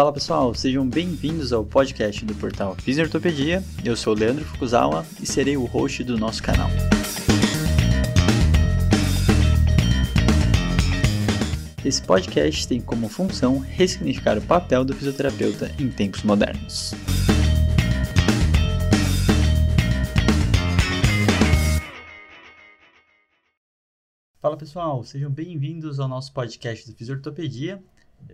Fala 0.00 0.14
pessoal, 0.14 0.54
sejam 0.54 0.88
bem-vindos 0.88 1.52
ao 1.52 1.62
podcast 1.62 2.24
do 2.24 2.34
portal 2.34 2.74
Fisiortopedia. 2.74 3.62
Eu 3.84 3.94
sou 3.94 4.14
Leandro 4.14 4.46
Fukuzawa 4.46 5.04
e 5.20 5.26
serei 5.26 5.58
o 5.58 5.66
host 5.66 6.02
do 6.02 6.16
nosso 6.16 6.42
canal. 6.42 6.70
Esse 11.84 12.02
podcast 12.02 12.66
tem 12.66 12.80
como 12.80 13.10
função 13.10 13.58
ressignificar 13.58 14.38
o 14.38 14.40
papel 14.40 14.86
do 14.86 14.94
fisioterapeuta 14.94 15.70
em 15.78 15.90
tempos 15.90 16.22
modernos. 16.22 16.94
Fala 24.40 24.56
pessoal, 24.56 25.04
sejam 25.04 25.30
bem-vindos 25.30 26.00
ao 26.00 26.08
nosso 26.08 26.32
podcast 26.32 26.90
do 26.90 26.96
Fisiortopedia. 26.96 27.84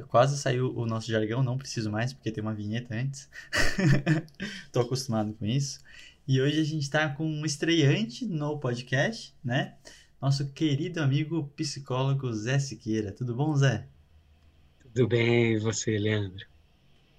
Quase 0.08 0.38
saiu 0.38 0.76
o 0.76 0.86
nosso 0.86 1.10
jargão, 1.10 1.42
não 1.42 1.58
preciso 1.58 1.90
mais 1.90 2.12
porque 2.12 2.30
tem 2.30 2.42
uma 2.42 2.54
vinheta 2.54 2.94
antes. 2.94 3.28
Tô 4.72 4.80
acostumado 4.80 5.32
com 5.34 5.46
isso. 5.46 5.80
E 6.28 6.40
hoje 6.40 6.60
a 6.60 6.64
gente 6.64 6.82
está 6.82 7.08
com 7.08 7.24
um 7.24 7.44
estreante 7.44 8.26
no 8.26 8.58
podcast, 8.58 9.34
né? 9.44 9.74
Nosso 10.20 10.48
querido 10.52 11.00
amigo 11.00 11.52
psicólogo 11.56 12.32
Zé 12.32 12.58
Siqueira. 12.58 13.12
Tudo 13.12 13.34
bom, 13.34 13.54
Zé? 13.54 13.86
Tudo 14.80 15.08
bem, 15.08 15.54
e 15.54 15.58
você, 15.58 15.98
Leandro? 15.98 16.44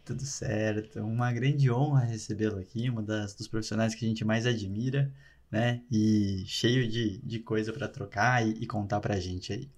Tudo 0.03 0.23
certo. 0.23 0.99
Uma 0.99 1.31
grande 1.31 1.71
honra 1.71 2.05
recebê-lo 2.05 2.59
aqui, 2.59 2.89
uma 2.89 3.01
das 3.01 3.33
dos 3.33 3.47
profissionais 3.47 3.93
que 3.93 4.03
a 4.03 4.07
gente 4.07 4.25
mais 4.25 4.45
admira, 4.45 5.11
né? 5.51 5.81
E 5.91 6.43
cheio 6.45 6.87
de, 6.87 7.19
de 7.19 7.39
coisa 7.39 7.71
para 7.71 7.87
trocar 7.87 8.45
e, 8.45 8.51
e 8.61 8.65
contar 8.65 8.99
pra 8.99 9.19
gente 9.19 9.53
aí. 9.53 9.69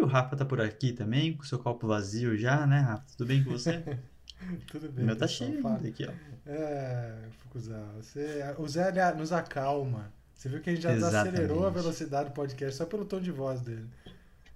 E 0.00 0.02
o 0.02 0.06
Rafa 0.06 0.34
tá 0.34 0.46
por 0.46 0.62
aqui 0.62 0.94
também, 0.94 1.36
com 1.36 1.42
seu 1.42 1.58
copo 1.58 1.86
vazio 1.86 2.34
já, 2.34 2.66
né, 2.66 2.80
Rafa? 2.80 3.04
Tudo 3.18 3.28
bem 3.28 3.44
com 3.44 3.50
você? 3.50 3.84
Tudo 4.72 4.90
bem. 4.90 5.04
O 5.04 5.06
meu 5.08 5.14
tá 5.14 5.28
cheio 5.28 5.60
aqui, 5.86 6.06
ó. 6.08 6.50
É, 6.50 7.16
Fukuzal, 7.38 7.86
você, 7.96 8.42
o 8.56 8.66
Zé 8.66 8.90
nos 9.14 9.30
acalma. 9.30 10.10
Você 10.34 10.48
viu 10.48 10.62
que 10.62 10.70
a 10.70 10.72
gente 10.72 10.82
já 10.82 10.94
Exatamente. 10.94 11.34
acelerou 11.34 11.66
a 11.66 11.70
velocidade 11.70 12.30
do 12.30 12.32
podcast 12.32 12.78
só 12.78 12.86
pelo 12.86 13.04
tom 13.04 13.20
de 13.20 13.30
voz 13.30 13.60
dele. 13.60 13.86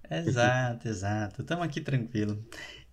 Exato, 0.09 0.87
exato. 0.87 1.43
Estamos 1.43 1.63
aqui 1.63 1.79
tranquilo. 1.79 2.43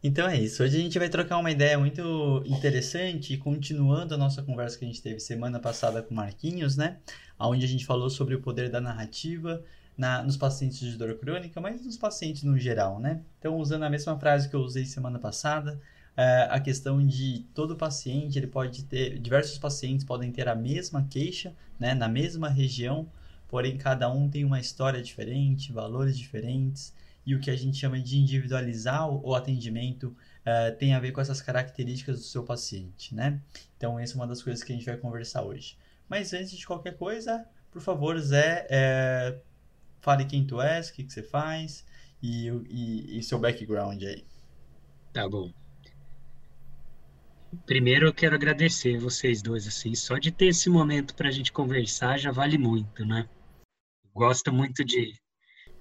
Então 0.02 0.28
é 0.28 0.38
isso. 0.38 0.62
Hoje 0.62 0.76
a 0.76 0.80
gente 0.80 0.98
vai 0.98 1.08
trocar 1.08 1.38
uma 1.38 1.50
ideia 1.50 1.78
muito 1.78 2.42
interessante, 2.44 3.34
continuando 3.38 4.14
a 4.14 4.18
nossa 4.18 4.42
conversa 4.42 4.78
que 4.78 4.84
a 4.84 4.88
gente 4.88 5.00
teve 5.00 5.20
semana 5.20 5.58
passada 5.58 6.02
com 6.02 6.12
o 6.12 6.16
Marquinhos, 6.18 6.76
né? 6.76 6.98
Onde 7.38 7.64
a 7.64 7.68
gente 7.68 7.86
falou 7.86 8.10
sobre 8.10 8.34
o 8.34 8.42
poder 8.42 8.68
da 8.68 8.80
narrativa 8.80 9.64
na, 9.96 10.22
nos 10.22 10.36
pacientes 10.36 10.78
de 10.78 10.96
dor 10.96 11.16
crônica, 11.18 11.60
mas 11.60 11.84
nos 11.84 11.96
pacientes 11.96 12.42
no 12.42 12.58
geral, 12.58 12.98
né? 12.98 13.20
Então, 13.38 13.56
usando 13.58 13.82
a 13.84 13.90
mesma 13.90 14.18
frase 14.18 14.48
que 14.48 14.54
eu 14.54 14.60
usei 14.60 14.84
semana 14.84 15.18
passada, 15.18 15.80
é, 16.16 16.48
a 16.50 16.60
questão 16.60 17.04
de 17.06 17.46
todo 17.54 17.76
paciente, 17.76 18.38
ele 18.38 18.46
pode 18.46 18.84
ter, 18.84 19.18
diversos 19.18 19.58
pacientes 19.58 20.04
podem 20.04 20.30
ter 20.30 20.48
a 20.48 20.54
mesma 20.54 21.06
queixa, 21.08 21.54
né? 21.78 21.94
Na 21.94 22.08
mesma 22.08 22.48
região, 22.48 23.08
porém 23.48 23.76
cada 23.76 24.10
um 24.10 24.28
tem 24.28 24.44
uma 24.44 24.60
história 24.60 25.02
diferente, 25.02 25.72
valores 25.72 26.16
diferentes, 26.16 26.94
e 27.24 27.34
o 27.34 27.40
que 27.40 27.50
a 27.50 27.56
gente 27.56 27.76
chama 27.76 28.00
de 28.00 28.18
individualizar 28.18 29.08
o, 29.08 29.34
atendimento 29.34 30.16
uh, 30.40 30.76
tem 30.76 30.94
a 30.94 31.00
ver 31.00 31.12
com 31.12 31.20
essas 31.20 31.40
características 31.40 32.18
do 32.18 32.24
seu 32.24 32.42
paciente, 32.42 33.14
né? 33.14 33.40
Então, 33.76 33.98
essa 33.98 34.14
é 34.14 34.16
uma 34.16 34.26
das 34.26 34.42
coisas 34.42 34.64
que 34.64 34.72
a 34.72 34.74
gente 34.74 34.84
vai 34.84 34.96
conversar 34.96 35.42
hoje. 35.42 35.78
Mas 36.08 36.32
antes 36.32 36.50
de 36.50 36.66
qualquer 36.66 36.96
coisa, 36.96 37.46
por 37.70 37.80
favor, 37.80 38.18
Zé, 38.18 38.66
é, 38.68 39.38
fale 40.02 40.26
quem 40.26 40.44
tu 40.44 40.60
és, 40.60 40.90
o 40.90 40.94
que, 40.94 41.04
que 41.04 41.12
você 41.12 41.22
faz 41.22 41.86
e, 42.20 42.48
e, 42.68 43.18
e 43.18 43.22
seu 43.22 43.38
background 43.38 44.02
aí. 44.02 44.24
Tá 45.12 45.28
bom. 45.28 45.52
Primeiro 47.66 48.06
eu 48.06 48.14
quero 48.14 48.34
agradecer 48.34 48.98
vocês 48.98 49.42
dois, 49.42 49.66
assim, 49.66 49.94
só 49.94 50.18
de 50.18 50.32
ter 50.32 50.46
esse 50.46 50.68
momento 50.68 51.14
para 51.14 51.28
a 51.28 51.32
gente 51.32 51.52
conversar 51.52 52.18
já 52.18 52.32
vale 52.32 52.58
muito, 52.58 53.04
né? 53.04 53.28
Gosto 54.14 54.52
muito 54.52 54.84
de, 54.84 55.14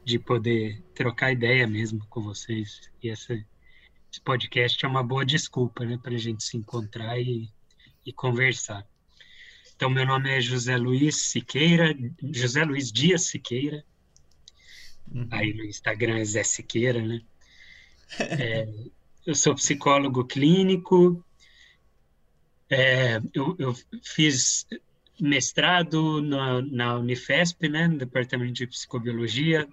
de 0.04 0.20
poder 0.20 0.82
trocar 0.94 1.32
ideia 1.32 1.66
mesmo 1.66 2.06
com 2.08 2.22
vocês 2.22 2.92
e 3.02 3.10
essa, 3.10 3.34
esse 3.34 4.22
podcast 4.24 4.84
é 4.86 4.88
uma 4.88 5.04
boa 5.04 5.26
desculpa, 5.26 5.86
né, 5.86 5.98
para 5.98 6.14
a 6.14 6.18
gente 6.18 6.44
se 6.44 6.58
encontrar 6.58 7.18
e, 7.20 7.50
e 8.06 8.12
conversar. 8.12 8.86
Então, 9.74 9.90
meu 9.90 10.06
nome 10.06 10.30
é 10.30 10.42
José 10.42 10.78
Luiz 10.78 11.30
Siqueira, 11.30 11.96
José 12.22 12.64
Luiz 12.64 12.92
Dias 12.92 13.24
Siqueira, 13.24 13.84
Uhum. 15.14 15.28
Aí 15.32 15.54
no 15.54 15.66
Instagram 15.66 16.18
é 16.20 16.26
Zé 16.26 16.44
Siqueira, 16.44 17.02
né? 17.02 17.22
É, 18.20 18.68
eu 19.26 19.36
sou 19.36 19.56
psicólogo 19.56 20.26
clínico, 20.26 21.24
é, 22.70 23.22
eu, 23.34 23.56
eu, 23.60 23.76
fiz 24.02 24.66
mestrado 25.20 26.22
na, 26.22 26.62
na, 26.62 26.98
Unifesp, 26.98 27.68
né, 27.68 27.88
no 27.88 27.98
Departamento 27.98 28.54
de 28.54 28.66
Psicobiologia. 28.66 29.68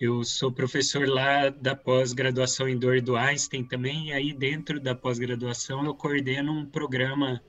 Eu 0.00 0.24
sou 0.24 0.50
professor 0.50 1.06
lá 1.06 1.50
da 1.50 1.76
pós-graduação 1.76 2.66
em 2.68 2.76
dor 2.76 3.00
do 3.00 3.14
Einstein 3.14 3.62
também, 3.62 4.08
e 4.08 4.12
aí 4.12 4.32
dentro 4.32 4.80
da 4.80 4.94
pós-graduação 4.94 5.84
eu 5.84 5.94
coordeno 5.94 6.50
um 6.50 6.66
programa 6.66 7.40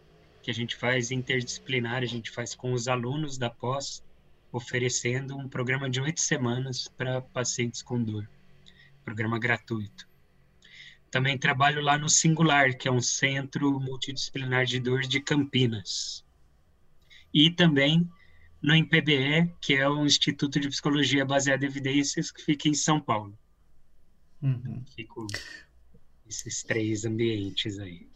que 0.41 0.51
a 0.51 0.53
gente 0.53 0.75
faz 0.75 1.09
interdisciplinar, 1.09 2.03
a 2.03 2.05
gente 2.05 2.29
faz 2.29 2.53
com 2.53 2.73
os 2.73 2.87
alunos 2.87 3.37
da 3.37 3.49
pós, 3.49 4.03
oferecendo 4.53 5.35
um 5.35 5.49
programa 5.49 5.89
de 5.89 5.99
oito 5.99 6.21
semanas 6.21 6.87
para 6.87 7.19
pacientes 7.19 7.81
com 7.81 8.01
dor, 8.01 8.29
programa 9.03 9.39
gratuito. 9.39 10.07
Também 11.09 11.37
trabalho 11.37 11.81
lá 11.81 11.97
no 11.97 12.07
Singular, 12.07 12.77
que 12.77 12.87
é 12.87 12.91
um 12.91 13.01
centro 13.01 13.79
multidisciplinar 13.79 14.65
de 14.65 14.79
dor 14.79 15.01
de 15.01 15.19
Campinas. 15.19 16.23
E 17.33 17.49
também 17.49 18.07
no 18.61 18.75
IMPBE, 18.75 19.51
que 19.59 19.73
é 19.73 19.89
um 19.89 20.05
Instituto 20.05 20.59
de 20.59 20.69
Psicologia 20.69 21.25
Baseada 21.25 21.65
em 21.65 21.67
Evidências, 21.67 22.31
que 22.31 22.43
fica 22.43 22.69
em 22.69 22.75
São 22.75 23.01
Paulo. 23.01 23.37
Uhum. 24.41 24.83
Fico 24.95 25.25
esses 26.27 26.61
três 26.63 27.05
ambientes 27.05 27.79
aí 27.79 28.12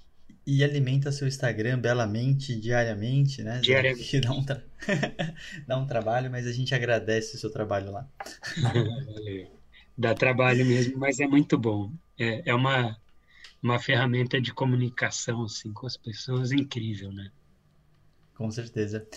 e 0.47 0.63
alimenta 0.63 1.11
seu 1.11 1.27
Instagram 1.27 1.77
belamente, 1.77 2.55
diariamente, 2.55 3.43
né? 3.43 3.59
Diariamente. 3.59 4.09
Que 4.09 4.21
dá 4.21 4.31
um, 4.31 4.45
tra... 4.45 4.63
dá 5.67 5.77
um 5.77 5.85
trabalho, 5.85 6.31
mas 6.31 6.47
a 6.47 6.53
gente 6.53 6.73
agradece 6.73 7.35
o 7.35 7.37
seu 7.37 7.51
trabalho 7.51 7.91
lá. 7.91 8.07
Valeu. 8.61 9.51
Dá 9.99 10.13
trabalho 10.13 10.63
mesmo, 10.63 10.99
mas 10.99 11.19
é 11.19 11.25
muito 11.25 11.57
bom. 11.57 11.91
É, 12.19 12.51
é 12.51 12.53
uma, 12.53 12.95
uma 13.63 13.79
ferramenta 13.79 14.39
de 14.39 14.53
comunicação 14.53 15.43
assim, 15.43 15.73
com 15.73 15.87
as 15.87 15.97
pessoas 15.97 16.51
incrível, 16.51 17.11
né? 17.11 17.31
Com 18.35 18.51
certeza. 18.51 19.07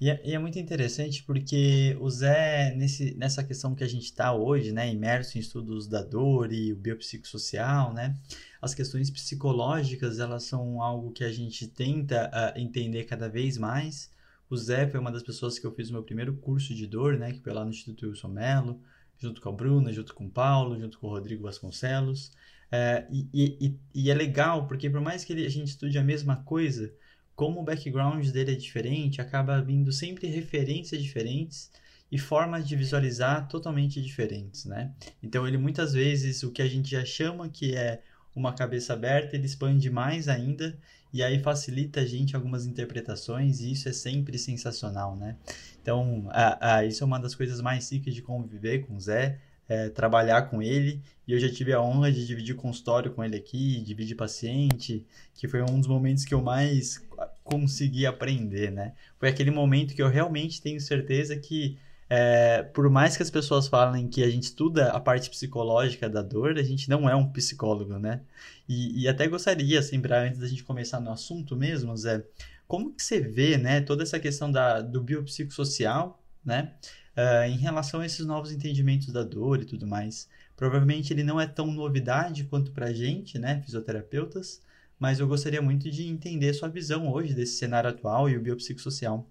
E 0.00 0.10
é, 0.10 0.20
e 0.24 0.32
é, 0.34 0.38
muito 0.38 0.58
interessante 0.58 1.22
porque 1.22 1.96
o 2.00 2.10
Zé, 2.10 2.74
nesse, 2.74 3.14
nessa 3.14 3.44
questão 3.44 3.74
que 3.74 3.84
a 3.84 3.88
gente 3.88 4.04
está 4.04 4.34
hoje, 4.34 4.72
né, 4.72 4.90
imerso 4.90 5.38
em 5.38 5.40
estudos 5.40 5.86
da 5.86 6.02
dor 6.02 6.52
e 6.52 6.72
o 6.72 6.76
biopsicossocial, 6.76 7.92
né, 7.92 8.16
as 8.60 8.74
questões 8.74 9.08
psicológicas, 9.08 10.18
elas 10.18 10.44
são 10.44 10.82
algo 10.82 11.12
que 11.12 11.22
a 11.22 11.32
gente 11.32 11.68
tenta 11.68 12.28
uh, 12.28 12.58
entender 12.58 13.04
cada 13.04 13.28
vez 13.28 13.56
mais. 13.56 14.10
O 14.50 14.56
Zé 14.56 14.86
foi 14.88 14.98
uma 14.98 15.12
das 15.12 15.22
pessoas 15.22 15.58
que 15.58 15.66
eu 15.66 15.72
fiz 15.72 15.90
o 15.90 15.92
meu 15.92 16.02
primeiro 16.02 16.34
curso 16.36 16.74
de 16.74 16.86
dor, 16.86 17.16
né, 17.16 17.32
que 17.32 17.40
foi 17.40 17.52
lá 17.52 17.64
no 17.64 17.70
Instituto 17.70 18.08
Wilson 18.08 18.28
Mello, 18.28 18.80
junto 19.18 19.40
com 19.40 19.48
a 19.48 19.52
Bruna, 19.52 19.92
junto 19.92 20.14
com 20.14 20.26
o 20.26 20.30
Paulo, 20.30 20.78
junto 20.78 20.98
com 20.98 21.06
o 21.06 21.10
Rodrigo 21.10 21.44
Vasconcelos. 21.44 22.32
Uh, 22.72 23.06
e, 23.10 23.28
e, 23.32 23.78
e, 23.94 24.10
é 24.10 24.14
legal, 24.14 24.66
porque 24.66 24.90
por 24.90 25.00
mais 25.00 25.24
que 25.24 25.32
a 25.32 25.48
gente 25.48 25.68
estude 25.68 25.96
a 25.96 26.02
mesma 26.02 26.36
coisa, 26.36 26.92
como 27.34 27.60
o 27.60 27.64
background 27.64 28.26
dele 28.28 28.52
é 28.52 28.56
diferente, 28.56 29.20
acaba 29.20 29.60
vindo 29.60 29.92
sempre 29.92 30.28
referências 30.28 31.02
diferentes 31.02 31.70
e 32.10 32.18
formas 32.18 32.66
de 32.66 32.76
visualizar 32.76 33.48
totalmente 33.48 34.00
diferentes, 34.00 34.64
né? 34.64 34.92
Então 35.22 35.46
ele 35.46 35.58
muitas 35.58 35.92
vezes 35.94 36.42
o 36.42 36.52
que 36.52 36.62
a 36.62 36.68
gente 36.68 36.90
já 36.90 37.04
chama 37.04 37.48
que 37.48 37.74
é 37.74 38.00
uma 38.36 38.52
cabeça 38.52 38.92
aberta, 38.92 39.36
ele 39.36 39.46
expande 39.46 39.90
mais 39.90 40.28
ainda 40.28 40.76
e 41.12 41.22
aí 41.22 41.40
facilita 41.40 42.00
a 42.00 42.04
gente 42.04 42.34
algumas 42.34 42.66
interpretações 42.66 43.60
e 43.60 43.72
isso 43.72 43.88
é 43.88 43.92
sempre 43.92 44.36
sensacional, 44.36 45.16
né? 45.16 45.36
Então, 45.80 46.26
a, 46.30 46.76
a, 46.76 46.84
isso 46.84 47.04
é 47.04 47.06
uma 47.06 47.20
das 47.20 47.34
coisas 47.34 47.60
mais 47.60 47.90
ricas 47.90 48.14
de 48.14 48.22
conviver 48.22 48.86
com 48.86 48.96
o 48.96 49.00
Zé, 49.00 49.38
é, 49.68 49.88
trabalhar 49.88 50.42
com 50.42 50.60
ele 50.60 51.00
e 51.26 51.32
eu 51.32 51.38
já 51.38 51.48
tive 51.48 51.72
a 51.72 51.80
honra 51.80 52.10
de 52.12 52.26
dividir 52.26 52.54
consultório 52.56 53.12
com 53.12 53.24
ele 53.24 53.36
aqui, 53.36 53.80
dividir 53.80 54.16
paciente, 54.16 55.06
que 55.34 55.46
foi 55.46 55.62
um 55.62 55.78
dos 55.78 55.86
momentos 55.86 56.24
que 56.24 56.34
eu 56.34 56.42
mais 56.42 57.02
consegui 57.44 58.06
aprender, 58.06 58.72
né? 58.72 58.94
Foi 59.18 59.28
aquele 59.28 59.50
momento 59.50 59.94
que 59.94 60.02
eu 60.02 60.08
realmente 60.08 60.60
tenho 60.60 60.80
certeza 60.80 61.36
que 61.36 61.78
é, 62.08 62.62
por 62.62 62.88
mais 62.90 63.16
que 63.16 63.22
as 63.22 63.30
pessoas 63.30 63.68
falem 63.68 64.08
que 64.08 64.22
a 64.22 64.30
gente 64.30 64.44
estuda 64.44 64.90
a 64.90 65.00
parte 65.00 65.30
psicológica 65.30 66.08
da 66.08 66.22
dor, 66.22 66.58
a 66.58 66.62
gente 66.62 66.88
não 66.88 67.08
é 67.08 67.14
um 67.14 67.30
psicólogo, 67.30 67.98
né? 67.98 68.20
E, 68.68 69.02
e 69.02 69.08
até 69.08 69.26
gostaria, 69.28 69.78
assim, 69.78 70.00
para 70.00 70.22
antes 70.22 70.38
da 70.38 70.46
gente 70.46 70.64
começar 70.64 71.00
no 71.00 71.10
assunto 71.10 71.56
mesmo, 71.56 71.96
Zé, 71.96 72.24
como 72.66 72.92
que 72.92 73.02
você 73.02 73.20
vê, 73.20 73.56
né, 73.58 73.80
toda 73.80 74.02
essa 74.02 74.18
questão 74.18 74.50
da, 74.50 74.80
do 74.80 75.02
biopsicossocial, 75.02 76.22
né? 76.44 76.72
uh, 77.16 77.48
em 77.48 77.56
relação 77.56 78.00
a 78.00 78.06
esses 78.06 78.26
novos 78.26 78.52
entendimentos 78.52 79.12
da 79.12 79.22
dor 79.22 79.62
e 79.62 79.64
tudo 79.64 79.86
mais. 79.86 80.28
Provavelmente 80.56 81.12
ele 81.12 81.22
não 81.22 81.40
é 81.40 81.46
tão 81.46 81.66
novidade 81.66 82.44
quanto 82.44 82.70
para 82.72 82.86
a 82.86 82.92
gente, 82.92 83.38
né, 83.38 83.60
fisioterapeutas, 83.64 84.60
mas 85.04 85.20
eu 85.20 85.28
gostaria 85.28 85.60
muito 85.60 85.90
de 85.90 86.08
entender 86.08 86.54
sua 86.54 86.66
visão 86.66 87.12
hoje 87.12 87.34
desse 87.34 87.58
cenário 87.58 87.90
atual 87.90 88.30
e 88.30 88.38
o 88.38 88.40
biopsicossocial. 88.40 89.30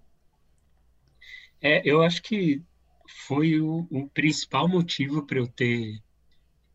É, 1.60 1.82
eu 1.84 2.00
acho 2.00 2.22
que 2.22 2.62
foi 3.26 3.60
o, 3.60 3.84
o 3.90 4.08
principal 4.10 4.68
motivo 4.68 5.26
para 5.26 5.38
eu 5.38 5.48
ter 5.48 6.00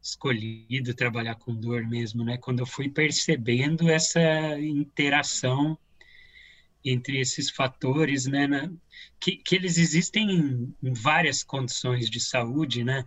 escolhido 0.04 0.94
trabalhar 0.94 1.36
com 1.36 1.56
dor 1.56 1.88
mesmo, 1.88 2.26
né? 2.26 2.38
Quando 2.38 2.60
eu 2.60 2.66
fui 2.66 2.90
percebendo 2.90 3.90
essa 3.90 4.20
interação 4.60 5.78
entre 6.84 7.22
esses 7.22 7.50
fatores, 7.50 8.26
né? 8.26 8.48
Na, 8.48 8.70
que, 9.18 9.38
que 9.38 9.56
eles 9.56 9.78
existem 9.78 10.30
em, 10.30 10.76
em 10.84 10.94
várias 10.94 11.42
condições 11.42 12.10
de 12.10 12.20
saúde, 12.20 12.84
né? 12.84 13.06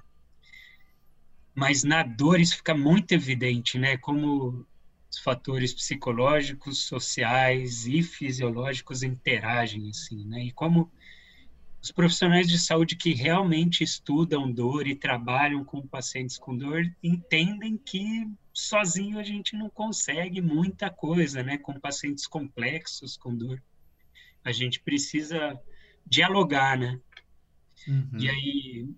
Mas 1.55 1.85
na 1.85 2.03
dor 2.03 2.41
isso 2.41 2.57
fica 2.57 2.75
muito 2.75 3.13
evidente, 3.13 3.79
né? 3.79 3.99
Como 3.99 4.67
os 5.13 5.19
fatores 5.19 5.75
psicológicos, 5.75 6.85
sociais 6.85 7.87
e 7.87 8.03
fisiológicos 8.03 9.03
interagem, 9.03 9.91
assim, 9.91 10.25
né? 10.25 10.45
E 10.45 10.53
como 10.53 10.91
os 11.83 11.93
profissionais 11.93 12.49
de 12.49 12.59
saúde 12.59 12.97
que 12.97 13.13
realmente 13.13 13.85
estudam 13.85 14.51
dor 14.51 14.87
e 14.87 14.95
trabalham 14.95 15.63
com 15.65 15.87
pacientes 15.87 16.39
com 16.39 16.57
dor 16.57 16.91
entendem 17.03 17.77
que 17.77 18.27
sozinho 18.55 19.19
a 19.19 19.23
gente 19.23 19.55
não 19.55 19.69
consegue 19.69 20.41
muita 20.41 20.89
coisa, 20.89 21.43
né? 21.43 21.59
Com 21.59 21.79
pacientes 21.79 22.27
complexos 22.27 23.17
com 23.17 23.37
dor, 23.37 23.63
a 24.43 24.51
gente 24.51 24.81
precisa 24.81 25.61
dialogar, 26.07 26.79
né? 26.79 26.99
Uhum. 27.87 28.19
E 28.19 28.29
aí, 28.31 28.89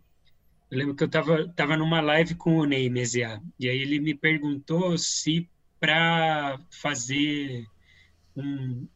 eu 0.71 0.79
lembro 0.79 0.95
que 0.95 1.03
eu 1.03 1.07
estava 1.07 1.49
tava 1.49 1.77
numa 1.77 2.01
live 2.01 2.37
com 2.37 2.59
o 2.59 2.65
Ney 2.65 2.89
Mesiá, 2.89 3.41
e 3.59 3.69
aí 3.69 3.79
ele 3.79 3.99
me 3.99 4.15
perguntou 4.15 4.97
se 4.97 5.49
para 5.85 6.59
fazer 6.71 7.67
um, 8.35 8.89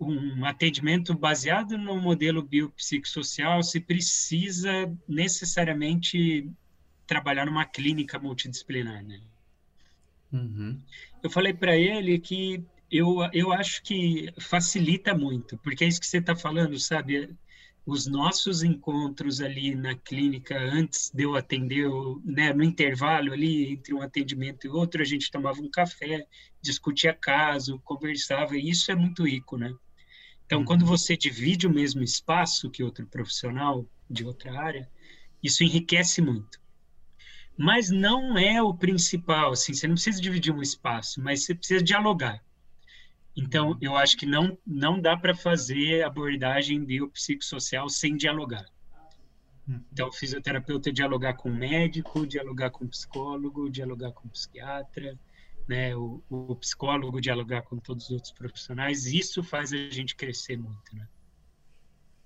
um 0.00 0.46
atendimento 0.46 1.12
baseado 1.12 1.76
no 1.76 2.00
modelo 2.00 2.42
biopsicossocial 2.42 3.62
se 3.62 3.78
precisa 3.80 4.90
necessariamente 5.06 6.50
trabalhar 7.06 7.44
numa 7.44 7.66
clínica 7.66 8.18
multidisciplinar, 8.18 9.04
né? 9.04 9.20
Uhum. 10.32 10.80
Eu 11.22 11.28
falei 11.28 11.52
para 11.52 11.76
ele 11.76 12.18
que 12.18 12.64
eu, 12.90 13.18
eu 13.34 13.52
acho 13.52 13.82
que 13.82 14.32
facilita 14.40 15.14
muito, 15.14 15.58
porque 15.58 15.84
é 15.84 15.88
isso 15.88 16.00
que 16.00 16.06
você 16.06 16.16
está 16.16 16.34
falando, 16.34 16.78
sabe? 16.78 17.28
Os 17.86 18.06
nossos 18.06 18.62
encontros 18.62 19.42
ali 19.42 19.74
na 19.74 19.94
clínica, 19.94 20.58
antes 20.58 21.10
de 21.12 21.24
eu 21.24 21.36
atender, 21.36 21.86
né, 22.24 22.52
no 22.52 22.64
intervalo 22.64 23.32
ali 23.32 23.72
entre 23.72 23.92
um 23.92 24.00
atendimento 24.00 24.66
e 24.66 24.70
outro, 24.70 25.02
a 25.02 25.04
gente 25.04 25.30
tomava 25.30 25.60
um 25.60 25.70
café, 25.70 26.26
discutia 26.62 27.12
caso, 27.12 27.78
conversava, 27.84 28.56
e 28.56 28.70
isso 28.70 28.90
é 28.90 28.94
muito 28.94 29.26
rico, 29.26 29.58
né? 29.58 29.74
Então, 30.46 30.60
uhum. 30.60 30.64
quando 30.64 30.86
você 30.86 31.14
divide 31.14 31.66
o 31.66 31.72
mesmo 31.72 32.02
espaço 32.02 32.70
que 32.70 32.82
outro 32.82 33.06
profissional 33.06 33.86
de 34.08 34.24
outra 34.24 34.58
área, 34.58 34.88
isso 35.42 35.62
enriquece 35.62 36.22
muito. 36.22 36.58
Mas 37.56 37.90
não 37.90 38.36
é 38.36 38.62
o 38.62 38.74
principal, 38.74 39.52
assim, 39.52 39.74
você 39.74 39.86
não 39.86 39.94
precisa 39.94 40.20
dividir 40.20 40.52
um 40.52 40.62
espaço, 40.62 41.20
mas 41.22 41.44
você 41.44 41.54
precisa 41.54 41.84
dialogar. 41.84 42.42
Então, 43.36 43.76
eu 43.80 43.96
acho 43.96 44.16
que 44.16 44.26
não, 44.26 44.56
não 44.64 45.00
dá 45.00 45.16
para 45.16 45.34
fazer 45.34 46.04
abordagem 46.04 46.84
biopsicossocial 46.84 47.88
sem 47.88 48.16
dialogar. 48.16 48.66
Uhum. 49.66 49.80
Então, 49.92 50.08
o 50.08 50.12
fisioterapeuta 50.12 50.92
dialogar 50.92 51.34
com 51.34 51.48
o 51.48 51.54
médico, 51.54 52.26
dialogar 52.26 52.70
com 52.70 52.84
o 52.84 52.88
psicólogo, 52.88 53.68
dialogar 53.68 54.12
com 54.12 54.28
o 54.28 54.30
psiquiatra, 54.30 55.18
né, 55.66 55.96
o, 55.96 56.22
o 56.28 56.54
psicólogo 56.56 57.20
dialogar 57.20 57.62
com 57.62 57.78
todos 57.78 58.04
os 58.06 58.10
outros 58.10 58.32
profissionais, 58.32 59.06
isso 59.06 59.42
faz 59.42 59.72
a 59.72 59.76
gente 59.90 60.14
crescer 60.14 60.56
muito, 60.56 60.94
né? 60.94 61.08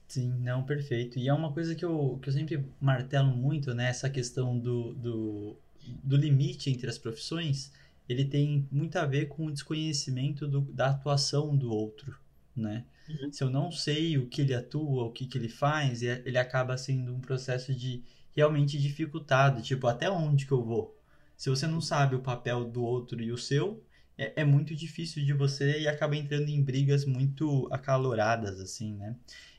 Sim, 0.09 0.31
não, 0.41 0.65
perfeito. 0.65 1.19
E 1.19 1.29
é 1.29 1.35
uma 1.35 1.53
coisa 1.53 1.75
que 1.75 1.85
eu, 1.85 2.19
que 2.23 2.31
eu 2.31 2.33
sempre 2.33 2.67
martelo 2.81 3.29
muito, 3.37 3.75
né? 3.75 3.91
Essa 3.91 4.09
questão 4.09 4.59
do, 4.59 4.95
do, 4.95 5.57
do 6.03 6.17
limite 6.17 6.71
entre 6.71 6.89
as 6.89 6.99
profissões, 6.99 7.71
ele 8.09 8.25
tem 8.25 8.67
muito 8.71 8.97
a 8.97 9.05
ver 9.05 9.27
com 9.27 9.47
o 9.47 9.53
desconhecimento 9.53 10.49
do, 10.49 10.61
da 10.61 10.91
atuação 10.91 11.57
do 11.57 11.71
outro, 11.71 12.19
né? 12.57 12.85
Uhum. 13.09 13.33
Se 13.33 13.43
eu 13.43 13.51
não 13.51 13.71
sei 13.71 14.19
o 14.19 14.27
que 14.27 14.43
ele 14.43 14.55
atua, 14.55 15.05
o 15.05 15.13
que, 15.13 15.27
que 15.27 15.39
ele 15.39 15.49
faz, 15.49 16.03
ele 16.03 16.39
acaba 16.39 16.77
sendo 16.77 17.15
um 17.15 17.21
processo 17.21 17.75
de 17.75 18.03
realmente 18.35 18.79
dificultado, 18.79 19.63
tipo, 19.63 19.87
até 19.87 20.11
onde 20.11 20.47
que 20.47 20.53
eu 20.53 20.65
vou? 20.65 20.97
Se 21.37 21.51
você 21.51 21.67
não 21.67 21.81
sabe 21.81 22.15
o 22.17 22.21
papel 22.21 22.65
do 22.65 22.83
outro 22.83 23.23
e 23.23 23.31
o 23.33 23.39
seu, 23.39 23.83
é, 24.17 24.41
é 24.43 24.45
muito 24.45 24.75
difícil 24.75 25.25
de 25.25 25.33
você 25.33 25.81
e 25.81 25.89
acaba 25.89 26.17
entrando 26.17 26.49
em 26.49 26.63
brigas 26.63 27.05
muito 27.05 27.69
acaloradas, 27.73 28.61
assim, 28.61 28.95
né? 28.95 29.17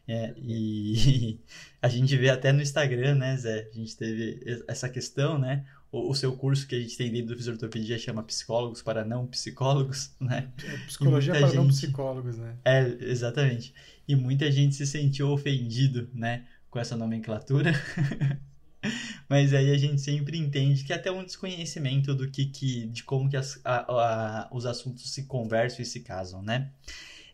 É, 0.08 0.34
e 0.38 1.40
a 1.82 1.88
gente 1.88 2.16
vê 2.18 2.30
até 2.30 2.52
no 2.52 2.62
Instagram, 2.62 3.16
né, 3.16 3.38
Zé? 3.38 3.70
A 3.72 3.76
gente 3.76 3.96
teve 3.96 4.64
essa 4.68 4.90
questão, 4.90 5.38
né? 5.38 5.66
O, 5.92 6.12
o 6.12 6.16
seu 6.16 6.36
curso 6.36 6.68
que 6.68 6.76
a 6.76 6.80
gente 6.80 6.96
tem 6.96 7.12
dentro 7.12 7.30
do 7.30 7.38
Fisioterapia 7.38 7.98
chama 7.98 8.24
Psicólogos 8.24 8.82
para 8.82 9.04
Não 9.04 9.26
Psicólogos, 9.26 10.12
né? 10.22 10.52
Psicologia 10.88 11.34
para 11.34 11.48
gente... 11.48 11.56
não 11.56 11.68
psicólogos, 11.68 12.38
né? 12.38 12.56
É, 12.64 12.86
exatamente. 13.02 13.74
E 14.08 14.16
muita 14.16 14.52
gente 14.52 14.76
se 14.76 14.86
sentiu 14.86 15.30
ofendido, 15.30 16.10
né? 16.14 16.46
Com 16.70 16.80
essa 16.80 16.96
nomenclatura. 16.96 17.74
Mas 19.28 19.54
aí 19.54 19.72
a 19.72 19.78
gente 19.78 20.00
sempre 20.00 20.38
entende 20.38 20.84
que 20.84 20.94
é 20.94 20.96
até 20.96 21.12
um 21.12 21.24
desconhecimento 21.24 22.16
do 22.16 22.30
que, 22.30 22.46
que 22.46 22.88
de 22.88 23.04
como 23.04 23.30
que 23.30 23.38
as, 23.38 23.60
a, 23.64 23.86
a, 23.92 24.50
os 24.52 24.66
assuntos 24.66 25.12
se 25.12 25.26
conversam 25.26 25.82
e 25.82 25.86
se 25.86 26.00
casam, 26.00 26.42
né? 26.42 26.72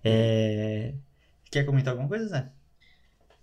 É... 0.03 0.93
Quer 1.51 1.63
comentar 1.65 1.91
alguma 1.91 2.09
coisa, 2.09 2.27
Zé? 2.27 2.51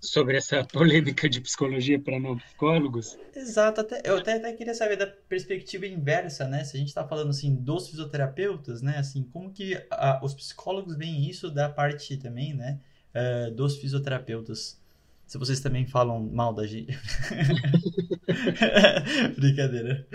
Sobre 0.02 0.36
essa 0.36 0.64
polêmica 0.64 1.28
de 1.28 1.40
psicologia 1.40 1.98
para 1.98 2.18
não 2.18 2.36
psicólogos? 2.36 3.16
Exato, 3.34 3.80
até, 3.80 4.02
eu 4.04 4.18
até, 4.18 4.34
até 4.34 4.52
queria 4.52 4.74
saber 4.74 4.96
da 4.96 5.06
perspectiva 5.06 5.86
inversa, 5.86 6.48
né? 6.48 6.64
Se 6.64 6.76
a 6.76 6.80
gente 6.80 6.88
está 6.88 7.06
falando 7.06 7.30
assim 7.30 7.54
dos 7.54 7.88
fisioterapeutas, 7.88 8.82
né? 8.82 8.98
Assim, 8.98 9.22
como 9.22 9.52
que 9.52 9.80
a, 9.90 10.20
os 10.24 10.34
psicólogos 10.34 10.96
veem 10.96 11.28
isso 11.28 11.50
da 11.50 11.68
parte 11.68 12.16
também, 12.16 12.52
né? 12.52 12.80
Uh, 13.14 13.50
dos 13.52 13.76
fisioterapeutas 13.76 14.82
se 15.32 15.38
vocês 15.38 15.60
também 15.60 15.86
falam 15.86 16.28
mal 16.30 16.52
da 16.52 16.66
gente. 16.66 16.92
Brincadeira. 19.34 20.06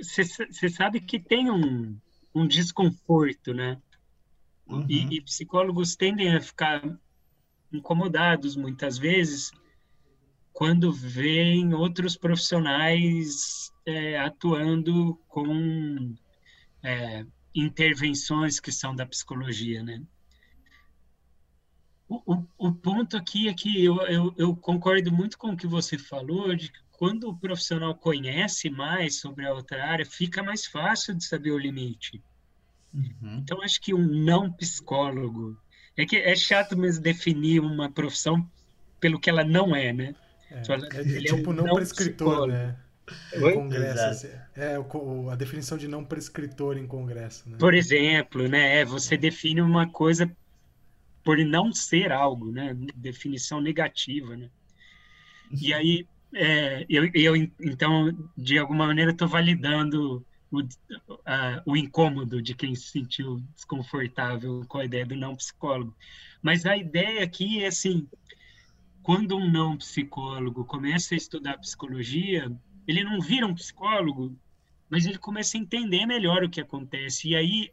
Você 0.00 0.66
é, 0.66 0.68
sabe 0.70 0.98
que 0.98 1.20
tem 1.20 1.50
um, 1.50 1.94
um 2.34 2.46
desconforto, 2.46 3.52
né? 3.52 3.76
Uhum. 4.66 4.86
E, 4.88 5.16
e, 5.16 5.20
psicólogos 5.20 5.94
tendem 5.94 6.34
a 6.34 6.40
ficar 6.40 6.82
incomodados 7.72 8.56
muitas 8.56 8.98
vezes 8.98 9.50
quando 10.52 10.92
veem 10.92 11.72
outros 11.72 12.16
profissionais 12.16 13.72
é, 13.86 14.18
atuando 14.18 15.18
com 15.28 16.14
é, 16.82 17.24
intervenções 17.54 18.60
que 18.60 18.70
são 18.70 18.94
da 18.94 19.06
psicologia, 19.06 19.82
né? 19.82 20.02
O, 22.08 22.44
o, 22.58 22.72
ponto 22.72 23.16
aqui 23.16 23.48
é 23.48 23.54
que 23.54 23.84
eu, 23.84 24.00
eu, 24.02 24.34
eu, 24.36 24.56
concordo 24.56 25.12
muito 25.12 25.38
com 25.38 25.50
o 25.52 25.56
que 25.56 25.66
você 25.66 25.96
falou, 25.96 26.56
de 26.56 26.68
que 26.68 26.80
quando 26.90 27.28
o 27.28 27.38
profissional 27.38 27.94
conhece 27.94 28.68
mais 28.68 29.20
sobre 29.20 29.46
a 29.46 29.54
outra 29.54 29.86
área, 29.86 30.04
fica 30.04 30.42
mais 30.42 30.66
fácil 30.66 31.14
de 31.14 31.24
saber 31.24 31.52
o 31.52 31.58
limite. 31.58 32.20
Uhum. 32.92 33.38
Então, 33.38 33.62
acho 33.62 33.80
que 33.80 33.94
um 33.94 34.04
não 34.04 34.52
psicólogo. 34.52 35.56
É 36.02 36.06
que 36.06 36.16
é 36.16 36.34
chato 36.34 36.76
mesmo 36.76 37.02
definir 37.02 37.60
uma 37.60 37.90
profissão 37.90 38.48
pelo 38.98 39.18
que 39.18 39.30
ela 39.30 39.44
não 39.44 39.74
é, 39.74 39.92
né? 39.92 40.14
É, 40.50 40.56
é, 40.56 41.00
ele 41.00 41.28
é 41.28 41.34
tipo 41.34 41.50
um 41.50 41.52
não, 41.52 41.64
não 41.64 41.74
prescritor, 41.74 42.48
né? 42.48 42.76
Em 43.34 43.54
congresso. 43.54 44.04
Assim. 44.04 44.28
É, 44.54 44.78
o, 44.78 45.30
a 45.30 45.36
definição 45.36 45.76
de 45.76 45.88
não 45.88 46.04
prescritor 46.04 46.76
em 46.76 46.86
congresso. 46.86 47.48
Né? 47.48 47.56
Por 47.58 47.74
exemplo, 47.74 48.48
né? 48.48 48.78
É, 48.78 48.84
você 48.84 49.16
define 49.16 49.60
uma 49.60 49.88
coisa 49.88 50.30
por 51.24 51.38
não 51.38 51.72
ser 51.72 52.12
algo, 52.12 52.50
né? 52.50 52.76
Definição 52.94 53.60
negativa, 53.60 54.36
né? 54.36 54.48
E 55.60 55.74
aí, 55.74 56.06
é, 56.34 56.86
eu, 56.88 57.10
eu, 57.14 57.36
então, 57.36 58.16
de 58.36 58.58
alguma 58.58 58.86
maneira, 58.86 59.10
estou 59.10 59.28
validando 59.28 60.24
o, 60.50 60.62
o 61.64 61.76
incômodo 61.76 62.42
de 62.42 62.54
quem 62.54 62.74
se 62.74 62.88
sentiu 62.88 63.40
desconfortável 63.54 64.64
com 64.68 64.78
a 64.78 64.84
ideia 64.84 65.06
do 65.06 65.16
não 65.16 65.36
psicólogo. 65.36 65.94
Mas 66.42 66.66
a 66.66 66.76
ideia 66.76 67.22
aqui 67.22 67.62
é 67.62 67.68
assim, 67.68 68.08
quando 69.02 69.36
um 69.36 69.50
não 69.50 69.76
psicólogo 69.76 70.64
começa 70.64 71.14
a 71.14 71.16
estudar 71.16 71.58
psicologia, 71.58 72.50
ele 72.86 73.04
não 73.04 73.20
vira 73.20 73.46
um 73.46 73.54
psicólogo, 73.54 74.36
mas 74.88 75.06
ele 75.06 75.18
começa 75.18 75.56
a 75.56 75.60
entender 75.60 76.04
melhor 76.06 76.42
o 76.42 76.50
que 76.50 76.60
acontece. 76.60 77.28
E 77.28 77.36
aí 77.36 77.72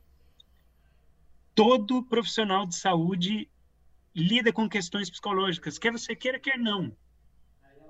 todo 1.56 2.04
profissional 2.04 2.68
de 2.68 2.76
saúde 2.76 3.50
lida 4.16 4.54
com 4.54 4.70
questões 4.70 5.10
psicológicas, 5.10 5.78
quer 5.78 5.92
você 5.92 6.16
queira, 6.16 6.40
quer 6.40 6.58
não. 6.58 6.96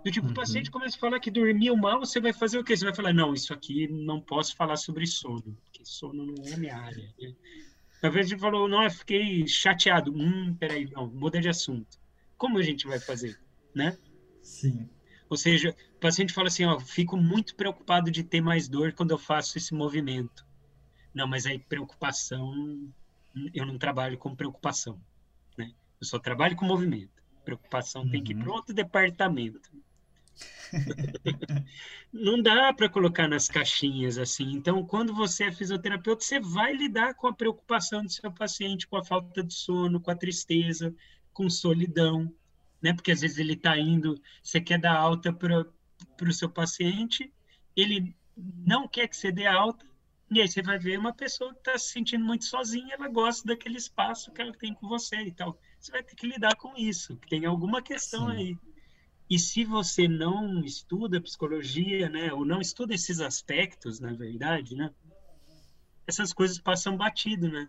Do 0.08 0.12
tipo, 0.12 0.28
uhum. 0.28 0.32
o 0.32 0.36
paciente 0.36 0.72
começa 0.72 0.96
a 0.96 1.00
falar 1.02 1.20
que 1.20 1.30
dormiu 1.30 1.76
mal, 1.76 2.00
você 2.00 2.22
vai 2.22 2.32
fazer 2.32 2.58
o 2.58 2.64
quê? 2.64 2.78
Você 2.78 2.86
vai 2.86 2.96
falar, 2.96 3.12
não, 3.12 3.34
isso 3.34 3.54
aqui 3.54 3.90
não 3.90 4.22
posso 4.22 4.56
falar 4.56 4.78
sobre 4.78 5.06
sono, 5.06 5.58
porque 5.66 5.84
sono 5.84 6.26
não 6.26 6.46
é 6.46 6.56
minha 6.56 6.78
área. 6.78 7.14
Né? 7.20 7.36
Talvez 8.00 8.32
ele 8.32 8.40
falou, 8.40 8.70
não, 8.70 8.82
eu 8.82 8.90
fiquei 8.90 9.46
chateado. 9.46 10.14
Hum, 10.16 10.56
peraí, 10.58 10.90
não, 10.90 11.08
muda 11.08 11.42
de 11.42 11.50
assunto. 11.50 12.00
Como 12.38 12.58
a 12.58 12.62
gente 12.62 12.88
vai 12.88 13.02
fazer, 13.02 13.38
né? 13.76 13.98
Sim. 14.42 14.88
Ou 15.30 15.36
seja, 15.36 15.76
o 15.98 16.00
paciente 16.00 16.32
fala 16.32 16.48
assim, 16.48 16.64
ó, 16.64 16.80
fico 16.80 17.18
muito 17.18 17.54
preocupado 17.54 18.10
de 18.10 18.24
ter 18.24 18.40
mais 18.40 18.70
dor 18.70 18.94
quando 18.94 19.12
eu 19.12 19.18
faço 19.18 19.58
esse 19.58 19.74
movimento. 19.74 20.48
Não, 21.14 21.28
mas 21.28 21.46
aí 21.46 21.60
preocupação, 21.60 22.90
eu 23.54 23.66
não 23.66 23.78
trabalho 23.78 24.18
com 24.18 24.34
preocupação, 24.34 24.98
né? 25.58 25.74
Eu 26.00 26.08
só 26.08 26.18
trabalho 26.18 26.56
com 26.56 26.66
movimento. 26.66 27.22
Preocupação 27.44 28.04
uhum. 28.04 28.10
tem 28.10 28.24
que 28.24 28.32
ir 28.32 28.36
para 28.36 28.48
uhum. 28.48 28.56
outro 28.56 28.74
departamento. 28.74 29.70
Não 32.12 32.42
dá 32.42 32.74
para 32.74 32.90
colocar 32.90 33.28
nas 33.28 33.48
caixinhas 33.48 34.18
assim. 34.18 34.52
Então, 34.52 34.86
quando 34.86 35.14
você 35.14 35.46
é 35.46 35.52
fisioterapeuta, 35.52 36.24
você 36.24 36.40
vai 36.40 36.74
lidar 36.74 37.14
com 37.16 37.28
a 37.28 37.34
preocupação 37.34 38.04
do 38.04 38.12
seu 38.12 38.32
paciente, 38.32 38.88
com 38.88 38.98
a 38.98 39.04
falta 39.04 39.44
de 39.44 39.54
sono, 39.54 40.00
com 40.00 40.12
a 40.12 40.16
tristeza, 40.16 40.94
com 41.34 41.50
solidão, 41.50 42.34
né? 42.82 42.94
Porque 42.94 43.12
às 43.12 43.22
vezes 43.22 43.38
ele 43.38 43.54
está 43.54 43.78
indo, 43.78 44.22
você 44.42 44.60
quer 44.60 44.80
dar 44.80 44.96
alta 44.96 45.32
para 45.32 45.66
o 46.22 46.34
seu 46.34 46.50
paciente, 46.50 47.32
ele 47.76 48.16
não 48.36 48.88
quer 48.88 49.08
que 49.08 49.16
você 49.16 49.32
dê 49.32 49.46
alta, 49.46 49.86
e 50.30 50.42
aí 50.42 50.48
você 50.48 50.62
vai 50.62 50.78
ver 50.78 51.00
uma 51.00 51.14
pessoa 51.14 51.54
que 51.54 51.60
está 51.60 51.78
se 51.78 51.92
sentindo 51.92 52.26
muito 52.26 52.46
sozinha, 52.46 52.96
ela 52.96 53.08
gosta 53.08 53.48
daquele 53.48 53.78
espaço 53.78 54.32
que 54.32 54.42
ela 54.42 54.52
tem 54.52 54.74
com 54.74 54.88
você 54.88 55.16
e 55.22 55.32
tal. 55.32 55.58
Você 55.80 55.92
vai 55.92 56.04
ter 56.04 56.16
que 56.16 56.28
lidar 56.28 56.56
com 56.56 56.76
isso, 56.76 57.16
que 57.18 57.30
tem 57.30 57.46
alguma 57.46 57.82
questão 57.82 58.30
Sim. 58.30 58.36
aí. 58.36 58.58
E 59.30 59.38
se 59.38 59.66
você 59.66 60.08
não 60.08 60.64
estuda 60.64 61.20
psicologia, 61.20 62.10
né, 62.10 62.32
ou 62.32 62.46
não 62.46 62.62
estuda 62.62 62.94
esses 62.94 63.20
aspectos, 63.20 64.00
na 64.00 64.14
verdade, 64.14 64.74
né, 64.76 64.92
essas 66.08 66.32
coisas 66.32 66.58
passam 66.58 66.96
batido, 66.96 67.50
né? 67.50 67.68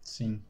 Sim. 0.00 0.40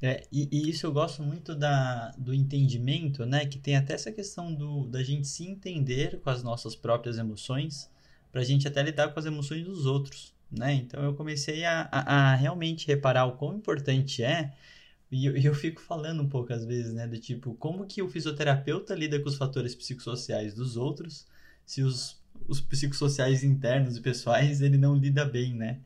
É, 0.00 0.26
e, 0.30 0.48
e, 0.52 0.70
isso 0.70 0.86
eu 0.86 0.92
gosto 0.92 1.22
muito 1.22 1.54
da, 1.54 2.10
do 2.18 2.34
entendimento, 2.34 3.24
né? 3.24 3.46
Que 3.46 3.58
tem 3.58 3.76
até 3.76 3.94
essa 3.94 4.12
questão 4.12 4.54
do, 4.54 4.86
da 4.86 5.02
gente 5.02 5.26
se 5.26 5.46
entender 5.46 6.20
com 6.20 6.28
as 6.28 6.42
nossas 6.42 6.76
próprias 6.76 7.16
emoções, 7.16 7.90
para 8.30 8.42
a 8.42 8.44
gente 8.44 8.68
até 8.68 8.82
lidar 8.82 9.12
com 9.12 9.18
as 9.18 9.26
emoções 9.26 9.64
dos 9.64 9.86
outros, 9.86 10.34
né? 10.50 10.74
Então 10.74 11.02
eu 11.02 11.14
comecei 11.14 11.64
a, 11.64 11.88
a, 11.90 12.32
a 12.32 12.34
realmente 12.34 12.86
reparar 12.86 13.24
o 13.24 13.36
quão 13.36 13.56
importante 13.56 14.22
é, 14.22 14.52
e 15.10 15.26
eu, 15.26 15.36
eu, 15.36 15.54
fico 15.54 15.80
falando 15.80 16.22
um 16.22 16.28
pouco 16.28 16.52
às 16.52 16.64
vezes, 16.64 16.92
né? 16.92 17.06
Do 17.06 17.18
tipo, 17.18 17.54
como 17.54 17.86
que 17.86 18.02
o 18.02 18.08
fisioterapeuta 18.08 18.94
lida 18.94 19.20
com 19.20 19.28
os 19.28 19.36
fatores 19.36 19.74
psicossociais 19.74 20.54
dos 20.54 20.76
outros, 20.76 21.26
se 21.64 21.82
os, 21.82 22.20
os 22.48 22.60
psicossociais 22.60 23.44
internos 23.44 23.96
e 23.96 24.00
pessoais 24.00 24.60
ele 24.60 24.76
não 24.76 24.96
lida 24.96 25.24
bem, 25.24 25.54
né? 25.54 25.80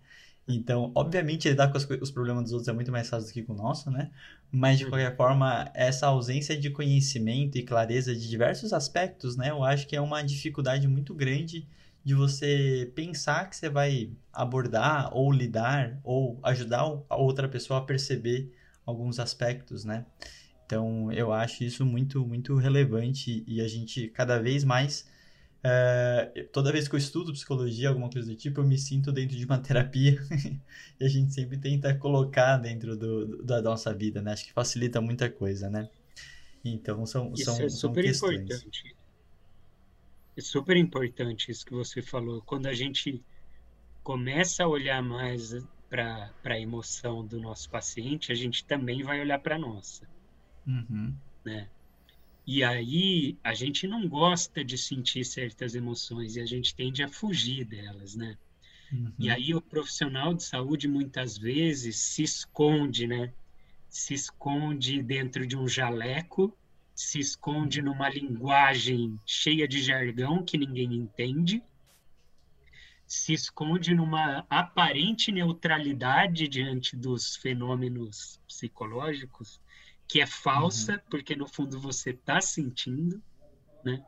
Então, 0.48 0.90
obviamente, 0.94 1.48
lidar 1.48 1.70
com 1.70 1.76
as, 1.76 1.88
os 2.00 2.10
problemas 2.10 2.44
dos 2.44 2.52
outros 2.52 2.68
é 2.68 2.72
muito 2.72 2.90
mais 2.90 3.08
fácil 3.08 3.28
do 3.28 3.32
que 3.32 3.42
com 3.42 3.52
o 3.52 3.56
nosso, 3.56 3.90
né? 3.90 4.10
Mas, 4.50 4.78
de 4.78 4.86
qualquer 4.86 5.14
forma, 5.16 5.70
essa 5.74 6.06
ausência 6.06 6.58
de 6.58 6.70
conhecimento 6.70 7.56
e 7.56 7.62
clareza 7.62 8.14
de 8.14 8.28
diversos 8.28 8.72
aspectos, 8.72 9.36
né? 9.36 9.50
Eu 9.50 9.62
acho 9.62 9.86
que 9.86 9.94
é 9.94 10.00
uma 10.00 10.22
dificuldade 10.22 10.88
muito 10.88 11.14
grande 11.14 11.68
de 12.02 12.14
você 12.14 12.90
pensar 12.94 13.48
que 13.48 13.56
você 13.56 13.68
vai 13.68 14.10
abordar 14.32 15.14
ou 15.14 15.30
lidar 15.30 16.00
ou 16.02 16.38
ajudar 16.42 16.80
a 17.08 17.16
outra 17.16 17.48
pessoa 17.48 17.80
a 17.80 17.82
perceber 17.82 18.50
alguns 18.86 19.18
aspectos, 19.18 19.84
né? 19.84 20.06
Então, 20.66 21.10
eu 21.12 21.32
acho 21.32 21.64
isso 21.64 21.84
muito, 21.84 22.24
muito 22.24 22.54
relevante 22.56 23.44
e 23.46 23.60
a 23.60 23.68
gente 23.68 24.08
cada 24.08 24.38
vez 24.38 24.62
mais 24.64 25.08
é, 25.62 26.48
toda 26.52 26.72
vez 26.72 26.88
que 26.88 26.94
eu 26.94 26.98
estudo 26.98 27.32
psicologia, 27.32 27.90
alguma 27.90 28.08
coisa 28.08 28.28
do 28.28 28.36
tipo, 28.36 28.60
eu 28.60 28.66
me 28.66 28.78
sinto 28.78 29.12
dentro 29.12 29.36
de 29.36 29.44
uma 29.44 29.58
terapia 29.60 30.18
e 30.98 31.04
a 31.04 31.08
gente 31.08 31.34
sempre 31.34 31.58
tenta 31.58 31.94
colocar 31.94 32.56
dentro 32.56 32.96
do, 32.96 33.42
da 33.42 33.60
nossa 33.60 33.92
vida, 33.92 34.22
né? 34.22 34.32
Acho 34.32 34.46
que 34.46 34.52
facilita 34.52 35.00
muita 35.00 35.28
coisa, 35.28 35.68
né? 35.68 35.88
Então, 36.64 37.04
são, 37.04 37.32
isso 37.34 37.44
são, 37.44 37.60
é 37.60 37.68
super 37.68 38.14
são 38.14 38.28
questões. 38.28 38.40
Importante. 38.40 38.96
É 40.36 40.40
super 40.40 40.76
importante 40.76 41.50
isso 41.50 41.66
que 41.66 41.74
você 41.74 42.00
falou. 42.00 42.40
Quando 42.42 42.66
a 42.66 42.74
gente 42.74 43.22
começa 44.02 44.64
a 44.64 44.68
olhar 44.68 45.02
mais 45.02 45.52
para 45.90 46.32
a 46.44 46.60
emoção 46.60 47.26
do 47.26 47.40
nosso 47.40 47.68
paciente, 47.68 48.30
a 48.30 48.34
gente 48.34 48.64
também 48.64 49.02
vai 49.02 49.20
olhar 49.20 49.40
para 49.40 49.56
a 49.56 49.58
nossa. 49.58 50.08
Uhum. 50.66 51.12
Né? 51.44 51.68
E 52.46 52.62
aí 52.62 53.36
a 53.42 53.52
gente 53.52 53.88
não 53.88 54.08
gosta 54.08 54.64
de 54.64 54.78
sentir 54.78 55.24
certas 55.24 55.74
emoções 55.74 56.36
e 56.36 56.40
a 56.40 56.46
gente 56.46 56.74
tende 56.74 57.02
a 57.02 57.08
fugir 57.08 57.64
delas, 57.64 58.14
né? 58.14 58.38
Uhum. 58.92 59.12
E 59.18 59.30
aí 59.30 59.54
o 59.54 59.60
profissional 59.60 60.32
de 60.32 60.44
saúde 60.44 60.88
muitas 60.88 61.36
vezes 61.36 61.96
se 61.96 62.22
esconde, 62.22 63.06
né? 63.06 63.32
Se 63.88 64.14
esconde 64.14 65.02
dentro 65.02 65.46
de 65.46 65.56
um 65.56 65.66
jaleco, 65.66 66.56
se 66.94 67.18
esconde 67.18 67.82
numa 67.82 68.08
linguagem 68.08 69.18
cheia 69.26 69.66
de 69.66 69.82
jargão 69.82 70.44
que 70.44 70.58
ninguém 70.58 70.94
entende, 70.94 71.62
se 73.10 73.32
esconde 73.32 73.92
numa 73.92 74.46
aparente 74.48 75.32
neutralidade 75.32 76.46
diante 76.46 76.94
dos 76.94 77.34
fenômenos 77.34 78.40
psicológicos 78.46 79.60
que 80.06 80.20
é 80.20 80.26
falsa, 80.26 80.92
uhum. 80.92 81.00
porque 81.10 81.34
no 81.34 81.48
fundo 81.48 81.80
você 81.80 82.10
está 82.10 82.40
sentindo, 82.40 83.20
né? 83.84 84.00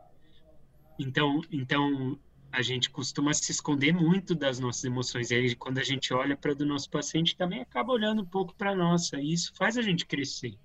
Então, 0.96 1.40
então 1.50 2.16
a 2.52 2.62
gente 2.62 2.90
costuma 2.90 3.34
se 3.34 3.50
esconder 3.50 3.92
muito 3.92 4.36
das 4.36 4.60
nossas 4.60 4.84
emoções. 4.84 5.32
E 5.32 5.34
aí, 5.34 5.56
quando 5.56 5.78
a 5.78 5.82
gente 5.84 6.14
olha 6.14 6.36
para 6.36 6.54
do 6.54 6.64
nosso 6.64 6.88
paciente, 6.88 7.36
também 7.36 7.60
acaba 7.60 7.92
olhando 7.92 8.22
um 8.22 8.26
pouco 8.26 8.54
para 8.54 8.70
a 8.70 8.76
nossa. 8.76 9.20
E 9.20 9.32
isso 9.32 9.52
faz 9.56 9.76
a 9.76 9.82
gente 9.82 10.06
crescer. 10.06 10.56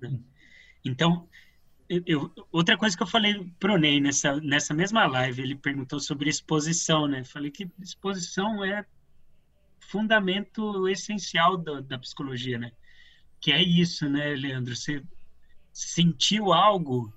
Né? 0.00 0.08
Uhum. 0.08 0.24
Então, 0.84 1.28
eu, 1.88 2.32
outra 2.52 2.76
coisa 2.76 2.96
que 2.96 3.02
eu 3.02 3.06
falei 3.06 3.50
pro 3.58 3.76
Ney 3.76 4.00
nessa, 4.00 4.40
nessa 4.40 4.74
mesma 4.74 5.06
live, 5.06 5.42
ele 5.42 5.56
perguntou 5.56 6.00
sobre 6.00 6.28
exposição, 6.28 7.06
né? 7.06 7.24
Falei 7.24 7.50
que 7.50 7.70
exposição 7.80 8.64
é 8.64 8.84
fundamento 9.80 10.88
essencial 10.88 11.56
da, 11.56 11.80
da 11.80 11.98
psicologia, 11.98 12.58
né? 12.58 12.72
que 13.40 13.52
é 13.52 13.62
isso, 13.62 14.08
né, 14.08 14.34
Leandro? 14.34 14.74
Você 14.74 15.02
sentiu 15.72 16.52
algo, 16.52 17.12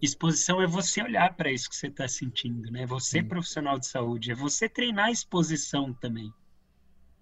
exposição 0.00 0.60
é 0.60 0.66
você 0.66 1.02
olhar 1.02 1.34
para 1.34 1.52
isso 1.52 1.68
que 1.68 1.76
você 1.76 1.88
está 1.88 2.08
sentindo, 2.08 2.70
né? 2.70 2.86
Você, 2.86 3.20
Sim. 3.20 3.28
profissional 3.28 3.78
de 3.78 3.86
saúde, 3.86 4.32
é 4.32 4.34
você 4.34 4.68
treinar 4.68 5.06
a 5.06 5.10
exposição 5.12 5.92
também, 5.94 6.32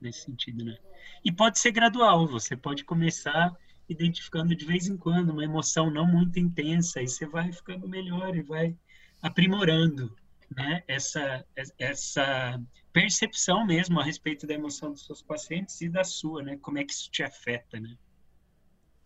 nesse 0.00 0.20
sentido, 0.20 0.64
né? 0.64 0.76
E 1.24 1.32
pode 1.32 1.58
ser 1.58 1.72
gradual, 1.72 2.26
você 2.26 2.56
pode 2.56 2.84
começar 2.84 3.54
identificando 3.88 4.54
de 4.54 4.64
vez 4.64 4.86
em 4.86 4.96
quando 4.96 5.30
uma 5.30 5.44
emoção 5.44 5.90
não 5.90 6.06
muito 6.06 6.38
intensa, 6.38 7.00
e 7.00 7.08
você 7.08 7.26
vai 7.26 7.52
ficando 7.52 7.88
melhor 7.88 8.34
e 8.36 8.42
vai 8.42 8.76
aprimorando, 9.22 10.14
né? 10.54 10.82
Essa, 10.86 11.44
essa 11.78 12.60
percepção 12.92 13.66
mesmo 13.66 14.00
a 14.00 14.04
respeito 14.04 14.46
da 14.46 14.54
emoção 14.54 14.92
dos 14.92 15.04
seus 15.04 15.22
pacientes 15.22 15.80
e 15.80 15.88
da 15.88 16.04
sua, 16.04 16.42
né? 16.42 16.56
Como 16.60 16.78
é 16.78 16.84
que 16.84 16.92
isso 16.92 17.10
te 17.10 17.22
afeta, 17.22 17.78
né? 17.78 17.96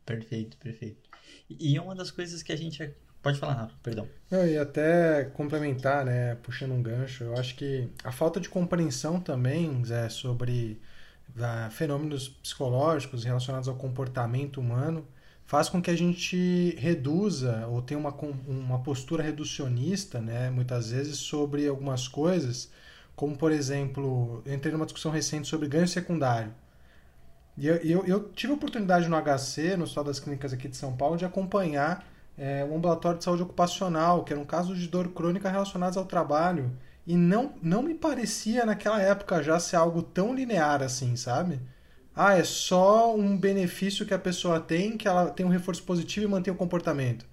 Perfeito, 0.05 0.57
perfeito. 0.59 1.09
E 1.49 1.79
uma 1.79 1.95
das 1.95 2.11
coisas 2.11 2.43
que 2.43 2.53
a 2.53 2.57
gente. 2.57 2.93
Pode 3.23 3.39
falar, 3.39 3.53
Rafa, 3.53 3.77
perdão. 3.83 4.09
Eu 4.31 4.47
ia 4.49 4.63
até 4.63 5.25
complementar, 5.25 6.07
né, 6.07 6.37
puxando 6.37 6.73
um 6.73 6.83
gancho, 6.83 7.25
eu 7.25 7.37
acho 7.37 7.55
que 7.55 7.87
a 8.03 8.11
falta 8.11 8.41
de 8.41 8.49
compreensão 8.49 9.21
também, 9.21 9.85
Zé, 9.85 10.09
sobre 10.09 10.81
fenômenos 11.71 12.29
psicológicos 12.29 13.25
relacionados 13.25 13.69
ao 13.69 13.75
comportamento 13.75 14.61
humano 14.61 15.07
faz 15.51 15.69
com 15.69 15.83
que 15.83 15.91
a 15.91 15.97
gente 15.97 16.77
reduza 16.79 17.67
ou 17.67 17.83
tenha 17.83 17.99
uma, 17.99 18.15
uma 18.47 18.79
postura 18.79 19.21
reducionista, 19.23 20.21
né, 20.21 20.49
muitas 20.49 20.91
vezes, 20.93 21.17
sobre 21.17 21.67
algumas 21.67 22.07
coisas, 22.07 22.71
como, 23.17 23.37
por 23.37 23.51
exemplo, 23.51 24.45
entrei 24.47 24.73
numa 24.73 24.87
discussão 24.87 25.11
recente 25.11 25.49
sobre 25.49 25.67
ganho 25.67 25.89
secundário. 25.89 26.55
E 27.57 27.67
eu, 27.67 27.77
eu, 27.77 28.07
eu, 28.07 28.29
tive 28.31 28.53
a 28.53 28.57
oportunidade 28.57 29.09
no 29.09 29.17
HC, 29.17 29.77
no 29.77 29.85
Hospital 29.85 30.05
das 30.05 30.21
Clínicas 30.21 30.53
aqui 30.53 30.69
de 30.69 30.77
São 30.77 30.97
Paulo, 30.97 31.17
de 31.17 31.25
acompanhar 31.25 32.07
é, 32.39 32.65
um 32.65 32.77
ambulatório 32.77 33.19
de 33.19 33.25
saúde 33.25 33.43
ocupacional, 33.43 34.25
que 34.25 34.33
era 34.33 34.41
um 34.41 34.47
caso 34.47 34.75
de 34.75 34.87
dor 34.87 35.09
crônica 35.09 35.51
relacionados 35.51 35.99
ao 35.99 36.05
trabalho. 36.05 36.71
E 37.07 37.16
não, 37.16 37.54
não 37.62 37.83
me 37.83 37.95
parecia 37.95 38.64
naquela 38.66 39.00
época 39.00 39.42
já 39.42 39.59
ser 39.59 39.76
algo 39.76 40.02
tão 40.02 40.35
linear 40.35 40.83
assim, 40.83 41.16
sabe? 41.16 41.61
Ah, 42.14 42.35
é 42.37 42.45
só 42.45 43.14
um 43.16 43.37
benefício 43.37 44.04
que 44.07 44.14
a 44.14 44.19
pessoa 44.19 44.61
tem, 44.61 44.97
que 44.97 45.09
ela 45.09 45.30
tem 45.30 45.47
um 45.47 45.49
reforço 45.49 45.83
positivo 45.85 46.26
e 46.26 46.28
mantém 46.28 46.52
o 46.52 46.57
comportamento. 46.57 47.25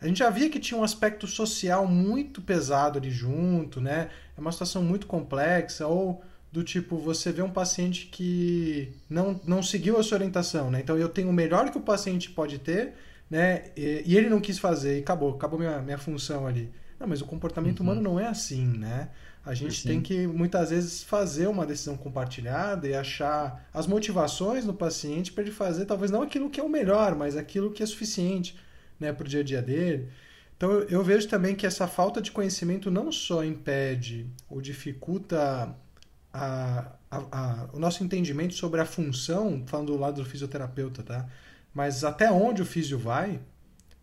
A 0.00 0.06
gente 0.06 0.18
já 0.18 0.28
via 0.30 0.50
que 0.50 0.60
tinha 0.60 0.78
um 0.78 0.84
aspecto 0.84 1.26
social 1.26 1.86
muito 1.86 2.42
pesado 2.42 2.98
ali 2.98 3.10
junto, 3.10 3.80
né? 3.80 4.10
É 4.36 4.40
uma 4.40 4.52
situação 4.52 4.82
muito 4.82 5.06
complexa, 5.06 5.86
ou 5.86 6.22
do 6.52 6.62
tipo, 6.62 6.96
você 6.98 7.32
vê 7.32 7.42
um 7.42 7.50
paciente 7.50 8.06
que 8.06 8.92
não, 9.08 9.40
não 9.44 9.62
seguiu 9.62 9.98
a 9.98 10.02
sua 10.02 10.16
orientação, 10.18 10.70
né? 10.70 10.80
Então 10.80 10.96
eu 10.98 11.08
tenho 11.08 11.28
o 11.30 11.32
melhor 11.32 11.70
que 11.70 11.78
o 11.78 11.80
paciente 11.80 12.30
pode 12.30 12.58
ter, 12.58 12.94
né? 13.30 13.70
E, 13.76 14.02
e 14.06 14.16
ele 14.16 14.28
não 14.28 14.40
quis 14.40 14.58
fazer 14.58 14.98
e 14.98 15.00
acabou, 15.00 15.34
acabou 15.34 15.58
minha, 15.58 15.80
minha 15.80 15.98
função 15.98 16.46
ali. 16.46 16.70
Não, 16.98 17.06
mas 17.06 17.20
o 17.20 17.26
comportamento 17.26 17.80
uhum. 17.80 17.86
humano 17.86 18.00
não 18.00 18.20
é 18.20 18.26
assim, 18.26 18.66
né? 18.66 19.10
A 19.44 19.52
gente 19.52 19.86
tem 19.86 20.00
que 20.00 20.26
muitas 20.26 20.70
vezes 20.70 21.02
fazer 21.02 21.48
uma 21.48 21.66
decisão 21.66 21.98
compartilhada 21.98 22.88
e 22.88 22.94
achar 22.94 23.68
as 23.74 23.86
motivações 23.86 24.64
no 24.64 24.72
paciente 24.72 25.30
para 25.32 25.42
ele 25.42 25.50
fazer 25.50 25.84
talvez 25.84 26.10
não 26.10 26.22
aquilo 26.22 26.48
que 26.48 26.58
é 26.58 26.62
o 26.62 26.68
melhor, 26.68 27.14
mas 27.14 27.36
aquilo 27.36 27.70
que 27.70 27.82
é 27.82 27.86
suficiente 27.86 28.56
né, 28.98 29.12
para 29.12 29.26
o 29.26 29.28
dia 29.28 29.40
a 29.40 29.44
dia 29.44 29.60
dele. 29.60 30.08
Então 30.56 30.70
eu, 30.70 30.88
eu 30.88 31.04
vejo 31.04 31.28
também 31.28 31.54
que 31.54 31.66
essa 31.66 31.86
falta 31.86 32.22
de 32.22 32.32
conhecimento 32.32 32.90
não 32.90 33.12
só 33.12 33.44
impede 33.44 34.26
ou 34.48 34.62
dificulta 34.62 35.76
a, 36.32 36.86
a, 37.10 37.16
a, 37.30 37.68
o 37.74 37.78
nosso 37.78 38.02
entendimento 38.02 38.54
sobre 38.54 38.80
a 38.80 38.86
função, 38.86 39.62
falando 39.66 39.92
do 39.92 39.98
lado 39.98 40.22
do 40.22 40.28
fisioterapeuta, 40.28 41.02
tá? 41.02 41.28
Mas 41.74 42.02
até 42.02 42.30
onde 42.30 42.62
o 42.62 42.64
físio 42.64 42.98
vai, 42.98 43.40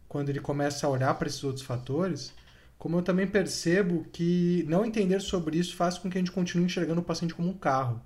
quando 0.08 0.30
ele 0.30 0.40
começa 0.40 0.86
a 0.86 0.90
olhar 0.90 1.14
para 1.16 1.28
esses 1.28 1.44
outros 1.44 1.66
fatores, 1.66 2.34
como 2.82 2.98
eu 2.98 3.04
também 3.04 3.28
percebo 3.28 4.08
que 4.12 4.66
não 4.68 4.84
entender 4.84 5.20
sobre 5.20 5.56
isso 5.56 5.76
faz 5.76 6.00
com 6.00 6.10
que 6.10 6.18
a 6.18 6.20
gente 6.20 6.32
continue 6.32 6.66
enxergando 6.66 7.00
o 7.00 7.04
paciente 7.04 7.32
como 7.32 7.48
um 7.48 7.54
carro. 7.54 8.02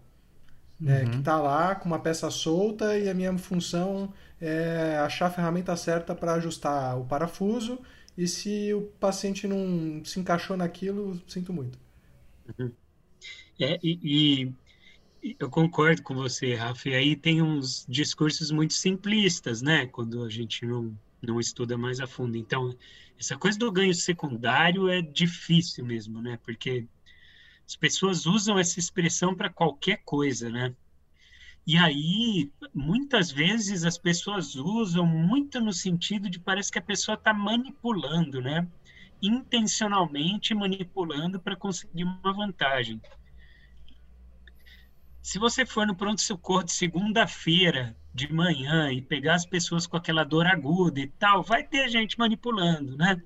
Né? 0.78 1.04
Uhum. 1.04 1.12
Que 1.12 1.18
está 1.20 1.40
lá 1.40 1.76
com 1.76 1.86
uma 1.86 1.98
peça 1.98 2.30
solta 2.30 3.00
e 3.00 3.08
a 3.08 3.14
minha 3.14 3.38
função 3.38 4.14
é 4.42 4.98
achar 4.98 5.28
a 5.28 5.30
ferramenta 5.30 5.74
certa 5.78 6.14
para 6.14 6.34
ajustar 6.34 7.00
o 7.00 7.06
parafuso 7.06 7.80
e 8.18 8.28
se 8.28 8.74
o 8.74 8.82
paciente 9.00 9.48
não 9.48 10.04
se 10.04 10.20
encaixou 10.20 10.58
naquilo, 10.58 11.22
sinto 11.26 11.54
muito. 11.54 11.80
Uhum. 12.60 12.70
É, 13.58 13.80
e, 13.82 14.52
e, 15.24 15.36
eu 15.40 15.50
concordo 15.50 16.04
com 16.04 16.16
você, 16.16 16.54
Rafa. 16.54 16.90
E 16.90 16.96
aí 16.96 17.16
tem 17.16 17.42
uns 17.42 17.86
discursos 17.88 18.52
muito 18.52 18.74
simplistas, 18.74 19.62
né? 19.62 19.86
Quando 19.86 20.22
a 20.22 20.30
gente 20.30 20.66
não, 20.66 20.94
não 21.26 21.40
estuda 21.40 21.78
mais 21.78 22.00
a 22.00 22.08
fundo. 22.08 22.38
Então, 22.38 22.76
essa 23.20 23.38
coisa 23.38 23.58
do 23.58 23.72
ganho 23.72 23.94
secundário 23.94 24.90
é 24.90 25.02
difícil 25.02 25.86
mesmo, 25.86 26.22
né? 26.22 26.38
Porque 26.44 26.88
as 27.68 27.76
pessoas 27.76 28.26
usam 28.26 28.60
essa 28.60 28.80
expressão 28.80 29.36
para 29.36 29.50
qualquer 29.50 30.02
coisa, 30.06 30.50
né? 30.50 30.76
E 31.68 31.78
aí, 31.78 32.52
muitas 32.74 33.32
vezes 33.32 33.84
as 33.86 33.98
pessoas 33.98 34.56
usam 34.56 35.06
muito 35.06 35.60
no 35.60 35.74
sentido 35.74 36.30
de 36.30 36.40
parece 36.40 36.72
que 36.72 36.78
a 36.78 36.82
pessoa 36.82 37.16
está 37.16 37.34
manipulando, 37.34 38.40
né? 38.40 38.68
Intencionalmente 39.20 40.54
manipulando 40.54 41.40
para 41.40 41.56
conseguir 41.56 42.04
uma 42.04 42.32
vantagem. 42.34 43.02
Se 45.26 45.40
você 45.40 45.66
for 45.66 45.88
no 45.88 45.96
pronto-socorro 45.96 46.64
de 46.64 46.72
segunda-feira 46.72 47.98
de 48.14 48.32
manhã 48.32 48.92
e 48.92 49.02
pegar 49.02 49.34
as 49.34 49.44
pessoas 49.44 49.88
com 49.88 49.98
aquela 49.98 50.24
dor 50.24 50.46
aguda 50.46 51.00
e 51.00 51.08
tal, 51.08 51.42
vai 51.42 51.64
ter 51.64 51.90
gente 51.90 52.20
manipulando, 52.20 52.96
né? 52.96 53.20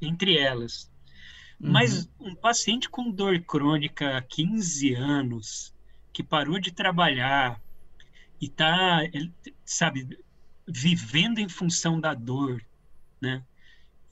Entre 0.00 0.38
elas. 0.38 0.90
Uhum. 1.60 1.70
Mas 1.70 2.10
um 2.18 2.34
paciente 2.34 2.88
com 2.88 3.10
dor 3.10 3.38
crônica 3.42 4.16
há 4.16 4.22
15 4.22 4.94
anos, 4.94 5.74
que 6.10 6.22
parou 6.22 6.58
de 6.58 6.72
trabalhar 6.72 7.60
e 8.40 8.46
está, 8.46 9.00
sabe, 9.62 10.18
vivendo 10.66 11.38
em 11.38 11.50
função 11.50 12.00
da 12.00 12.14
dor, 12.14 12.64
né? 13.20 13.44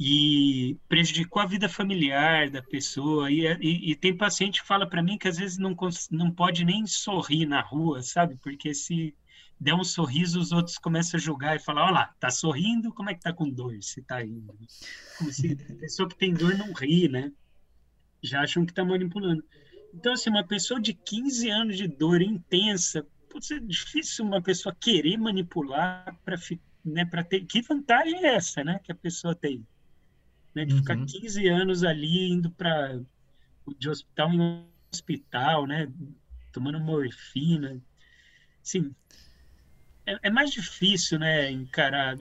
E 0.03 0.79
prejudicou 0.89 1.43
a 1.43 1.47
vida 1.47 1.69
familiar 1.69 2.49
da 2.49 2.63
pessoa. 2.63 3.31
E, 3.31 3.45
e, 3.61 3.91
e 3.91 3.95
tem 3.95 4.17
paciente 4.17 4.63
que 4.63 4.67
fala 4.67 4.89
para 4.89 5.03
mim 5.03 5.19
que 5.19 5.29
às 5.29 5.37
vezes 5.37 5.59
não, 5.59 5.77
não 6.11 6.31
pode 6.31 6.65
nem 6.65 6.87
sorrir 6.87 7.45
na 7.45 7.61
rua, 7.61 8.03
sabe? 8.03 8.39
Porque 8.43 8.73
se 8.73 9.15
der 9.61 9.75
um 9.75 9.85
sorriso, 9.85 10.41
os 10.41 10.53
outros 10.53 10.79
começam 10.79 11.19
a 11.19 11.23
julgar 11.23 11.55
e 11.55 11.59
falar: 11.59 11.85
olha 11.85 11.93
lá, 11.93 12.15
tá 12.19 12.31
sorrindo, 12.31 12.95
como 12.95 13.11
é 13.11 13.15
que 13.15 13.21
tá 13.21 13.31
com 13.31 13.51
dor? 13.51 13.77
Se 13.83 14.01
tá 14.01 14.25
indo. 14.25 14.57
Como 15.19 15.31
se 15.31 15.59
a 15.69 15.75
pessoa 15.75 16.09
que 16.09 16.17
tem 16.17 16.33
dor 16.33 16.57
não 16.57 16.73
ri, 16.73 17.07
né? 17.07 17.31
Já 18.23 18.41
acham 18.41 18.65
que 18.65 18.73
tá 18.73 18.83
manipulando. 18.83 19.45
Então, 19.93 20.15
assim, 20.15 20.31
uma 20.31 20.47
pessoa 20.47 20.81
de 20.81 20.95
15 20.95 21.51
anos 21.51 21.77
de 21.77 21.87
dor 21.87 22.23
intensa, 22.23 23.07
pode 23.29 23.53
é 23.53 23.61
difícil 23.61 24.25
uma 24.25 24.41
pessoa 24.41 24.75
querer 24.75 25.19
manipular 25.19 26.19
para 26.25 26.37
né, 26.87 27.05
ter. 27.29 27.45
Que 27.45 27.61
vantagem 27.61 28.25
é 28.25 28.37
essa, 28.37 28.65
né? 28.65 28.81
Que 28.83 28.93
a 28.93 28.95
pessoa 28.95 29.35
tem? 29.35 29.63
Né? 30.55 30.65
De 30.65 30.75
uhum. 30.75 30.81
ficar 30.81 30.97
15 30.97 31.49
anos 31.49 31.85
ali 31.85 32.31
indo 32.31 32.51
para 32.51 32.99
de 33.79 33.89
hospital 33.89 34.33
em 34.33 34.65
hospital, 34.93 35.67
né? 35.67 35.89
Tomando 36.53 36.81
morfina. 36.81 37.81
Assim, 38.63 38.93
é, 40.07 40.19
é 40.25 40.31
mais 40.31 40.51
difícil, 40.51 41.19
né? 41.19 41.51
Encarar 41.51 42.17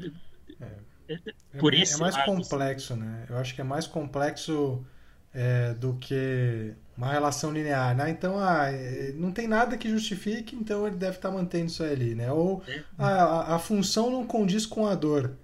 é. 0.59 1.13
é 1.13 1.17
por 1.57 1.73
é, 1.73 1.79
esse 1.79 1.95
É 1.95 1.97
mais 1.97 2.15
lado, 2.15 2.31
assim. 2.31 2.41
complexo, 2.41 2.93
assim. 2.93 3.01
né? 3.01 3.25
Eu 3.29 3.37
acho 3.37 3.55
que 3.55 3.61
é 3.61 3.63
mais 3.63 3.87
complexo 3.87 4.85
é, 5.33 5.73
do 5.73 5.95
que 5.95 6.73
uma 6.95 7.11
relação 7.11 7.51
linear, 7.51 7.95
né? 7.95 8.09
Então, 8.09 8.37
ah, 8.37 8.69
é, 8.71 9.13
não 9.13 9.31
tem 9.31 9.47
nada 9.47 9.77
que 9.77 9.89
justifique, 9.89 10.55
então 10.55 10.85
ele 10.85 10.97
deve 10.97 11.15
estar 11.15 11.31
mantendo 11.31 11.67
isso 11.67 11.83
ali, 11.83 12.13
né? 12.13 12.31
Ou 12.31 12.63
é. 12.67 12.83
a, 12.97 13.55
a 13.55 13.59
função 13.59 14.09
não 14.11 14.25
condiz 14.25 14.65
com 14.65 14.85
a 14.85 14.95
dor 14.95 15.35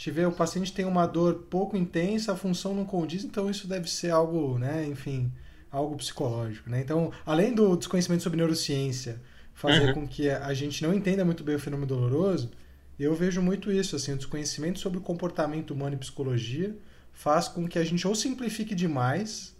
tiver 0.00 0.26
o 0.26 0.32
paciente 0.32 0.72
tem 0.72 0.86
uma 0.86 1.06
dor 1.06 1.46
pouco 1.50 1.76
intensa, 1.76 2.32
a 2.32 2.36
função 2.36 2.74
não 2.74 2.86
condiz, 2.86 3.22
então 3.22 3.50
isso 3.50 3.68
deve 3.68 3.90
ser 3.90 4.10
algo, 4.10 4.58
né, 4.58 4.86
enfim, 4.86 5.30
algo 5.70 5.94
psicológico, 5.94 6.70
né? 6.70 6.80
Então, 6.80 7.12
além 7.26 7.54
do 7.54 7.76
desconhecimento 7.76 8.22
sobre 8.22 8.38
neurociência 8.38 9.20
fazer 9.52 9.88
uhum. 9.88 9.92
com 9.92 10.08
que 10.08 10.30
a 10.30 10.54
gente 10.54 10.82
não 10.82 10.94
entenda 10.94 11.22
muito 11.22 11.44
bem 11.44 11.54
o 11.54 11.58
fenômeno 11.58 11.86
doloroso, 11.86 12.50
eu 12.98 13.14
vejo 13.14 13.42
muito 13.42 13.70
isso, 13.70 13.94
assim, 13.94 14.14
o 14.14 14.16
desconhecimento 14.16 14.78
sobre 14.78 14.96
o 14.96 15.02
comportamento 15.02 15.72
humano 15.72 15.96
e 15.96 15.98
psicologia 15.98 16.74
faz 17.12 17.46
com 17.46 17.68
que 17.68 17.78
a 17.78 17.84
gente 17.84 18.06
ou 18.06 18.14
simplifique 18.14 18.74
demais 18.74 19.54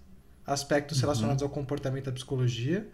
aspectos 0.46 0.96
uhum. 0.96 1.02
relacionados 1.02 1.42
ao 1.42 1.50
comportamento 1.50 2.06
da 2.06 2.12
psicologia, 2.12 2.88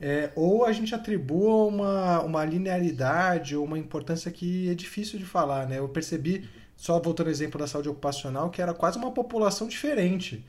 é, 0.00 0.30
ou 0.36 0.64
a 0.64 0.70
gente 0.70 0.94
atribua 0.94 1.66
uma, 1.66 2.22
uma 2.22 2.44
linearidade 2.44 3.56
ou 3.56 3.64
uma 3.64 3.78
importância 3.78 4.30
que 4.30 4.68
é 4.70 4.74
difícil 4.74 5.18
de 5.18 5.24
falar, 5.24 5.66
né? 5.68 5.78
Eu 5.80 5.88
percebi 5.88 6.48
só 6.82 6.98
voltando 6.98 7.28
ao 7.28 7.30
exemplo 7.30 7.60
da 7.60 7.66
saúde 7.68 7.88
ocupacional, 7.88 8.50
que 8.50 8.60
era 8.60 8.74
quase 8.74 8.98
uma 8.98 9.12
população 9.12 9.68
diferente. 9.68 10.44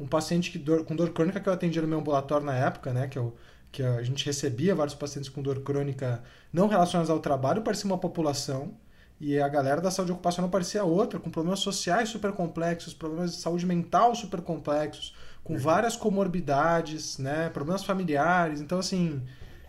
Um 0.00 0.06
paciente 0.06 0.50
que 0.50 0.56
dor, 0.58 0.82
com 0.82 0.96
dor 0.96 1.10
crônica 1.10 1.38
que 1.38 1.46
eu 1.46 1.52
atendia 1.52 1.82
no 1.82 1.88
meu 1.88 1.98
ambulatório 1.98 2.46
na 2.46 2.54
época, 2.54 2.90
né, 2.90 3.06
que, 3.06 3.18
eu, 3.18 3.36
que 3.70 3.82
a 3.82 4.02
gente 4.02 4.24
recebia 4.24 4.74
vários 4.74 4.94
pacientes 4.94 5.28
com 5.28 5.42
dor 5.42 5.60
crônica 5.60 6.22
não 6.50 6.68
relacionados 6.68 7.10
ao 7.10 7.18
trabalho, 7.18 7.60
parecia 7.60 7.84
uma 7.84 7.98
população, 7.98 8.72
e 9.20 9.38
a 9.38 9.46
galera 9.46 9.82
da 9.82 9.90
saúde 9.90 10.12
ocupacional 10.12 10.50
parecia 10.50 10.82
outra, 10.84 11.20
com 11.20 11.28
problemas 11.28 11.60
sociais 11.60 12.08
super 12.08 12.32
complexos, 12.32 12.94
problemas 12.94 13.32
de 13.32 13.42
saúde 13.42 13.66
mental 13.66 14.14
super 14.14 14.40
complexos, 14.40 15.14
com 15.44 15.58
várias 15.58 15.96
comorbidades, 15.96 17.18
né, 17.18 17.50
problemas 17.50 17.84
familiares. 17.84 18.62
Então, 18.62 18.78
assim, 18.78 19.22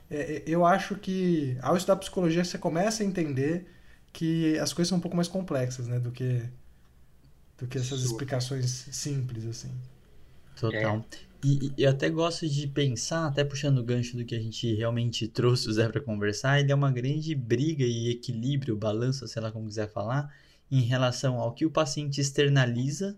é, 0.09 0.37
é 0.37 0.43
eu 0.47 0.65
acho 0.65 0.95
que 0.95 1.57
ao 1.61 1.75
estudar 1.75 1.97
psicologia 1.97 2.45
você 2.45 2.57
começa 2.57 3.03
a 3.03 3.05
entender 3.05 3.74
que 4.15 4.57
as 4.59 4.71
coisas 4.71 4.87
são 4.87 4.97
um 4.97 5.01
pouco 5.01 5.15
mais 5.15 5.27
complexas, 5.27 5.87
né? 5.87 5.99
Do 5.99 6.09
que, 6.09 6.41
do 7.57 7.67
que 7.67 7.77
essas 7.77 8.01
explicações 8.01 8.87
simples, 8.91 9.45
assim. 9.45 9.69
Total. 10.55 11.05
É. 11.11 11.17
E, 11.43 11.73
e, 11.77 11.83
eu 11.83 11.89
até 11.89 12.09
gosto 12.09 12.47
de 12.47 12.65
pensar, 12.65 13.27
até 13.27 13.43
puxando 13.43 13.79
o 13.79 13.83
gancho 13.83 14.15
do 14.15 14.23
que 14.23 14.33
a 14.33 14.39
gente 14.39 14.73
realmente 14.73 15.27
trouxe 15.27 15.67
o 15.67 15.73
Zé 15.73 15.89
para 15.89 15.99
conversar, 15.99 16.61
ele 16.61 16.71
é 16.71 16.75
uma 16.75 16.91
grande 16.91 17.35
briga 17.35 17.83
e 17.83 18.09
equilíbrio, 18.09 18.77
balanço, 18.77 19.27
sei 19.27 19.41
lá 19.41 19.51
como 19.51 19.67
quiser 19.67 19.91
falar, 19.91 20.33
em 20.71 20.81
relação 20.81 21.37
ao 21.37 21.53
que 21.53 21.65
o 21.65 21.69
paciente 21.69 22.21
externaliza 22.21 23.17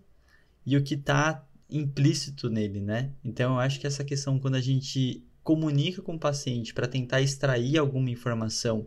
e 0.66 0.76
o 0.76 0.82
que 0.82 0.94
está 0.94 1.46
implícito 1.70 2.50
nele, 2.50 2.80
né? 2.80 3.12
Então 3.24 3.54
eu 3.54 3.60
acho 3.60 3.78
que 3.78 3.86
essa 3.86 4.02
questão, 4.02 4.36
quando 4.40 4.56
a 4.56 4.60
gente 4.60 5.22
comunica 5.44 6.02
com 6.02 6.16
o 6.16 6.18
paciente 6.18 6.74
para 6.74 6.88
tentar 6.88 7.22
extrair 7.22 7.78
alguma 7.78 8.10
informação 8.10 8.86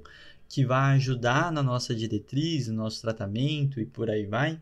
que 0.51 0.65
vai 0.65 0.95
ajudar 0.97 1.49
na 1.49 1.63
nossa 1.63 1.95
diretriz, 1.95 2.67
no 2.67 2.75
nosso 2.75 2.99
tratamento 2.99 3.79
e 3.79 3.85
por 3.85 4.09
aí 4.09 4.25
vai, 4.25 4.59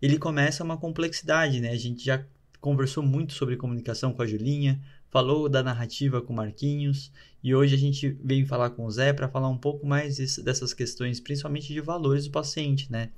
ele 0.00 0.18
começa 0.18 0.62
uma 0.62 0.76
complexidade, 0.76 1.60
né? 1.60 1.70
A 1.70 1.76
gente 1.76 2.04
já 2.04 2.24
conversou 2.60 3.02
muito 3.02 3.32
sobre 3.32 3.56
comunicação 3.56 4.12
com 4.12 4.22
a 4.22 4.26
Julinha, 4.26 4.80
falou 5.10 5.48
da 5.48 5.64
narrativa 5.64 6.22
com 6.22 6.32
o 6.32 6.36
Marquinhos 6.36 7.10
e 7.42 7.52
hoje 7.52 7.74
a 7.74 7.78
gente 7.78 8.16
veio 8.22 8.46
falar 8.46 8.70
com 8.70 8.84
o 8.84 8.90
Zé 8.90 9.12
para 9.12 9.28
falar 9.28 9.48
um 9.48 9.58
pouco 9.58 9.84
mais 9.84 10.16
dessas 10.38 10.72
questões, 10.72 11.18
principalmente 11.18 11.72
de 11.72 11.80
valores 11.80 12.26
do 12.26 12.30
paciente, 12.30 12.90
né? 12.90 13.10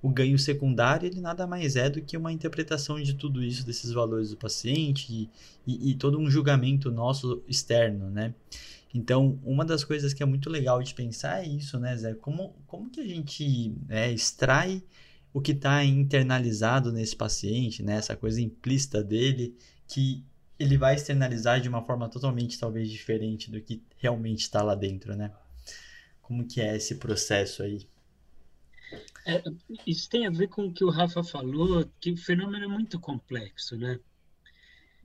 O 0.00 0.08
ganho 0.08 0.38
secundário 0.38 1.08
ele 1.08 1.20
nada 1.20 1.48
mais 1.48 1.74
é 1.74 1.90
do 1.90 2.00
que 2.00 2.16
uma 2.16 2.32
interpretação 2.32 3.02
de 3.02 3.14
tudo 3.14 3.42
isso, 3.42 3.66
desses 3.66 3.90
valores 3.90 4.30
do 4.30 4.36
paciente 4.36 5.12
e, 5.12 5.28
e, 5.66 5.90
e 5.90 5.94
todo 5.96 6.16
um 6.16 6.30
julgamento 6.30 6.92
nosso 6.92 7.42
externo, 7.48 8.08
né? 8.08 8.32
Então, 8.94 9.38
uma 9.44 9.64
das 9.64 9.84
coisas 9.84 10.14
que 10.14 10.22
é 10.22 10.26
muito 10.26 10.48
legal 10.48 10.82
de 10.82 10.94
pensar 10.94 11.44
é 11.44 11.48
isso, 11.48 11.78
né, 11.78 11.96
Zé? 11.96 12.14
Como, 12.14 12.54
como 12.66 12.90
que 12.90 13.00
a 13.00 13.06
gente 13.06 13.74
é, 13.88 14.10
extrai 14.10 14.82
o 15.32 15.40
que 15.40 15.52
está 15.52 15.84
internalizado 15.84 16.90
nesse 16.90 17.14
paciente, 17.14 17.82
né? 17.82 17.96
Essa 17.96 18.16
coisa 18.16 18.40
implícita 18.40 19.04
dele, 19.04 19.54
que 19.86 20.24
ele 20.58 20.78
vai 20.78 20.94
externalizar 20.94 21.60
de 21.60 21.68
uma 21.68 21.82
forma 21.82 22.08
totalmente 22.08 22.58
talvez 22.58 22.90
diferente 22.90 23.50
do 23.50 23.60
que 23.60 23.82
realmente 23.98 24.40
está 24.40 24.62
lá 24.62 24.74
dentro, 24.74 25.14
né? 25.14 25.30
Como 26.22 26.46
que 26.46 26.60
é 26.60 26.74
esse 26.76 26.94
processo 26.94 27.62
aí? 27.62 27.86
É, 29.26 29.42
isso 29.86 30.08
tem 30.08 30.26
a 30.26 30.30
ver 30.30 30.48
com 30.48 30.66
o 30.66 30.72
que 30.72 30.84
o 30.84 30.90
Rafa 30.90 31.22
falou, 31.22 31.86
que 32.00 32.12
o 32.12 32.16
fenômeno 32.16 32.64
é 32.64 32.68
muito 32.68 32.98
complexo, 32.98 33.76
né? 33.76 33.98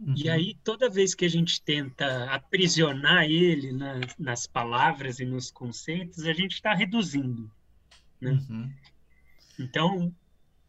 Uhum. 0.01 0.15
E 0.17 0.29
aí, 0.29 0.55
toda 0.63 0.89
vez 0.89 1.13
que 1.13 1.25
a 1.25 1.29
gente 1.29 1.61
tenta 1.61 2.25
aprisionar 2.31 3.25
ele 3.25 3.71
na, 3.71 3.99
nas 4.17 4.47
palavras 4.47 5.19
e 5.19 5.25
nos 5.25 5.51
conceitos, 5.51 6.25
a 6.25 6.33
gente 6.33 6.53
está 6.53 6.73
reduzindo. 6.73 7.49
Né? 8.19 8.31
Uhum. 8.31 8.73
Então, 9.59 10.13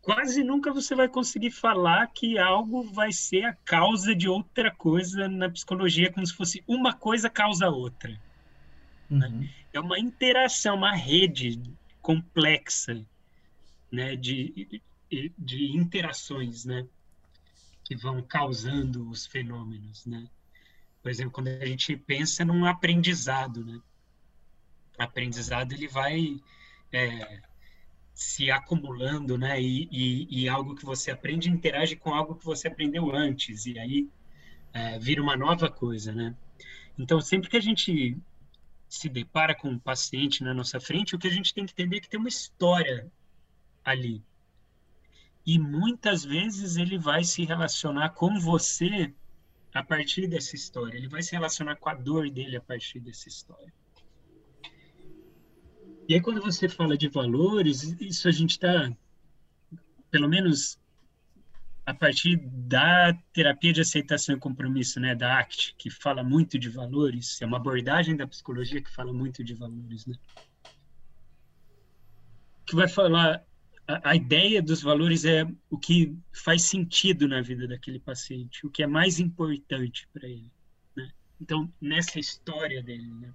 quase 0.03 0.45
nunca 0.45 0.71
você 0.71 0.95
vai 0.95 1.09
conseguir 1.09 1.51
falar 1.51 2.07
que 2.09 2.39
algo 2.39 2.93
vai 2.93 3.11
ser 3.11 3.45
a 3.45 3.55
causa 3.55 4.15
de 4.15 4.29
outra 4.29 4.71
coisa 4.71 5.27
na 5.29 5.49
psicologia, 5.49 6.13
como 6.13 6.27
se 6.27 6.35
fosse 6.35 6.63
uma 6.67 6.93
coisa 6.93 7.31
causa 7.31 7.71
outra. 7.71 8.11
Né? 9.09 9.29
Uhum. 9.29 9.39
Né? 9.41 9.51
É 9.73 9.81
uma 9.81 9.99
interação, 9.99 10.77
uma 10.77 10.95
rede 10.95 11.59
complexa 12.03 13.03
né, 13.91 14.15
de, 14.15 14.83
de 15.39 15.77
interações 15.77 16.67
né, 16.67 16.87
que 17.93 17.95
vão 17.95 18.23
causando 18.23 19.09
os 19.11 19.27
fenômenos. 19.27 20.07
Né? 20.07 20.27
Por 21.03 21.11
exemplo, 21.11 21.33
quando 21.33 21.49
a 21.49 21.67
gente 21.67 21.95
pensa 21.95 22.45
num 22.45 22.65
aprendizado, 22.65 23.65
né? 23.65 23.81
o 24.99 25.03
aprendizado 25.03 25.73
ele 25.73 25.87
vai 25.87 26.41
é, 26.91 27.43
se 28.15 28.51
acumulando, 28.51 29.37
né? 29.37 29.61
E, 29.61 29.89
e, 29.91 30.43
e, 30.43 30.49
algo 30.49 30.75
que 30.75 30.85
você 30.85 31.11
aprende 31.11 31.51
interage 31.51 31.97
com 31.97 32.15
algo 32.15 32.35
que 32.35 32.45
você 32.45 32.69
aprendeu 32.69 33.15
antes, 33.15 33.67
e 33.67 33.79
aí 33.79 34.09
é, 34.73 34.99
vira 34.99 35.23
uma 35.23 35.37
nova 35.37 35.71
coisa, 35.71 36.13
né? 36.13 36.35
Então, 36.99 37.21
sempre 37.21 37.49
que 37.49 37.57
a 37.57 37.63
gente 37.63 38.17
se 38.89 39.09
depara 39.09 39.55
com 39.55 39.69
um 39.69 39.79
paciente 39.79 40.45
na 40.45 40.55
nossa 40.55 40.79
frente, 40.79 41.15
o 41.15 41.19
que 41.19 41.27
a 41.27 41.33
gente 41.33 41.53
tem 41.53 41.65
que 41.65 41.73
entender 41.73 41.97
é 41.97 42.01
que 42.01 42.09
tem 42.09 42.21
uma 42.21 42.29
história 42.29 43.11
ali. 43.85 44.23
E 45.45 45.59
muitas 45.59 46.25
vezes 46.25 46.77
ele 46.77 46.99
vai 46.99 47.25
se 47.25 47.45
relacionar 47.45 48.11
com 48.11 48.39
você 48.39 49.13
a 49.75 49.83
partir 49.83 50.27
dessa 50.27 50.55
história, 50.55 50.97
ele 50.97 51.09
vai 51.09 51.23
se 51.23 51.33
relacionar 51.33 51.77
com 51.77 51.89
a 51.89 51.95
dor 51.95 52.31
dele 52.31 52.57
a 52.57 52.61
partir 52.61 53.01
dessa 53.01 53.29
história. 53.29 53.73
E 56.09 56.15
aí, 56.15 56.21
quando 56.21 56.41
você 56.41 56.69
fala 56.69 56.97
de 56.97 57.09
valores, 57.09 57.83
isso 58.01 58.29
a 58.29 58.31
gente 58.31 58.51
está, 58.51 58.93
pelo 60.11 60.29
menos 60.29 60.79
a 61.85 61.95
partir 61.95 62.37
da 62.37 63.13
terapia 63.33 63.73
de 63.73 63.81
aceitação 63.81 64.37
e 64.37 64.39
compromisso, 64.39 65.01
né, 65.01 65.15
da 65.15 65.39
ACT, 65.39 65.75
que 65.77 65.91
fala 65.91 66.23
muito 66.23 66.59
de 66.59 66.69
valores, 66.69 67.41
é 67.43 67.47
uma 67.47 67.57
abordagem 67.57 68.17
da 68.17 68.27
psicologia 68.27 68.81
que 68.81 68.91
fala 68.91 69.13
muito 69.13 69.43
de 69.43 69.55
valores, 69.55 70.07
né? 70.07 70.15
Que 72.65 72.77
vai 72.77 72.89
falar 72.89 73.45
a, 73.87 74.15
ideia 74.15 74.63
dos 74.63 74.83
valores 74.83 75.25
é 75.25 75.47
o 75.71 75.79
que 75.79 76.17
faz 76.33 76.63
sentido 76.63 77.27
na 77.27 77.43
vida 77.43 77.67
daquele 77.67 77.99
paciente, 77.99 78.67
o 78.67 78.71
que 78.71 78.83
é 78.83 78.87
mais 78.87 79.19
importante 79.19 80.09
para 80.13 80.29
ele, 80.29 80.51
né? 80.97 81.11
Então, 81.41 81.73
nessa 81.81 82.19
história 82.19 82.83
dele, 82.83 83.13
né? 83.15 83.33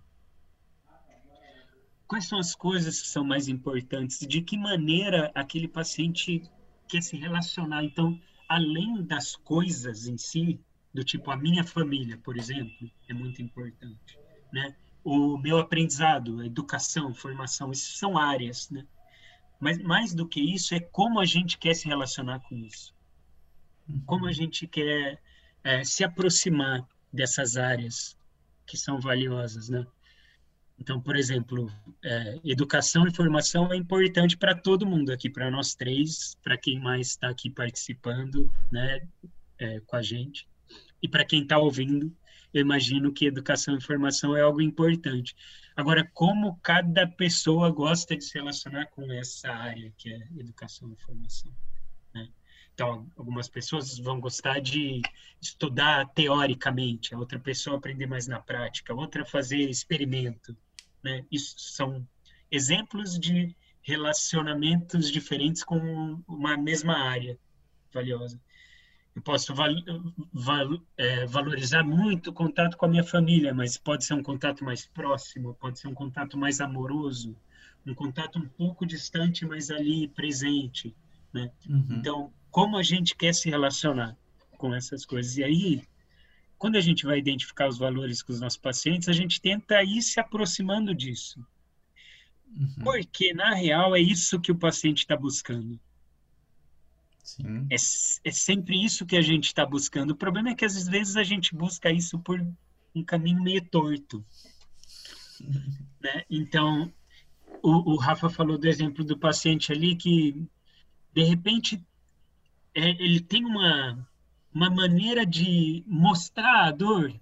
quais 2.08 2.26
são 2.26 2.40
as 2.40 2.56
coisas 2.56 3.02
que 3.02 3.08
são 3.08 3.24
mais 3.24 3.48
importantes, 3.48 4.20
de 4.20 4.42
que 4.42 4.58
maneira 4.58 5.32
aquele 5.36 5.68
paciente 5.68 6.42
quer 6.88 7.04
se 7.04 7.18
relacionar. 7.18 7.84
Então, 7.84 8.20
além 8.48 9.04
das 9.04 9.36
coisas 9.36 10.08
em 10.08 10.18
si, 10.18 10.60
do 10.94 11.04
tipo 11.04 11.30
a 11.30 11.38
minha 11.38 11.64
família, 11.64 12.18
por 12.18 12.38
exemplo, 12.38 12.90
é 13.10 13.14
muito 13.14 13.42
importante, 13.42 14.18
né? 14.52 14.76
O 15.04 15.38
meu 15.38 15.58
aprendizado, 15.58 16.44
educação, 16.44 17.14
formação, 17.14 17.72
essas 17.72 17.98
são 17.98 18.18
áreas, 18.18 18.70
né? 18.70 18.86
Mas 19.60 19.78
mais 19.80 20.14
do 20.14 20.28
que 20.28 20.40
isso 20.40 20.76
é 20.76 20.80
como 20.80 21.20
a 21.20 21.26
gente 21.26 21.58
quer 21.58 21.74
se 21.74 21.88
relacionar 21.88 22.40
com 22.42 22.56
isso, 22.56 22.94
como 24.06 24.28
a 24.28 24.32
gente 24.32 24.68
quer 24.68 25.20
é, 25.64 25.84
se 25.84 26.04
aproximar 26.04 26.88
dessas 27.12 27.58
áreas 27.58 28.18
que 28.66 28.78
são 28.78 29.00
valiosas, 29.00 29.70
né? 29.70 29.86
Então, 30.80 31.02
por 31.02 31.16
exemplo, 31.16 31.72
é, 32.04 32.40
educação 32.44 33.08
e 33.08 33.16
formação 33.16 33.72
é 33.74 33.76
importante 33.76 34.38
para 34.38 34.54
todo 34.54 34.86
mundo 34.86 35.12
aqui, 35.12 35.30
para 35.30 35.50
nós 35.50 35.74
três, 35.74 36.38
para 36.44 36.58
quem 36.58 36.80
mais 36.80 37.08
está 37.08 37.30
aqui 37.30 37.50
participando, 37.50 38.52
né, 38.72 39.00
é, 39.58 39.80
com 39.80 39.96
a 39.96 40.04
gente, 40.04 40.48
e 41.02 41.08
para 41.08 41.26
quem 41.26 41.42
está 41.42 41.58
ouvindo, 41.58 42.16
eu 42.54 42.62
imagino 42.62 43.12
que 43.12 43.26
educação 43.26 43.76
e 43.76 43.82
formação 43.82 44.36
é 44.36 44.42
algo 44.42 44.62
importante. 44.62 45.36
Agora, 45.78 46.10
como 46.12 46.58
cada 46.64 47.06
pessoa 47.06 47.70
gosta 47.70 48.18
de 48.18 48.24
se 48.24 48.34
relacionar 48.34 48.88
com 48.88 49.12
essa 49.14 49.52
área 49.52 49.94
que 49.96 50.12
é 50.12 50.18
educação 50.36 50.92
e 50.92 50.96
formação? 50.96 51.54
Né? 52.16 52.28
Então, 52.74 53.08
algumas 53.16 53.48
pessoas 53.48 54.00
vão 54.00 54.20
gostar 54.20 54.60
de 54.60 55.04
estudar 55.40 56.08
teoricamente, 56.16 57.14
a 57.14 57.20
outra 57.20 57.38
pessoa 57.38 57.78
aprender 57.78 58.08
mais 58.08 58.26
na 58.26 58.40
prática, 58.40 58.92
a 58.92 58.96
outra 58.96 59.24
fazer 59.24 59.70
experimento. 59.70 60.58
Né? 61.04 61.24
Isso 61.32 61.54
são 61.60 62.08
exemplos 62.50 63.20
de 63.20 63.56
relacionamentos 63.84 65.12
diferentes 65.12 65.64
com 65.64 66.24
uma 66.28 66.58
mesma 66.58 66.98
área 66.98 67.38
valiosa. 67.94 68.42
Eu 69.18 69.24
posso 69.24 69.52
val, 69.56 69.74
val, 70.32 70.80
é, 70.96 71.26
valorizar 71.26 71.84
muito 71.84 72.30
o 72.30 72.34
contato 72.34 72.78
com 72.78 72.86
a 72.86 72.88
minha 72.88 73.04
família, 73.04 73.52
mas 73.52 73.76
pode 73.76 74.06
ser 74.06 74.14
um 74.14 74.22
contato 74.22 74.64
mais 74.64 74.86
próximo, 74.86 75.56
pode 75.56 75.80
ser 75.80 75.88
um 75.88 75.94
contato 75.96 76.38
mais 76.38 76.62
amoroso, 76.62 77.36
um 77.84 77.96
contato 77.96 78.38
um 78.38 78.48
pouco 78.48 78.86
distante, 78.86 79.44
mas 79.44 79.72
ali 79.72 80.08
presente. 80.10 80.96
Né? 81.34 81.50
Uhum. 81.68 81.88
Então, 81.94 82.34
como 82.52 82.78
a 82.78 82.84
gente 82.84 83.16
quer 83.16 83.34
se 83.34 83.50
relacionar 83.50 84.16
com 84.56 84.72
essas 84.76 85.04
coisas? 85.04 85.36
E 85.36 85.44
aí, 85.44 85.82
quando 86.56 86.76
a 86.76 86.82
gente 86.82 87.04
vai 87.04 87.18
identificar 87.18 87.68
os 87.68 87.80
valores 87.80 88.22
com 88.22 88.32
os 88.32 88.40
nossos 88.40 88.60
pacientes, 88.60 89.10
a 89.10 89.14
gente 89.14 89.42
tenta 89.42 89.82
ir 89.82 90.04
se 90.04 90.20
aproximando 90.20 90.94
disso. 90.94 91.44
Uhum. 92.56 92.84
Porque, 92.84 93.34
na 93.34 93.56
real, 93.56 93.96
é 93.96 94.00
isso 94.00 94.40
que 94.40 94.52
o 94.52 94.60
paciente 94.60 95.00
está 95.00 95.18
buscando. 95.18 95.80
É, 97.70 97.76
é, 97.76 98.32
sempre 98.32 98.84
isso 98.84 99.06
que 99.06 99.18
a 99.18 99.22
gente 99.22 99.46
está 99.46 99.66
buscando. 99.66 100.12
O 100.12 100.16
problema 100.16 100.50
é 100.50 100.56
que, 100.56 100.66
às 100.66 100.88
vezes, 100.88 101.16
a 101.16 101.24
gente 101.24 101.56
busca 101.56 101.92
isso 101.92 102.18
por 102.20 102.40
um 102.96 103.04
caminho 103.04 103.42
meio 103.42 103.64
torto. 103.64 104.24
Né? 106.00 106.24
Então, 106.30 106.94
o, 107.64 107.94
o, 107.94 107.98
Rafa 107.98 108.30
falou 108.30 108.56
do 108.56 108.68
exemplo 108.68 109.04
do 109.04 109.18
paciente 109.18 109.72
ali 109.72 109.96
que, 109.96 110.48
de 111.12 111.24
repente, 111.24 111.84
é, 112.76 112.90
ele 113.04 113.20
tem 113.20 113.44
uma 113.44 114.08
uma 114.58 114.72
maneira 114.72 115.24
de 115.24 115.84
mostrar 115.86 116.66
a 116.66 116.72
dor 116.72 117.14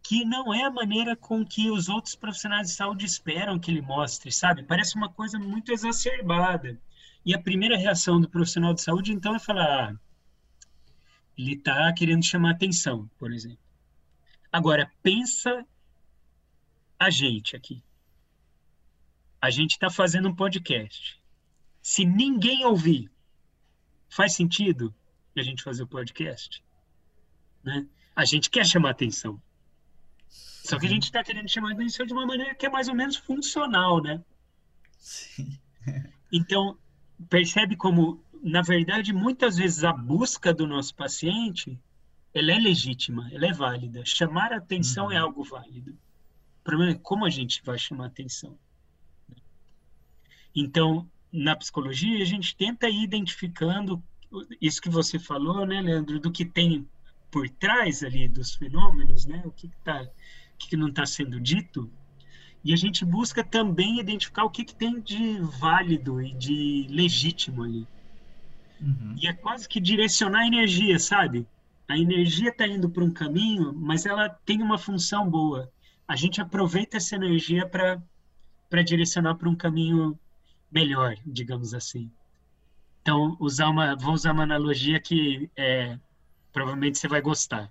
que 0.00 0.24
não 0.24 0.54
é 0.54 0.62
a 0.62 0.70
maneira 0.70 1.16
com 1.16 1.44
que 1.44 1.70
os 1.70 1.88
outros 1.88 2.14
profissionais 2.14 2.68
de 2.68 2.74
saúde 2.74 3.04
esperam 3.04 3.58
que 3.58 3.70
ele 3.70 3.80
mostre, 3.80 4.30
sabe? 4.30 4.62
Parece 4.62 4.94
uma 4.94 5.08
coisa 5.08 5.38
muito 5.38 5.72
exacerbada. 5.72 6.78
E 7.24 7.34
a 7.34 7.40
primeira 7.40 7.76
reação 7.76 8.20
do 8.20 8.28
profissional 8.28 8.74
de 8.74 8.82
saúde, 8.82 9.12
então, 9.12 9.34
é 9.34 9.38
falar: 9.38 9.92
ah, 9.92 9.96
ele 11.36 11.54
está 11.54 11.92
querendo 11.92 12.24
chamar 12.24 12.52
atenção, 12.52 13.10
por 13.18 13.32
exemplo. 13.32 13.58
Agora, 14.52 14.90
pensa 15.02 15.66
a 16.98 17.10
gente 17.10 17.56
aqui. 17.56 17.82
A 19.40 19.50
gente 19.50 19.72
está 19.72 19.90
fazendo 19.90 20.28
um 20.28 20.34
podcast. 20.34 21.20
Se 21.82 22.04
ninguém 22.04 22.64
ouvir, 22.64 23.10
faz 24.08 24.34
sentido? 24.34 24.94
a 25.40 25.42
gente 25.42 25.62
fazer 25.62 25.82
o 25.82 25.86
podcast. 25.86 26.62
Né? 27.62 27.86
A 28.14 28.24
gente 28.24 28.50
quer 28.50 28.64
chamar 28.64 28.90
atenção. 28.90 29.40
Só 30.28 30.78
que 30.78 30.86
a 30.86 30.88
gente 30.88 31.04
está 31.04 31.22
querendo 31.22 31.48
chamar 31.48 31.72
atenção 31.72 32.06
de 32.06 32.12
uma 32.12 32.26
maneira 32.26 32.54
que 32.54 32.66
é 32.66 32.70
mais 32.70 32.88
ou 32.88 32.94
menos 32.94 33.16
funcional, 33.16 34.02
né? 34.02 34.22
Sim. 34.98 35.58
Então, 36.32 36.78
percebe 37.28 37.76
como, 37.76 38.22
na 38.42 38.62
verdade, 38.62 39.12
muitas 39.12 39.56
vezes 39.56 39.84
a 39.84 39.92
busca 39.92 40.52
do 40.52 40.66
nosso 40.66 40.94
paciente, 40.94 41.78
ela 42.32 42.52
é 42.52 42.58
legítima, 42.58 43.28
ela 43.32 43.46
é 43.46 43.52
válida. 43.52 44.04
Chamar 44.04 44.52
atenção 44.52 45.04
é 45.04 45.06
uhum. 45.06 45.12
é 45.12 45.16
algo 45.18 45.44
válido. 45.44 45.92
O 46.60 46.64
problema 46.64 46.92
é 46.92 46.94
como 46.94 47.24
a 47.24 47.30
gente 47.30 47.62
vai 47.64 47.78
chamar 47.78 48.06
atenção. 48.06 48.58
Então, 50.54 51.08
na 51.32 51.56
psicologia, 51.56 52.22
a 52.22 52.26
gente 52.26 52.56
tenta 52.56 52.88
ir 52.88 53.02
identificando 53.02 54.02
isso 54.60 54.80
que 54.80 54.88
você 54.88 55.18
falou, 55.18 55.66
né, 55.66 55.80
Leandro, 55.80 56.18
do 56.18 56.30
que 56.30 56.44
tem 56.44 56.88
por 57.30 57.48
trás 57.48 58.02
ali 58.02 58.28
dos 58.28 58.54
fenômenos, 58.54 59.26
né, 59.26 59.42
o 59.44 59.50
que, 59.50 59.68
tá, 59.84 60.02
o 60.02 60.58
que, 60.58 60.68
que 60.68 60.76
não 60.76 60.88
está 60.88 61.04
sendo 61.04 61.40
dito, 61.40 61.90
e 62.64 62.72
a 62.72 62.76
gente 62.76 63.04
busca 63.04 63.44
também 63.44 64.00
identificar 64.00 64.44
o 64.44 64.50
que, 64.50 64.64
que 64.64 64.74
tem 64.74 65.00
de 65.00 65.38
válido 65.60 66.20
e 66.22 66.32
de 66.32 66.86
legítimo 66.88 67.62
ali. 67.62 67.86
Uhum. 68.80 69.14
E 69.20 69.26
é 69.26 69.32
quase 69.32 69.68
que 69.68 69.78
direcionar 69.78 70.40
a 70.40 70.46
energia, 70.46 70.98
sabe? 70.98 71.46
a 71.88 71.98
energia 71.98 72.48
está 72.48 72.66
indo 72.66 72.88
para 72.88 73.04
um 73.04 73.10
caminho, 73.10 73.72
mas 73.74 74.06
ela 74.06 74.28
tem 74.28 74.62
uma 74.62 74.78
função 74.78 75.28
boa. 75.28 75.70
A 76.08 76.16
gente 76.16 76.40
aproveita 76.40 76.96
essa 76.96 77.14
energia 77.14 77.68
para 77.68 78.82
direcionar 78.82 79.34
para 79.34 79.48
um 79.48 79.54
caminho 79.54 80.18
melhor, 80.70 81.14
digamos 81.26 81.74
assim. 81.74 82.10
Então, 83.02 83.36
usar 83.38 83.68
uma, 83.68 83.94
vou 83.96 84.14
usar 84.14 84.32
uma 84.32 84.44
analogia 84.44 84.98
que 84.98 85.50
é, 85.56 85.98
provavelmente 86.52 86.98
você 86.98 87.06
vai 87.06 87.20
gostar. 87.20 87.70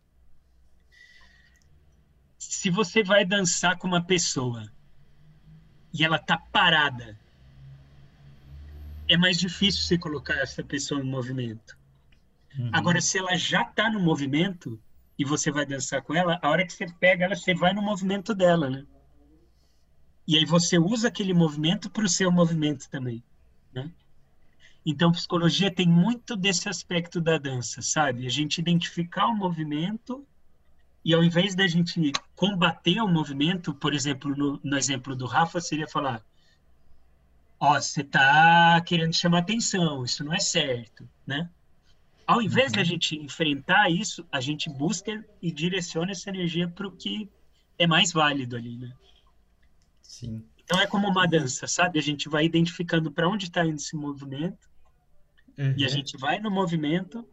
Se 2.37 2.69
você 2.69 3.03
vai 3.03 3.25
dançar 3.25 3.77
com 3.77 3.87
uma 3.87 4.03
pessoa 4.03 4.71
e 5.93 6.03
ela 6.03 6.17
tá 6.17 6.37
parada, 6.37 7.17
é 9.07 9.15
mais 9.15 9.37
difícil 9.37 9.83
você 9.83 9.97
colocar 9.97 10.35
essa 10.35 10.63
pessoa 10.63 10.99
em 10.99 11.03
movimento. 11.03 11.77
Uhum. 12.57 12.69
Agora, 12.71 12.99
se 13.01 13.17
ela 13.17 13.35
já 13.35 13.61
está 13.61 13.89
no 13.89 13.99
movimento 13.99 14.79
e 15.17 15.23
você 15.23 15.51
vai 15.51 15.65
dançar 15.65 16.01
com 16.01 16.13
ela, 16.13 16.39
a 16.41 16.49
hora 16.49 16.65
que 16.65 16.73
você 16.73 16.87
pega 16.99 17.25
ela, 17.25 17.35
você 17.35 17.53
vai 17.53 17.73
no 17.73 17.81
movimento 17.81 18.33
dela, 18.33 18.69
né? 18.69 18.85
E 20.27 20.37
aí 20.37 20.45
você 20.45 20.79
usa 20.79 21.09
aquele 21.09 21.33
movimento 21.33 21.89
para 21.89 22.05
o 22.05 22.09
seu 22.09 22.31
movimento 22.31 22.89
também, 22.89 23.21
né? 23.73 23.91
Então, 24.85 25.11
psicologia 25.11 25.71
tem 25.71 25.87
muito 25.87 26.35
desse 26.35 26.67
aspecto 26.67 27.21
da 27.21 27.37
dança, 27.37 27.81
sabe? 27.81 28.25
A 28.25 28.29
gente 28.29 28.59
identificar 28.59 29.27
o 29.27 29.35
movimento 29.35 30.25
e 31.05 31.13
ao 31.13 31.23
invés 31.23 31.53
da 31.55 31.67
gente 31.67 32.11
combater 32.35 33.01
o 33.01 33.07
movimento, 33.07 33.73
por 33.73 33.93
exemplo, 33.93 34.35
no, 34.35 34.59
no 34.63 34.77
exemplo 34.77 35.15
do 35.15 35.25
Rafa, 35.25 35.59
seria 35.59 35.87
falar: 35.87 36.23
Ó, 37.59 37.71
oh, 37.71 37.81
você 37.81 38.01
está 38.01 38.81
querendo 38.81 39.13
chamar 39.13 39.39
atenção, 39.39 40.03
isso 40.03 40.23
não 40.23 40.33
é 40.33 40.39
certo, 40.39 41.07
né? 41.25 41.49
Ao 42.25 42.41
invés 42.41 42.71
uhum. 42.71 42.77
da 42.77 42.83
gente 42.83 43.17
enfrentar 43.17 43.89
isso, 43.89 44.25
a 44.31 44.39
gente 44.39 44.69
busca 44.69 45.23
e 45.41 45.51
direciona 45.51 46.11
essa 46.11 46.29
energia 46.29 46.69
para 46.69 46.87
o 46.87 46.91
que 46.91 47.29
é 47.77 47.85
mais 47.85 48.13
válido 48.13 48.55
ali, 48.55 48.77
né? 48.77 48.93
Sim. 50.01 50.43
Então 50.63 50.79
é 50.79 50.87
como 50.87 51.07
uma 51.07 51.27
dança, 51.27 51.67
sabe? 51.67 51.99
A 51.99 52.01
gente 52.01 52.29
vai 52.29 52.45
identificando 52.45 53.11
para 53.11 53.27
onde 53.27 53.45
está 53.45 53.65
indo 53.65 53.75
esse 53.75 53.95
movimento 53.95 54.69
uhum. 55.57 55.73
e 55.77 55.83
a 55.83 55.89
gente 55.89 56.17
vai 56.17 56.39
no 56.39 56.49
movimento 56.49 57.27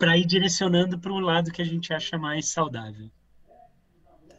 para 0.00 0.16
ir 0.16 0.24
direcionando 0.24 0.98
para 0.98 1.12
o 1.12 1.20
lado 1.20 1.52
que 1.52 1.60
a 1.60 1.64
gente 1.64 1.92
acha 1.92 2.16
mais 2.16 2.46
saudável. 2.46 3.10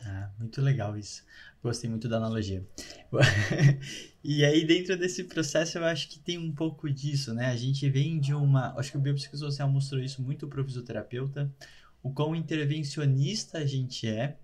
Ah, 0.03 0.31
muito 0.39 0.59
legal 0.59 0.97
isso. 0.97 1.23
Gostei 1.61 1.87
muito 1.87 2.09
da 2.09 2.17
analogia. 2.17 2.65
e 4.23 4.43
aí, 4.43 4.65
dentro 4.65 4.97
desse 4.97 5.23
processo, 5.25 5.77
eu 5.77 5.85
acho 5.85 6.09
que 6.09 6.17
tem 6.17 6.39
um 6.39 6.51
pouco 6.51 6.89
disso, 6.89 7.31
né? 7.35 7.51
A 7.51 7.55
gente 7.55 7.87
vem 7.91 8.19
de 8.19 8.33
uma. 8.33 8.73
Acho 8.75 8.91
que 8.91 8.97
o 8.97 8.99
biopsicossocial 8.99 9.69
mostrou 9.69 10.01
isso 10.01 10.23
muito 10.23 10.47
para 10.47 10.59
o 10.59 10.65
fisioterapeuta, 10.65 11.53
o 12.01 12.11
quão 12.11 12.35
intervencionista 12.35 13.59
a 13.59 13.65
gente 13.65 14.07
é. 14.07 14.39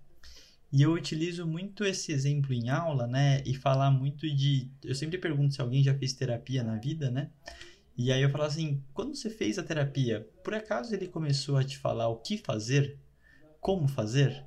E 0.70 0.82
eu 0.82 0.92
utilizo 0.92 1.44
muito 1.44 1.84
esse 1.84 2.12
exemplo 2.12 2.52
em 2.52 2.70
aula, 2.70 3.08
né? 3.08 3.42
E 3.44 3.54
falar 3.54 3.90
muito 3.90 4.32
de. 4.32 4.70
Eu 4.84 4.94
sempre 4.94 5.18
pergunto 5.18 5.54
se 5.54 5.60
alguém 5.60 5.82
já 5.82 5.92
fez 5.98 6.12
terapia 6.12 6.62
na 6.62 6.76
vida, 6.76 7.10
né? 7.10 7.30
E 7.98 8.12
aí 8.12 8.22
eu 8.22 8.30
falo 8.30 8.44
assim: 8.44 8.80
quando 8.94 9.16
você 9.16 9.28
fez 9.28 9.58
a 9.58 9.62
terapia, 9.64 10.26
por 10.44 10.54
acaso 10.54 10.94
ele 10.94 11.08
começou 11.08 11.56
a 11.56 11.64
te 11.64 11.76
falar 11.76 12.06
o 12.06 12.16
que 12.16 12.38
fazer? 12.38 12.96
Como 13.60 13.88
fazer? 13.88 14.44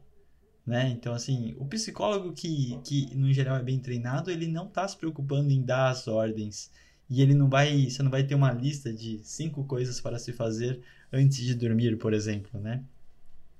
Né? 0.66 0.90
Então, 0.90 1.14
assim, 1.14 1.54
o 1.58 1.66
psicólogo 1.66 2.32
que, 2.32 2.80
que, 2.86 3.14
no 3.14 3.34
geral, 3.34 3.58
é 3.58 3.64
bem 3.64 3.78
treinado, 3.80 4.32
ele 4.32 4.48
não 4.48 4.68
está 4.68 4.88
se 4.88 4.96
preocupando 4.96 5.52
em 5.52 5.62
dar 5.62 5.90
as 5.90 6.08
ordens. 6.08 6.72
E 7.10 7.22
ele 7.22 7.34
não 7.34 7.50
vai, 7.50 7.90
você 7.90 8.02
não 8.02 8.10
vai 8.10 8.24
ter 8.24 8.36
uma 8.36 8.54
lista 8.54 8.94
de 8.94 9.20
cinco 9.24 9.66
coisas 9.66 10.00
para 10.00 10.18
se 10.18 10.32
fazer 10.32 10.82
antes 11.12 11.44
de 11.44 11.54
dormir, 11.54 11.98
por 11.98 12.14
exemplo, 12.14 12.58
né? 12.58 12.82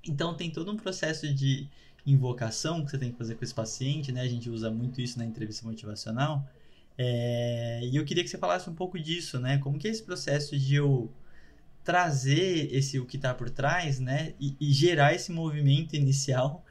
Então, 0.08 0.34
tem 0.34 0.50
todo 0.50 0.72
um 0.72 0.76
processo 0.76 1.32
de 1.34 1.68
invocação 2.06 2.82
que 2.82 2.90
você 2.90 2.98
tem 2.98 3.12
que 3.12 3.18
fazer 3.18 3.34
com 3.34 3.44
esse 3.44 3.54
paciente, 3.54 4.10
né? 4.10 4.22
A 4.22 4.28
gente 4.28 4.48
usa 4.48 4.70
muito 4.70 5.02
isso 5.02 5.18
na 5.18 5.26
entrevista 5.26 5.66
motivacional. 5.66 6.48
É... 6.98 7.80
E 7.84 7.96
eu 7.96 8.04
queria 8.04 8.22
que 8.22 8.30
você 8.30 8.38
falasse 8.38 8.68
um 8.68 8.74
pouco 8.74 8.98
disso, 8.98 9.38
né? 9.38 9.58
Como 9.58 9.78
que 9.78 9.88
é 9.88 9.90
esse 9.90 10.02
processo 10.02 10.58
de 10.58 10.74
eu 10.74 11.12
trazer 11.84 12.72
esse 12.72 12.98
o 12.98 13.06
que 13.06 13.16
está 13.16 13.34
por 13.34 13.50
trás, 13.50 13.98
né? 13.98 14.34
E, 14.40 14.56
e 14.60 14.72
gerar 14.72 15.14
esse 15.14 15.32
movimento 15.32 15.96
inicial 15.96 16.64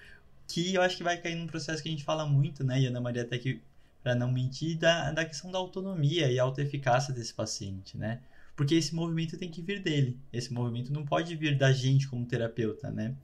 que 0.48 0.74
eu 0.74 0.82
acho 0.82 0.98
que 0.98 1.04
vai 1.04 1.18
cair 1.18 1.36
num 1.36 1.48
processo 1.48 1.82
que 1.82 1.88
a 1.90 1.92
gente 1.92 2.04
fala 2.04 2.26
muito, 2.26 2.62
né, 2.62 2.82
e 2.82 2.86
Ana 2.86 3.00
Maria 3.00 3.22
até 3.22 3.38
que 3.38 3.62
para 4.04 4.16
não 4.16 4.32
mentir, 4.32 4.78
da, 4.78 5.12
da 5.12 5.24
questão 5.24 5.52
da 5.52 5.60
autonomia 5.60 6.32
e 6.32 6.40
autoeficácia 6.40 7.14
desse 7.14 7.34
paciente, 7.34 7.96
né? 7.98 8.20
Porque 8.56 8.76
esse 8.76 8.96
movimento 8.96 9.38
tem 9.38 9.50
que 9.50 9.62
vir 9.62 9.80
dele. 9.80 10.18
Esse 10.34 10.52
movimento 10.52 10.92
não 10.92 11.06
pode 11.06 11.36
vir 11.36 11.58
da 11.58 11.72
gente 11.72 12.08
como 12.08 12.26
terapeuta, 12.26 12.90
né? 12.90 13.16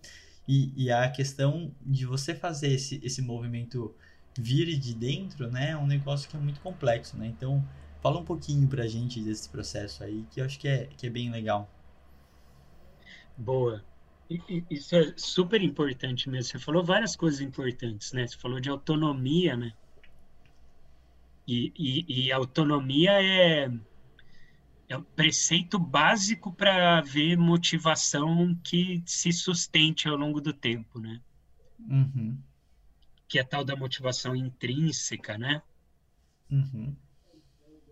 E, 0.47 0.71
e 0.75 0.91
a 0.91 1.09
questão 1.09 1.71
de 1.81 2.05
você 2.05 2.35
fazer 2.35 2.71
esse, 2.71 3.01
esse 3.03 3.21
movimento 3.21 3.93
vir 4.41 4.77
de 4.77 4.93
dentro, 4.93 5.49
né? 5.49 5.71
É 5.71 5.77
um 5.77 5.87
negócio 5.87 6.29
que 6.29 6.35
é 6.35 6.39
muito 6.39 6.61
complexo, 6.61 7.17
né? 7.17 7.27
Então, 7.27 7.63
fala 8.01 8.19
um 8.19 8.25
pouquinho 8.25 8.67
pra 8.67 8.87
gente 8.87 9.21
desse 9.21 9.49
processo 9.49 10.03
aí, 10.03 10.25
que 10.31 10.41
eu 10.41 10.45
acho 10.45 10.59
que 10.59 10.67
é, 10.67 10.85
que 10.97 11.07
é 11.07 11.09
bem 11.09 11.29
legal. 11.29 11.69
Boa. 13.37 13.83
Isso 14.69 14.95
é 14.95 15.13
super 15.15 15.61
importante 15.61 16.29
mesmo. 16.29 16.51
Você 16.51 16.59
falou 16.59 16.83
várias 16.83 17.15
coisas 17.15 17.39
importantes, 17.39 18.11
né? 18.11 18.27
Você 18.27 18.37
falou 18.37 18.59
de 18.59 18.69
autonomia, 18.69 19.55
né? 19.55 19.73
E, 21.47 21.71
e, 21.77 22.25
e 22.25 22.31
autonomia 22.31 23.11
é, 23.23 23.71
é 24.89 24.97
um 24.97 25.03
preceito 25.03 25.79
básico 25.79 26.51
para 26.51 26.99
ver 27.01 27.37
motivação 27.37 28.53
que 28.63 29.01
se 29.05 29.31
sustente 29.31 30.09
ao 30.09 30.17
longo 30.17 30.41
do 30.41 30.51
tempo, 30.51 30.99
né? 30.99 31.21
Uhum. 31.79 32.37
Que 33.27 33.39
é 33.39 33.43
tal 33.43 33.63
da 33.63 33.75
motivação 33.75 34.35
intrínseca, 34.35 35.37
né? 35.37 35.61
Uhum. 36.49 36.95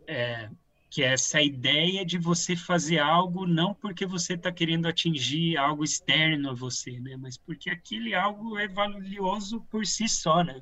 É, 0.08 0.50
que 0.90 1.04
é 1.04 1.12
essa 1.12 1.42
ideia 1.42 2.06
de 2.06 2.18
você 2.18 2.56
fazer 2.56 3.00
algo 3.00 3.46
não 3.46 3.74
porque 3.74 4.06
você 4.06 4.36
está 4.36 4.50
querendo 4.50 4.88
atingir 4.88 5.58
algo 5.58 5.84
externo 5.84 6.52
a 6.52 6.54
você, 6.54 6.98
né? 7.02 7.18
Mas 7.18 7.38
porque 7.38 7.70
aquele 7.70 8.16
algo 8.16 8.58
é 8.58 8.66
valioso 8.66 9.60
por 9.70 9.86
si 9.86 10.08
só, 10.08 10.42
né? 10.42 10.62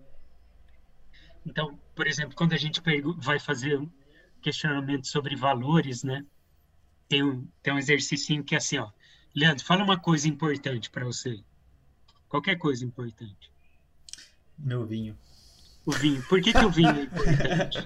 Então, 1.45 1.79
por 1.93 2.07
exemplo, 2.07 2.35
quando 2.35 2.53
a 2.53 2.57
gente 2.57 2.81
vai 3.17 3.37
fazer 3.37 3.77
um 3.77 3.87
questionamento 4.41 5.07
sobre 5.07 5.35
valores, 5.35 6.03
né? 6.03 6.25
Tem 7.07 7.23
um, 7.23 7.47
tem 7.61 7.71
um 7.71 7.77
exercício 7.77 8.43
que 8.43 8.55
é 8.55 8.57
assim, 8.57 8.79
ó. 8.79 8.89
Leandro, 9.35 9.63
fala 9.63 9.83
uma 9.83 9.99
coisa 9.99 10.27
importante 10.27 10.89
para 10.89 11.05
você. 11.05 11.43
Qualquer 12.27 12.57
coisa 12.57 12.83
importante. 12.83 13.52
Meu 14.63 14.85
vinho. 14.85 15.17
O 15.85 15.91
vinho. 15.91 16.23
Por 16.23 16.41
que, 16.41 16.53
que 16.53 16.65
o 16.65 16.71
vinho 16.71 16.89
é 16.89 17.03
importante? 17.03 17.77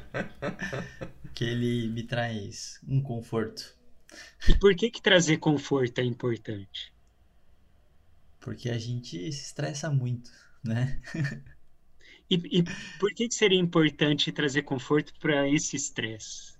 que 1.33 1.43
ele 1.43 1.87
me 1.87 2.03
traz 2.03 2.79
um 2.87 3.01
conforto. 3.01 3.75
E 4.47 4.55
por 4.55 4.75
que 4.75 4.91
que 4.91 5.01
trazer 5.01 5.37
conforto 5.37 5.99
é 5.99 6.03
importante? 6.03 6.93
Porque 8.39 8.69
a 8.69 8.77
gente 8.77 9.31
se 9.31 9.45
estressa 9.45 9.89
muito, 9.89 10.31
né? 10.63 11.01
E, 12.29 12.59
e 12.59 12.63
por 12.99 13.13
que 13.13 13.27
que 13.27 13.33
seria 13.33 13.57
importante 13.57 14.33
trazer 14.33 14.63
conforto 14.63 15.13
para 15.17 15.47
esse 15.47 15.77
estresse? 15.77 16.55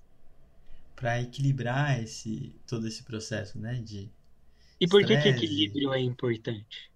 Para 0.96 1.22
equilibrar 1.22 2.02
esse 2.02 2.56
todo 2.66 2.88
esse 2.88 3.04
processo, 3.04 3.60
né? 3.60 3.76
De 3.82 4.10
e 4.80 4.88
por 4.88 5.06
que 5.06 5.18
que 5.18 5.28
equilíbrio 5.28 5.94
é 5.94 6.00
importante? 6.00 6.90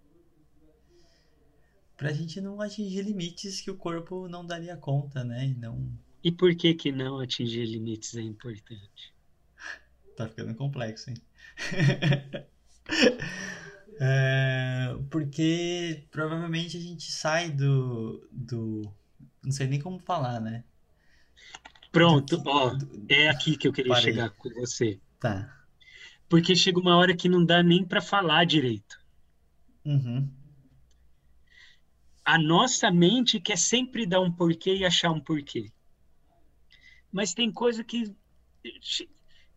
Para 2.02 2.10
a 2.10 2.14
gente 2.14 2.42
não 2.42 2.60
atingir 2.60 3.04
limites 3.04 3.62
que 3.62 3.70
o 3.70 3.78
corpo 3.78 4.28
não 4.28 4.44
daria 4.44 4.76
conta, 4.76 5.24
né? 5.24 5.46
E 5.46 5.54
não 5.54 5.88
e 6.24 6.32
por 6.32 6.56
que 6.56 6.74
que 6.74 6.92
não 6.92 7.20
atingir 7.20 7.66
limites 7.66 8.16
é 8.16 8.22
importante? 8.22 9.14
Tá 10.18 10.28
ficando 10.28 10.54
complexo, 10.56 11.10
hein? 11.10 11.18
é, 14.00 14.94
porque 15.10 16.06
provavelmente 16.12 16.76
a 16.76 16.82
gente 16.82 17.10
sai 17.12 17.50
do, 17.50 18.28
do. 18.30 18.92
Não 19.42 19.52
sei 19.52 19.68
nem 19.68 19.80
como 19.80 20.00
falar, 20.00 20.42
né? 20.42 20.66
Pronto, 21.92 22.38
do, 22.38 22.50
ó, 22.50 22.74
do, 22.74 23.06
é 23.08 23.30
aqui 23.30 23.56
que 23.56 23.68
eu 23.68 23.74
queria 23.74 23.94
parei. 23.94 24.04
chegar 24.04 24.32
com 24.32 24.50
você. 24.50 25.00
Tá. 25.18 25.64
Porque 26.28 26.56
chega 26.56 26.80
uma 26.80 26.98
hora 26.98 27.16
que 27.16 27.30
não 27.30 27.44
dá 27.44 27.64
nem 27.64 27.86
para 27.86 28.02
falar 28.02 28.44
direito. 28.46 29.00
Uhum. 29.86 30.30
A 32.34 32.38
nossa 32.38 32.90
mente 32.90 33.40
quer 33.40 33.58
sempre 33.58 34.06
dar 34.06 34.22
um 34.22 34.32
porquê 34.32 34.76
e 34.76 34.86
achar 34.86 35.12
um 35.12 35.20
porquê 35.20 35.72
mas 37.12 37.34
tem 37.34 37.52
coisa 37.52 37.84
que 37.84 38.16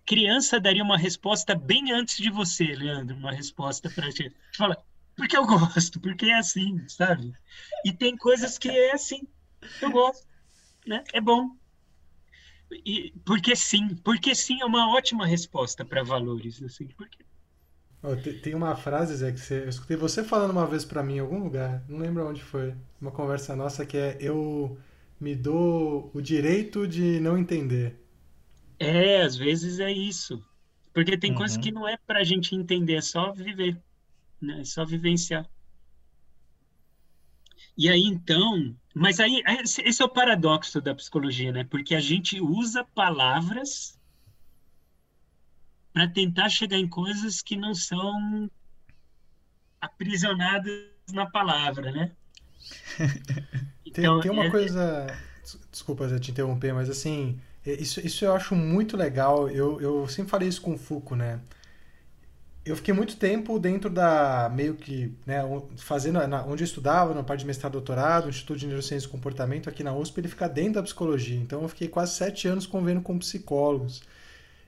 criança 0.04 0.60
daria 0.60 0.82
uma 0.82 0.98
resposta 0.98 1.54
bem 1.54 1.92
antes 1.92 2.16
de 2.16 2.30
você, 2.30 2.64
Leandro, 2.64 3.16
uma 3.16 3.32
resposta 3.32 3.88
para 3.88 4.10
gente. 4.10 4.34
Fala, 4.56 4.76
porque 5.16 5.37
eu 5.37 5.46
gosto, 5.46 6.00
porque 6.00 6.26
é 6.26 6.34
assim, 6.34 6.87
sabe? 6.88 7.32
E 7.84 7.92
tem 7.92 8.16
coisas 8.16 8.58
que 8.58 8.68
é 8.68 8.92
assim, 8.92 9.26
eu 9.80 9.90
gosto, 9.90 10.26
né? 10.87 11.04
É 11.12 11.20
bom. 11.20 11.56
E 12.84 13.12
porque 13.24 13.54
sim, 13.54 13.94
porque 13.96 14.34
sim 14.34 14.60
é 14.60 14.64
uma 14.64 14.92
ótima 14.92 15.26
resposta 15.26 15.84
para 15.84 16.02
valores, 16.02 16.60
assim, 16.62 16.88
porque 16.88 17.24
tem, 18.42 18.54
uma 18.54 18.76
frase, 18.76 19.16
Zé, 19.16 19.32
que 19.32 19.40
você, 19.40 19.64
eu 19.64 19.68
escutei 19.68 19.96
você 19.96 20.22
falando 20.22 20.50
uma 20.50 20.66
vez 20.66 20.84
para 20.84 21.02
mim 21.02 21.16
em 21.16 21.20
algum 21.20 21.42
lugar, 21.42 21.82
não 21.88 21.98
lembro 21.98 22.26
onde 22.28 22.42
foi, 22.42 22.74
uma 23.00 23.10
conversa 23.10 23.56
nossa 23.56 23.86
que 23.86 23.96
é 23.96 24.18
eu 24.20 24.78
me 25.20 25.34
dou 25.34 26.10
o 26.12 26.20
direito 26.20 26.86
de 26.86 27.18
não 27.20 27.38
entender. 27.38 27.98
É, 28.78 29.22
às 29.22 29.36
vezes 29.36 29.80
é 29.80 29.90
isso. 29.90 30.44
Porque 30.92 31.16
tem 31.16 31.30
uhum. 31.30 31.38
coisas 31.38 31.56
que 31.56 31.72
não 31.72 31.88
é 31.88 31.96
pra 31.96 32.22
gente 32.22 32.54
entender, 32.54 32.96
é 32.96 33.00
só 33.00 33.32
viver, 33.32 33.76
né? 34.40 34.60
É 34.60 34.64
só 34.64 34.84
vivenciar. 34.84 35.48
E 37.76 37.88
aí, 37.88 38.02
então, 38.02 38.76
mas 38.94 39.18
aí, 39.18 39.42
esse 39.84 40.00
é 40.00 40.04
o 40.04 40.08
paradoxo 40.08 40.80
da 40.80 40.94
psicologia, 40.94 41.50
né? 41.50 41.64
Porque 41.64 41.94
a 41.94 42.00
gente 42.00 42.40
usa 42.40 42.84
palavras 42.84 43.93
para 45.94 46.09
tentar 46.09 46.50
chegar 46.50 46.76
em 46.76 46.88
coisas 46.88 47.40
que 47.40 47.57
não 47.57 47.74
são 47.74 48.50
aprisionadas 49.80 50.74
na 51.12 51.24
palavra, 51.24 51.90
né? 51.90 52.12
Então, 53.87 54.18
tem, 54.18 54.22
tem 54.22 54.30
uma 54.33 54.46
é... 54.46 54.50
coisa, 54.50 55.07
desculpa 55.70 56.09
te 56.18 56.33
interromper, 56.33 56.74
mas 56.74 56.90
assim, 56.90 57.38
isso, 57.64 58.04
isso 58.04 58.24
eu 58.24 58.35
acho 58.35 58.57
muito 58.57 58.96
legal. 58.96 59.48
Eu, 59.48 59.80
eu 59.80 60.09
sempre 60.09 60.33
falei 60.33 60.48
isso 60.48 60.61
com 60.61 60.74
o 60.74 60.78
Foucault, 60.78 61.14
né? 61.14 61.38
eu 62.64 62.74
fiquei 62.76 62.94
muito 62.94 63.16
tempo 63.16 63.59
dentro 63.59 63.90
da 63.90 64.50
meio 64.52 64.74
que 64.74 65.14
né, 65.26 65.42
fazendo 65.76 66.26
na, 66.26 66.44
onde 66.44 66.62
eu 66.62 66.64
estudava 66.64 67.12
na 67.12 67.22
parte 67.22 67.40
de 67.40 67.46
mestrado 67.46 67.72
doutorado, 67.72 68.28
Instituto 68.28 68.59
de 68.59 68.66
Neurociência 68.66 69.07
e 69.07 69.11
Comportamento 69.11 69.68
aqui 69.68 69.85
na 69.85 69.94
USP, 69.94 70.18
ele 70.18 70.28
fica 70.28 70.48
dentro 70.48 70.74
da 70.74 70.83
psicologia. 70.83 71.37
Então 71.37 71.62
eu 71.62 71.68
fiquei 71.68 71.88
quase 71.88 72.14
sete 72.14 72.48
anos 72.48 72.66
convivendo 72.66 73.02
com 73.02 73.18
psicólogos 73.18 74.02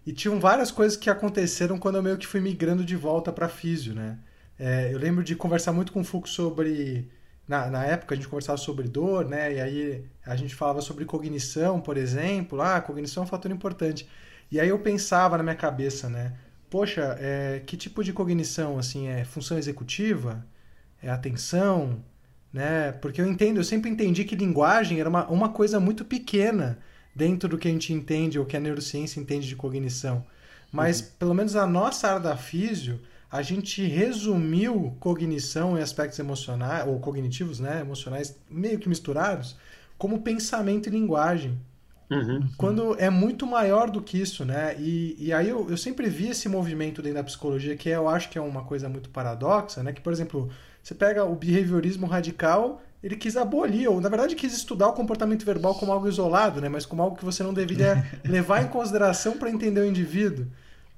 e 0.07 0.13
tinham 0.13 0.39
várias 0.41 0.71
coisas 0.71 0.97
que 0.97 1.11
aconteceram 1.11 1.79
quando 1.79 1.97
eu 1.97 2.03
meio 2.03 2.17
que 2.17 2.27
fui 2.27 2.41
migrando 2.41 2.85
de 2.85 2.97
volta 2.97 3.33
para 3.33 3.49
físio, 3.49 3.95
né? 3.95 4.19
É, 4.59 4.93
eu 4.93 4.99
lembro 4.99 5.25
de 5.25 5.35
conversar 5.37 5.73
muito 5.73 5.93
com 5.93 6.01
o 6.01 6.05
Foucault 6.05 6.33
sobre 6.33 7.11
na, 7.47 7.69
na 7.69 7.85
época 7.85 8.15
a 8.15 8.17
gente 8.17 8.29
conversava 8.29 8.59
sobre 8.59 8.89
dor, 8.89 9.29
né? 9.29 9.55
E 9.55 9.61
aí 9.61 10.05
a 10.25 10.37
gente 10.37 10.55
falava 10.55 10.81
sobre 10.81 11.05
cognição, 11.05 11.81
por 11.81 11.97
exemplo. 11.97 12.61
Ah, 12.63 12.81
cognição 12.81 13.23
é 13.23 13.27
um 13.27 13.29
fator 13.29 13.51
importante. 13.51 14.09
E 14.51 14.61
aí 14.61 14.69
eu 14.69 14.79
pensava 14.79 15.37
na 15.37 15.43
minha 15.43 15.57
cabeça, 15.57 16.09
né? 16.09 16.35
poxa, 16.71 17.17
é, 17.21 17.63
que 17.65 17.77
tipo 17.77 18.03
de 18.05 18.13
cognição, 18.13 18.79
assim, 18.79 19.09
é 19.09 19.25
função 19.25 19.59
executiva? 19.59 20.45
É 21.03 21.09
atenção? 21.11 22.05
Né? 22.53 22.93
Porque 22.93 23.21
eu 23.21 23.27
entendo, 23.27 23.59
eu 23.59 23.65
sempre 23.65 23.91
entendi 23.91 24.25
que 24.25 24.37
linguagem 24.37 25.01
era 25.01 25.09
uma, 25.09 25.27
uma 25.29 25.49
coisa 25.51 25.79
muito 25.81 26.05
pequena 26.05 26.79
dentro 27.17 27.49
do 27.49 27.57
que 27.57 27.67
a 27.67 27.71
gente 27.71 27.95
entende 27.95 28.39
ou 28.39 28.45
que 28.45 28.57
a 28.57 28.61
neurociência 28.61 29.19
entende 29.19 29.49
de 29.49 29.57
cognição. 29.57 30.23
Mas, 30.71 31.01
uhum. 31.01 31.07
pelo 31.19 31.35
menos 31.35 31.57
a 31.57 31.67
nossa 31.67 32.09
área 32.09 32.21
da 32.21 32.37
físio, 32.37 33.01
a 33.33 33.41
gente 33.41 33.83
resumiu 33.83 34.95
cognição 35.01 35.79
e 35.79 35.83
aspectos 35.83 36.19
emocionais, 36.19 36.87
ou 36.87 37.01
cognitivos, 37.01 37.59
né, 37.59 37.81
emocionais, 37.81 38.37
meio 38.51 38.79
que 38.79 38.89
misturados, 38.89 39.57
como 39.97 40.21
pensamento 40.21 40.89
e 40.89 40.91
linguagem. 40.91 41.59
Uhum. 42.11 42.49
Quando 42.57 42.95
é 43.01 43.09
muito 43.11 43.47
maior 43.47 43.91
do 43.91 44.01
que 44.01 44.21
isso, 44.21 44.45
né? 44.45 44.77
E, 44.79 45.17
e 45.19 45.33
aí 45.33 45.49
eu, 45.49 45.69
eu 45.69 45.77
sempre 45.77 46.09
vi 46.09 46.29
esse 46.29 46.49
movimento 46.49 47.03
dentro 47.03 47.19
da 47.19 47.25
psicologia, 47.25 47.77
que 47.77 47.89
eu 47.89 48.09
acho 48.09 48.29
que 48.29 48.39
é 48.39 48.41
uma 48.41 48.63
coisa 48.63 48.89
muito 48.89 49.09
paradoxa, 49.09 49.83
né? 49.83 49.93
Que, 49.93 50.01
por 50.01 50.13
exemplo, 50.13 50.49
você 50.81 50.95
pega 50.95 51.25
o 51.25 51.35
behaviorismo 51.35 52.07
radical, 52.07 52.81
ele 53.07 53.15
quis 53.15 53.37
abolir, 53.37 53.89
ou 53.89 54.01
na 54.01 54.09
verdade 54.09 54.35
quis 54.35 54.53
estudar 54.53 54.89
o 54.89 54.93
comportamento 54.93 55.47
verbal 55.47 55.77
como 55.77 55.93
algo 55.93 56.09
isolado, 56.09 56.61
né? 56.61 56.69
Mas 56.69 56.85
como 56.85 57.01
algo 57.01 57.17
que 57.17 57.25
você 57.25 57.41
não 57.41 57.55
deveria 57.55 58.05
levar 58.27 58.65
em 58.65 58.67
consideração 58.67 59.39
para 59.39 59.49
entender 59.49 59.81
o 59.81 59.87
indivíduo. 59.87 60.45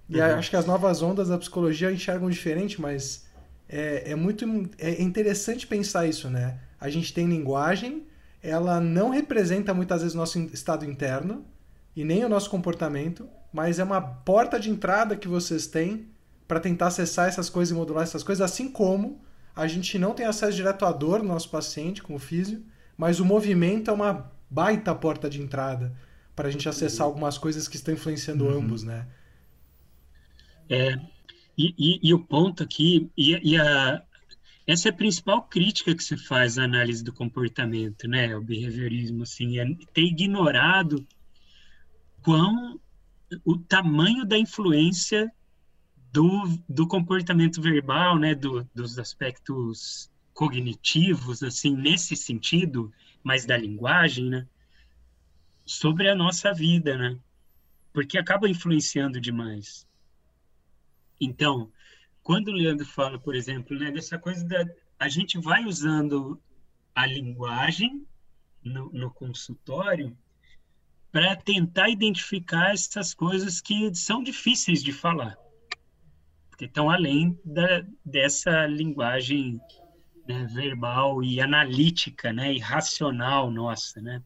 E 0.08 0.18
uhum. 0.18 0.24
acho 0.24 0.48
que 0.48 0.56
as 0.56 0.64
novas 0.64 1.02
ondas 1.02 1.28
da 1.28 1.36
psicologia 1.36 1.92
enxergam 1.92 2.30
diferente, 2.30 2.80
mas 2.80 3.26
é, 3.68 4.12
é 4.12 4.14
muito 4.14 4.42
é 4.78 5.02
interessante 5.02 5.66
pensar 5.66 6.06
isso, 6.06 6.30
né? 6.30 6.58
A 6.80 6.88
gente 6.88 7.12
tem 7.12 7.26
linguagem, 7.26 8.06
ela 8.42 8.80
não 8.80 9.10
representa 9.10 9.74
muitas 9.74 10.00
vezes 10.00 10.14
o 10.14 10.18
nosso 10.18 10.38
estado 10.38 10.86
interno 10.86 11.44
e 11.94 12.06
nem 12.06 12.24
o 12.24 12.28
nosso 12.28 12.48
comportamento, 12.48 13.28
mas 13.52 13.78
é 13.78 13.84
uma 13.84 14.00
porta 14.00 14.58
de 14.58 14.70
entrada 14.70 15.14
que 15.14 15.28
vocês 15.28 15.66
têm 15.66 16.06
para 16.46 16.58
tentar 16.58 16.86
acessar 16.86 17.28
essas 17.28 17.50
coisas 17.50 17.70
e 17.70 17.78
modular 17.78 18.04
essas 18.04 18.22
coisas, 18.22 18.40
assim 18.40 18.70
como 18.70 19.20
a 19.58 19.66
gente 19.66 19.98
não 19.98 20.14
tem 20.14 20.24
acesso 20.24 20.56
direto 20.56 20.84
à 20.84 20.92
dor 20.92 21.20
no 21.20 21.30
nosso 21.30 21.50
paciente, 21.50 22.00
como 22.00 22.16
físio, 22.16 22.64
mas 22.96 23.18
o 23.18 23.24
movimento 23.24 23.90
é 23.90 23.92
uma 23.92 24.30
baita 24.48 24.94
porta 24.94 25.28
de 25.28 25.42
entrada 25.42 25.92
para 26.36 26.46
a 26.46 26.50
gente 26.50 26.68
acessar 26.68 27.04
uhum. 27.04 27.12
algumas 27.12 27.36
coisas 27.36 27.66
que 27.66 27.74
estão 27.74 27.92
influenciando 27.92 28.44
uhum. 28.44 28.60
ambos, 28.60 28.84
né? 28.84 29.08
É, 30.70 30.94
e, 31.56 31.74
e, 31.76 32.00
e, 32.04 32.14
o 32.14 32.20
ponto 32.20 32.62
aqui, 32.62 33.10
e, 33.16 33.54
e 33.54 33.56
a, 33.56 34.00
essa 34.64 34.88
é 34.88 34.92
a 34.92 34.94
principal 34.94 35.42
crítica 35.42 35.92
que 35.92 36.04
se 36.04 36.16
faz 36.16 36.56
à 36.56 36.62
análise 36.62 37.02
do 37.02 37.12
comportamento, 37.12 38.06
né? 38.06 38.36
O 38.36 38.40
behaviorismo, 38.40 39.24
assim, 39.24 39.58
é 39.58 39.64
ter 39.92 40.02
ignorado 40.02 41.04
quão 42.22 42.78
o 43.44 43.58
tamanho 43.58 44.24
da 44.24 44.38
influência 44.38 45.32
do, 46.12 46.58
do 46.68 46.86
comportamento 46.86 47.60
verbal, 47.60 48.18
né? 48.18 48.34
Do, 48.34 48.68
dos 48.74 48.98
aspectos 48.98 50.10
cognitivos, 50.32 51.42
assim, 51.42 51.76
nesse 51.76 52.14
sentido, 52.14 52.92
mas 53.22 53.44
da 53.44 53.56
linguagem, 53.56 54.28
né? 54.30 54.46
Sobre 55.64 56.08
a 56.08 56.14
nossa 56.14 56.52
vida, 56.52 56.96
né? 56.96 57.18
Porque 57.92 58.18
acaba 58.18 58.48
influenciando 58.48 59.20
demais. 59.20 59.86
Então, 61.20 61.70
quando 62.22 62.48
o 62.48 62.52
Leandro 62.52 62.86
fala, 62.86 63.18
por 63.18 63.34
exemplo, 63.34 63.76
né, 63.76 63.90
dessa 63.90 64.18
coisa 64.18 64.44
da 64.44 64.64
a 64.98 65.08
gente 65.08 65.38
vai 65.38 65.64
usando 65.64 66.40
a 66.94 67.06
linguagem 67.06 68.04
no, 68.64 68.90
no 68.90 69.10
consultório 69.10 70.16
para 71.12 71.36
tentar 71.36 71.88
identificar 71.88 72.72
essas 72.72 73.14
coisas 73.14 73.60
que 73.60 73.94
são 73.94 74.22
difíceis 74.22 74.82
de 74.82 74.92
falar, 74.92 75.38
porque 76.58 76.64
estão 76.64 76.90
além 76.90 77.38
da, 77.44 77.86
dessa 78.04 78.66
linguagem 78.66 79.60
né, 80.26 80.44
verbal 80.52 81.22
e 81.22 81.40
analítica, 81.40 82.32
né, 82.32 82.52
e 82.52 82.58
racional 82.58 83.48
nossa, 83.48 84.02
né? 84.02 84.20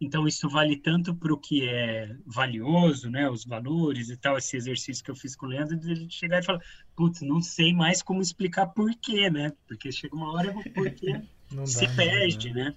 Então, 0.00 0.26
isso 0.26 0.48
vale 0.48 0.78
tanto 0.78 1.14
para 1.14 1.30
o 1.30 1.36
que 1.36 1.68
é 1.68 2.16
valioso, 2.24 3.10
né, 3.10 3.28
os 3.28 3.44
valores 3.44 4.08
e 4.08 4.16
tal, 4.16 4.38
esse 4.38 4.56
exercício 4.56 5.04
que 5.04 5.10
eu 5.10 5.14
fiz 5.14 5.36
com 5.36 5.44
o 5.44 5.50
Leandro, 5.50 5.78
de 5.78 5.90
ele 5.90 6.10
chegar 6.10 6.38
e 6.38 6.42
falar, 6.42 6.62
putz, 6.96 7.20
não 7.20 7.42
sei 7.42 7.74
mais 7.74 8.02
como 8.02 8.22
explicar 8.22 8.68
por 8.68 8.90
quê, 8.94 9.28
né? 9.28 9.52
Porque 9.68 9.92
chega 9.92 10.16
uma 10.16 10.32
hora 10.32 10.54
que 10.54 10.70
porquê 10.70 11.20
se 11.66 11.86
dá, 11.86 11.96
perde, 11.96 12.50
né? 12.54 12.74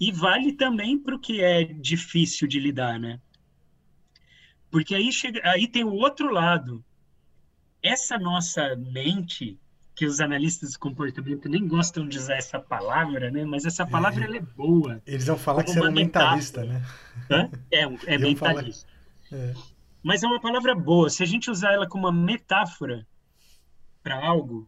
E 0.00 0.10
vale 0.10 0.54
também 0.54 0.98
para 0.98 1.14
o 1.14 1.20
que 1.20 1.42
é 1.42 1.62
difícil 1.62 2.48
de 2.48 2.58
lidar, 2.58 2.98
né? 2.98 3.20
Porque 4.70 4.94
aí, 4.94 5.12
chega, 5.12 5.42
aí 5.44 5.68
tem 5.68 5.84
o 5.84 5.92
outro 5.92 6.32
lado. 6.32 6.82
Essa 7.84 8.18
nossa 8.18 8.74
mente 8.76 9.60
que 9.94 10.06
os 10.06 10.18
analistas 10.18 10.72
de 10.72 10.78
comportamento 10.78 11.48
nem 11.50 11.68
gostam 11.68 12.08
de 12.08 12.18
usar 12.18 12.36
essa 12.36 12.58
palavra, 12.58 13.30
né? 13.30 13.44
Mas 13.44 13.66
essa 13.66 13.86
palavra 13.86 14.22
é, 14.22 14.26
ela 14.26 14.36
é 14.38 14.40
boa. 14.40 15.02
Eles 15.06 15.26
vão 15.26 15.36
falar 15.36 15.62
que 15.62 15.70
você 15.70 15.84
é 15.84 15.90
mentalista, 15.90 16.64
né? 16.64 16.82
Hã? 17.30 17.50
É, 17.70 17.82
é 18.14 18.18
mentalista. 18.18 18.88
É. 19.30 19.52
Mas 20.02 20.22
é 20.22 20.26
uma 20.26 20.40
palavra 20.40 20.74
boa. 20.74 21.10
Se 21.10 21.22
a 21.22 21.26
gente 21.26 21.50
usar 21.50 21.74
ela 21.74 21.86
como 21.86 22.08
uma 22.08 22.12
metáfora 22.12 23.06
para 24.02 24.24
algo, 24.26 24.66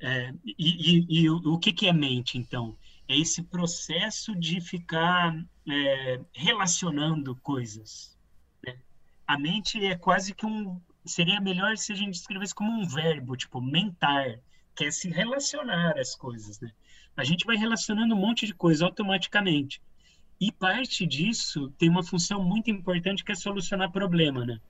é, 0.00 0.32
e, 0.46 0.54
e, 0.58 1.22
e, 1.24 1.30
o, 1.30 1.58
que, 1.58 1.72
que 1.72 1.86
é 1.86 1.92
mente, 1.92 2.38
então? 2.38 2.76
É 3.06 3.18
esse 3.18 3.42
processo 3.42 4.34
de 4.34 4.60
ficar 4.60 5.36
é, 5.68 6.20
relacionando 6.32 7.36
coisas. 7.36 8.16
Né? 8.64 8.78
A 9.26 9.36
mente 9.36 9.84
é 9.84 9.96
quase 9.96 10.32
que 10.32 10.46
um, 10.46 10.80
seria 11.04 11.40
melhor 11.40 11.76
se 11.76 11.92
a 11.92 11.96
gente 11.96 12.14
escrevesse 12.14 12.54
como 12.54 12.72
um 12.72 12.86
verbo, 12.86 13.36
tipo 13.36 13.60
mentar, 13.60 14.38
que 14.74 14.84
é 14.84 14.90
se 14.90 15.08
relacionar 15.10 15.98
às 15.98 16.14
coisas, 16.14 16.60
né? 16.60 16.70
A 17.16 17.24
gente 17.24 17.44
vai 17.44 17.56
relacionando 17.56 18.14
um 18.14 18.18
monte 18.18 18.46
de 18.46 18.54
coisa 18.54 18.84
automaticamente. 18.84 19.82
E 20.40 20.50
parte 20.50 21.06
disso 21.06 21.70
tem 21.76 21.88
uma 21.88 22.02
função 22.02 22.42
muito 22.42 22.70
importante 22.70 23.22
que 23.22 23.32
é 23.32 23.34
solucionar 23.34 23.92
problema, 23.92 24.46
né? 24.46 24.60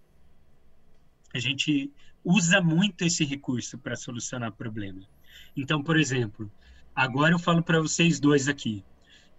A 1.33 1.39
gente 1.39 1.93
usa 2.25 2.61
muito 2.61 3.03
esse 3.03 3.25
recurso 3.25 3.79
para 3.79 3.95
solucionar 3.95 4.53
problema. 4.53 5.03
Então, 5.57 5.83
por 5.83 5.97
exemplo, 5.97 6.51
agora 6.95 7.35
eu 7.35 7.39
falo 7.39 7.63
para 7.63 7.81
vocês 7.81 8.19
dois 8.19 8.49
aqui. 8.49 8.85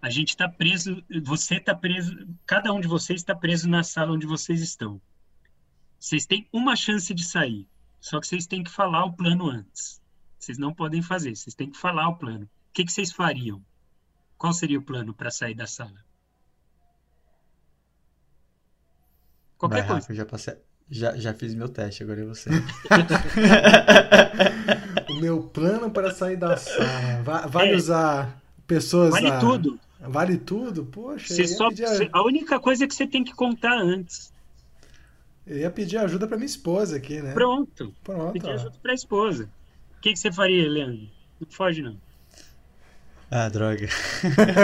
A 0.00 0.10
gente 0.10 0.30
está 0.30 0.48
preso, 0.48 1.02
você 1.22 1.56
está 1.56 1.74
preso, 1.74 2.26
cada 2.46 2.72
um 2.72 2.80
de 2.80 2.88
vocês 2.88 3.20
está 3.20 3.34
preso 3.34 3.68
na 3.68 3.82
sala 3.82 4.12
onde 4.12 4.26
vocês 4.26 4.60
estão. 4.60 5.00
Vocês 6.02 6.26
têm 6.26 6.48
uma 6.52 6.74
chance 6.74 7.14
de 7.14 7.22
sair, 7.22 7.64
só 8.00 8.18
que 8.18 8.26
vocês 8.26 8.44
têm 8.44 8.64
que 8.64 8.70
falar 8.72 9.04
o 9.04 9.12
plano 9.12 9.48
antes. 9.48 10.02
Vocês 10.36 10.58
não 10.58 10.74
podem 10.74 11.00
fazer, 11.00 11.36
vocês 11.36 11.54
têm 11.54 11.70
que 11.70 11.78
falar 11.78 12.08
o 12.08 12.16
plano. 12.16 12.44
O 12.44 12.48
que, 12.72 12.84
que 12.84 12.92
vocês 12.92 13.12
fariam? 13.12 13.64
Qual 14.36 14.52
seria 14.52 14.80
o 14.80 14.82
plano 14.82 15.14
para 15.14 15.30
sair 15.30 15.54
da 15.54 15.64
sala? 15.64 16.04
Qualquer 19.56 19.76
Vai, 19.76 19.86
coisa. 19.86 20.00
Rafa, 20.00 20.14
já 20.14 20.26
passei, 20.26 20.56
Já, 20.90 21.16
já 21.16 21.32
fiz 21.34 21.54
meu 21.54 21.68
teste, 21.68 22.02
agora 22.02 22.22
é 22.22 22.24
você. 22.24 22.50
o 25.08 25.20
meu 25.20 25.44
plano 25.44 25.88
para 25.88 26.10
sair 26.10 26.36
da 26.36 26.56
sala. 26.56 27.46
Vale 27.48 27.74
é. 27.74 27.76
usar 27.76 28.42
pessoas. 28.66 29.12
Vale 29.12 29.30
a... 29.30 29.38
tudo. 29.38 29.78
Vale 30.00 30.36
tudo? 30.36 30.84
Poxa, 30.84 31.32
você 31.32 31.46
só, 31.46 31.68
pedir... 31.68 32.10
a 32.12 32.24
única 32.24 32.58
coisa 32.58 32.82
é 32.82 32.88
que 32.88 32.94
você 32.96 33.06
tem 33.06 33.22
que 33.22 33.36
contar 33.36 33.78
antes. 33.78 34.32
Eu 35.52 35.58
ia 35.58 35.70
pedir 35.70 35.98
ajuda 35.98 36.26
para 36.26 36.38
minha 36.38 36.46
esposa 36.46 36.96
aqui, 36.96 37.20
né? 37.20 37.34
Pronto. 37.34 37.94
Pronto. 38.02 38.32
Pedir 38.32 38.48
ajuda 38.48 38.74
para 38.82 38.92
a 38.92 38.94
esposa. 38.94 39.50
O 39.98 40.00
que, 40.00 40.12
que 40.14 40.18
você 40.18 40.32
faria, 40.32 40.66
Leandro? 40.66 41.06
Não 41.38 41.46
foge, 41.50 41.82
não. 41.82 42.00
Ah, 43.30 43.50
droga. 43.50 43.86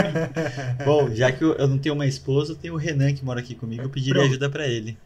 Bom, 0.87 1.15
já 1.15 1.31
que 1.31 1.45
eu 1.45 1.69
não 1.69 1.79
tenho 1.79 1.95
uma 1.95 2.07
esposa, 2.07 2.53
eu 2.53 2.57
tenho 2.57 2.73
o 2.73 2.79
Renan 2.79 3.13
que 3.13 3.23
mora 3.23 3.41
aqui 3.41 3.55
comigo, 3.55 3.83
eu 3.83 3.91
pediria 3.91 4.15
Pronto. 4.15 4.31
ajuda 4.31 4.49
para 4.49 4.67
ele. 4.67 4.97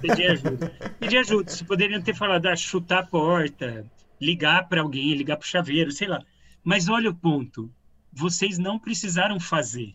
Pedir 0.00 0.30
ajuda. 0.30 0.72
Pedir 1.00 1.18
ajuda. 1.18 1.50
Você 1.50 1.64
poderiam 1.64 2.00
ter 2.00 2.14
falado, 2.14 2.46
ah, 2.46 2.54
chutar 2.54 3.00
a 3.00 3.06
porta, 3.06 3.84
ligar 4.20 4.68
para 4.68 4.82
alguém, 4.82 5.14
ligar 5.14 5.36
para 5.36 5.44
o 5.44 5.48
chaveiro, 5.48 5.90
sei 5.90 6.06
lá. 6.06 6.22
Mas 6.62 6.88
olha 6.88 7.10
o 7.10 7.14
ponto. 7.14 7.68
Vocês 8.12 8.56
não 8.56 8.78
precisaram 8.78 9.40
fazer. 9.40 9.94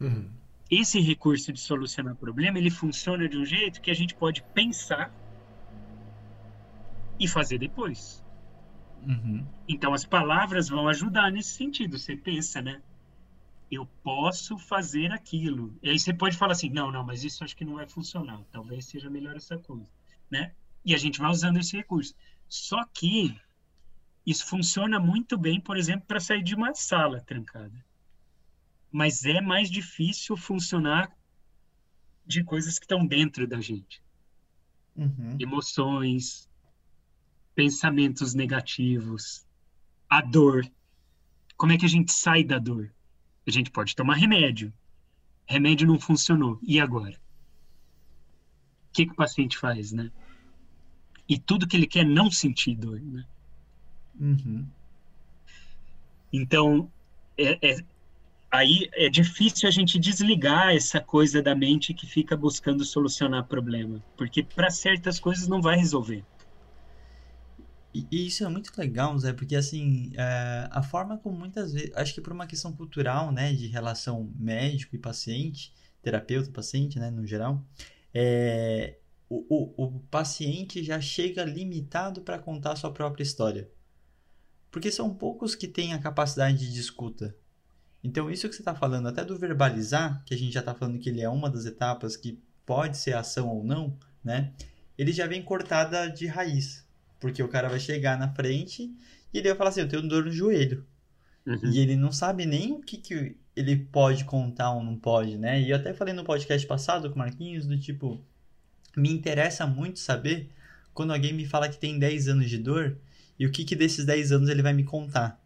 Uhum. 0.00 0.28
Esse 0.70 1.00
recurso 1.00 1.52
de 1.52 1.60
solucionar 1.60 2.16
problema, 2.16 2.58
ele 2.58 2.70
funciona 2.70 3.28
de 3.28 3.36
um 3.36 3.44
jeito 3.44 3.80
que 3.80 3.90
a 3.90 3.94
gente 3.94 4.14
pode 4.14 4.42
pensar 4.54 5.12
e 7.18 7.28
fazer 7.28 7.58
depois. 7.58 8.24
Uhum. 9.06 9.46
Então 9.68 9.92
as 9.92 10.04
palavras 10.04 10.68
vão 10.68 10.88
ajudar 10.88 11.30
nesse 11.30 11.50
sentido. 11.50 11.98
Você 11.98 12.16
pensa, 12.16 12.62
né? 12.62 12.82
Eu 13.70 13.86
posso 14.02 14.56
fazer 14.58 15.12
aquilo. 15.12 15.76
E 15.82 15.90
aí 15.90 15.98
você 15.98 16.12
pode 16.14 16.36
falar 16.36 16.52
assim, 16.52 16.70
não, 16.70 16.90
não, 16.90 17.04
mas 17.04 17.24
isso 17.24 17.44
acho 17.44 17.56
que 17.56 17.64
não 17.64 17.74
vai 17.74 17.86
funcionar. 17.86 18.40
Talvez 18.50 18.86
seja 18.86 19.10
melhor 19.10 19.36
essa 19.36 19.58
coisa, 19.58 19.86
né? 20.30 20.52
E 20.84 20.94
a 20.94 20.98
gente 20.98 21.18
vai 21.18 21.30
usando 21.30 21.58
esse 21.58 21.76
recurso. 21.76 22.14
Só 22.48 22.84
que 22.92 23.36
isso 24.26 24.46
funciona 24.46 24.98
muito 24.98 25.36
bem, 25.36 25.60
por 25.60 25.76
exemplo, 25.76 26.06
para 26.06 26.20
sair 26.20 26.42
de 26.42 26.54
uma 26.54 26.74
sala 26.74 27.20
trancada. 27.20 27.84
Mas 28.94 29.24
é 29.24 29.40
mais 29.40 29.68
difícil 29.68 30.36
funcionar 30.36 31.12
de 32.24 32.44
coisas 32.44 32.78
que 32.78 32.84
estão 32.84 33.04
dentro 33.04 33.44
da 33.44 33.60
gente. 33.60 34.00
Uhum. 34.94 35.36
Emoções, 35.40 36.48
pensamentos 37.56 38.34
negativos, 38.34 39.44
a 40.08 40.20
dor. 40.20 40.64
Como 41.56 41.72
é 41.72 41.76
que 41.76 41.84
a 41.84 41.88
gente 41.88 42.12
sai 42.12 42.44
da 42.44 42.60
dor? 42.60 42.94
A 43.44 43.50
gente 43.50 43.68
pode 43.68 43.96
tomar 43.96 44.14
remédio. 44.14 44.72
Remédio 45.44 45.88
não 45.88 45.98
funcionou. 45.98 46.60
E 46.62 46.78
agora? 46.78 47.20
O 48.90 48.92
que, 48.92 49.06
que 49.06 49.12
o 49.12 49.16
paciente 49.16 49.58
faz, 49.58 49.90
né? 49.90 50.08
E 51.28 51.36
tudo 51.36 51.66
que 51.66 51.76
ele 51.76 51.88
quer 51.88 52.02
é 52.02 52.08
não 52.08 52.30
sentir 52.30 52.76
dor, 52.76 53.00
né? 53.00 53.26
Uhum. 54.20 54.64
Então, 56.32 56.88
é, 57.36 57.58
é, 57.60 57.84
aí 58.54 58.88
é 58.92 59.08
difícil 59.08 59.68
a 59.68 59.72
gente 59.72 59.98
desligar 59.98 60.74
essa 60.74 61.00
coisa 61.00 61.42
da 61.42 61.54
mente 61.54 61.92
que 61.92 62.06
fica 62.06 62.36
buscando 62.36 62.84
solucionar 62.84 63.46
problema, 63.46 64.02
porque 64.16 64.42
para 64.42 64.70
certas 64.70 65.18
coisas 65.18 65.48
não 65.48 65.60
vai 65.60 65.76
resolver. 65.76 66.24
E, 67.92 68.26
isso 68.26 68.44
é 68.44 68.48
muito 68.48 68.72
legal, 68.76 69.16
Zé, 69.18 69.32
porque 69.32 69.56
assim, 69.56 70.12
é, 70.16 70.68
a 70.70 70.82
forma 70.82 71.18
como 71.18 71.36
muitas 71.36 71.72
vezes, 71.72 71.92
acho 71.96 72.14
que 72.14 72.20
por 72.20 72.32
uma 72.32 72.46
questão 72.46 72.72
cultural, 72.72 73.32
né, 73.32 73.52
de 73.52 73.66
relação 73.66 74.32
médico 74.36 74.94
e 74.94 74.98
paciente, 74.98 75.72
terapeuta-paciente, 76.02 76.98
né, 76.98 77.10
no 77.10 77.26
geral, 77.26 77.64
é, 78.12 78.98
o, 79.28 79.44
o, 79.48 79.84
o 79.84 80.00
paciente 80.10 80.82
já 80.82 81.00
chega 81.00 81.44
limitado 81.44 82.20
para 82.20 82.38
contar 82.38 82.72
a 82.72 82.76
sua 82.76 82.92
própria 82.92 83.22
história. 83.22 83.68
Porque 84.70 84.90
são 84.90 85.14
poucos 85.14 85.54
que 85.54 85.68
têm 85.68 85.92
a 85.92 85.98
capacidade 85.98 86.72
de 86.72 86.80
escuta. 86.80 87.34
Então, 88.04 88.30
isso 88.30 88.46
que 88.46 88.54
você 88.54 88.60
está 88.60 88.74
falando, 88.74 89.08
até 89.08 89.24
do 89.24 89.38
verbalizar, 89.38 90.22
que 90.26 90.34
a 90.34 90.36
gente 90.36 90.52
já 90.52 90.60
está 90.60 90.74
falando 90.74 90.98
que 90.98 91.08
ele 91.08 91.22
é 91.22 91.28
uma 91.28 91.48
das 91.48 91.64
etapas 91.64 92.18
que 92.18 92.38
pode 92.66 92.98
ser 92.98 93.14
ação 93.14 93.48
ou 93.48 93.64
não, 93.64 93.96
né? 94.22 94.52
Ele 94.96 95.10
já 95.10 95.26
vem 95.26 95.42
cortada 95.42 96.08
de 96.08 96.26
raiz. 96.26 96.84
Porque 97.18 97.42
o 97.42 97.48
cara 97.48 97.70
vai 97.70 97.80
chegar 97.80 98.18
na 98.18 98.28
frente 98.28 98.94
e 99.32 99.38
ele 99.38 99.48
vai 99.48 99.56
falar 99.56 99.70
assim: 99.70 99.80
Eu 99.80 99.88
tenho 99.88 100.06
dor 100.06 100.26
no 100.26 100.30
joelho. 100.30 100.84
Uhum. 101.46 101.58
E 101.64 101.78
ele 101.78 101.96
não 101.96 102.12
sabe 102.12 102.44
nem 102.44 102.72
o 102.72 102.80
que, 102.80 102.98
que 102.98 103.36
ele 103.56 103.76
pode 103.76 104.24
contar 104.24 104.72
ou 104.72 104.82
não 104.82 104.96
pode, 104.96 105.38
né? 105.38 105.60
E 105.60 105.70
eu 105.70 105.76
até 105.76 105.94
falei 105.94 106.12
no 106.12 106.24
podcast 106.24 106.66
passado 106.66 107.08
com 107.08 107.16
o 107.16 107.18
Marquinhos 107.18 107.66
do 107.66 107.78
tipo: 107.78 108.20
Me 108.94 109.10
interessa 109.10 109.66
muito 109.66 109.98
saber 109.98 110.50
quando 110.92 111.14
alguém 111.14 111.32
me 111.32 111.46
fala 111.46 111.70
que 111.70 111.78
tem 111.78 111.98
10 111.98 112.28
anos 112.28 112.50
de 112.50 112.58
dor 112.58 112.98
e 113.38 113.46
o 113.46 113.50
que, 113.50 113.64
que 113.64 113.74
desses 113.74 114.04
10 114.04 114.32
anos 114.32 114.48
ele 114.50 114.62
vai 114.62 114.74
me 114.74 114.84
contar, 114.84 115.42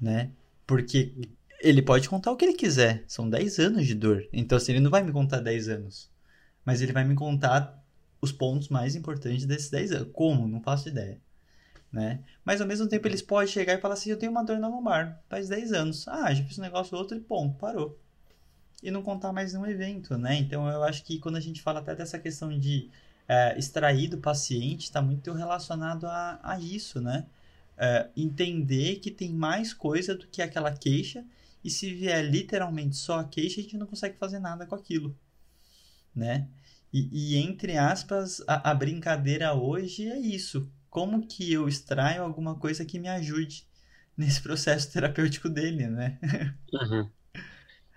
né? 0.00 0.30
Porque 0.66 1.12
ele 1.64 1.80
pode 1.80 2.08
contar 2.08 2.30
o 2.30 2.36
que 2.36 2.44
ele 2.44 2.54
quiser, 2.54 3.04
são 3.08 3.28
10 3.28 3.58
anos 3.58 3.86
de 3.86 3.94
dor. 3.94 4.28
Então, 4.32 4.56
assim, 4.56 4.72
ele 4.72 4.80
não 4.80 4.90
vai 4.90 5.02
me 5.02 5.10
contar 5.10 5.40
10 5.40 5.68
anos, 5.68 6.10
mas 6.64 6.82
ele 6.82 6.92
vai 6.92 7.04
me 7.04 7.14
contar 7.14 7.82
os 8.20 8.30
pontos 8.30 8.68
mais 8.68 8.94
importantes 8.94 9.46
desses 9.46 9.70
10 9.70 9.92
anos. 9.92 10.08
Como? 10.12 10.46
Não 10.46 10.60
faço 10.60 10.88
ideia. 10.88 11.18
Né? 11.90 12.20
Mas 12.44 12.60
ao 12.60 12.66
mesmo 12.66 12.88
tempo 12.88 13.06
eles 13.06 13.22
podem 13.22 13.46
chegar 13.48 13.74
e 13.74 13.80
falar 13.80 13.94
assim: 13.94 14.10
Eu 14.10 14.18
tenho 14.18 14.32
uma 14.32 14.44
dor 14.44 14.58
na 14.58 14.68
lombar, 14.68 15.22
faz 15.28 15.48
10 15.48 15.72
anos. 15.72 16.08
Ah, 16.08 16.34
já 16.34 16.44
fiz 16.44 16.58
um 16.58 16.62
negócio 16.62 16.98
outro 16.98 17.16
e 17.16 17.20
ponto, 17.20 17.56
parou. 17.56 17.98
E 18.82 18.90
não 18.90 19.00
contar 19.00 19.32
mais 19.32 19.52
nenhum 19.52 19.66
evento, 19.66 20.18
né? 20.18 20.36
Então 20.36 20.68
eu 20.68 20.82
acho 20.82 21.04
que 21.04 21.18
quando 21.18 21.36
a 21.36 21.40
gente 21.40 21.62
fala 21.62 21.78
até 21.80 21.94
dessa 21.94 22.18
questão 22.18 22.58
de 22.58 22.90
é, 23.28 23.56
extrair 23.56 24.08
do 24.08 24.18
paciente, 24.18 24.84
está 24.84 25.00
muito 25.00 25.32
relacionado 25.32 26.06
a, 26.06 26.40
a 26.42 26.58
isso, 26.58 27.00
né? 27.00 27.26
É, 27.78 28.08
entender 28.16 28.96
que 28.96 29.10
tem 29.10 29.32
mais 29.32 29.72
coisa 29.72 30.16
do 30.16 30.26
que 30.26 30.42
aquela 30.42 30.72
queixa 30.72 31.24
e 31.64 31.70
se 31.70 31.92
vier 31.94 32.22
literalmente 32.22 32.94
só 32.96 33.20
a 33.20 33.24
queixa, 33.24 33.60
a 33.60 33.62
gente 33.62 33.78
não 33.78 33.86
consegue 33.86 34.18
fazer 34.18 34.38
nada 34.38 34.66
com 34.66 34.74
aquilo, 34.74 35.18
né? 36.14 36.46
E, 36.92 37.32
e 37.32 37.36
entre 37.36 37.78
aspas, 37.78 38.40
a, 38.46 38.70
a, 38.70 38.74
brincadeira 38.74 39.54
hoje 39.54 40.08
é 40.08 40.18
isso. 40.18 40.70
Como 40.90 41.26
que 41.26 41.52
eu 41.52 41.66
extraio 41.66 42.22
alguma 42.22 42.54
coisa 42.54 42.84
que 42.84 43.00
me 43.00 43.08
ajude 43.08 43.66
nesse 44.16 44.40
processo 44.42 44.92
terapêutico 44.92 45.48
dele, 45.48 45.88
né? 45.88 46.18
Uhum. 46.72 47.08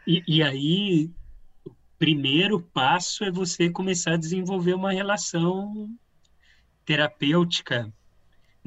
E, 0.05 0.23
e 0.27 0.43
aí, 0.43 1.11
o 1.65 1.71
primeiro 1.97 2.61
passo 2.61 3.23
é 3.23 3.31
você 3.31 3.69
começar 3.69 4.13
a 4.13 4.17
desenvolver 4.17 4.73
uma 4.73 4.93
relação 4.93 5.89
terapêutica 6.85 7.91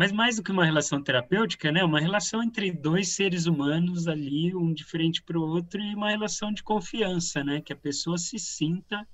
mas 0.01 0.12
mais 0.12 0.36
do 0.36 0.42
que 0.42 0.51
uma 0.51 0.64
relação 0.64 1.03
terapêutica, 1.03 1.70
né? 1.70 1.84
Uma 1.84 2.01
relação 2.01 2.42
entre 2.42 2.72
dois 2.72 3.09
seres 3.09 3.44
humanos 3.44 4.09
ali, 4.09 4.57
um 4.57 4.72
diferente 4.72 5.22
para 5.22 5.38
o 5.38 5.42
outro, 5.42 5.78
e 5.78 5.94
uma 5.94 6.09
relação 6.09 6.51
de 6.51 6.62
confiança, 6.62 7.44
né? 7.44 7.61
Que 7.61 7.74
a 7.74 7.76
pessoa 7.76 8.16
se 8.16 8.38
sinta 8.38 9.07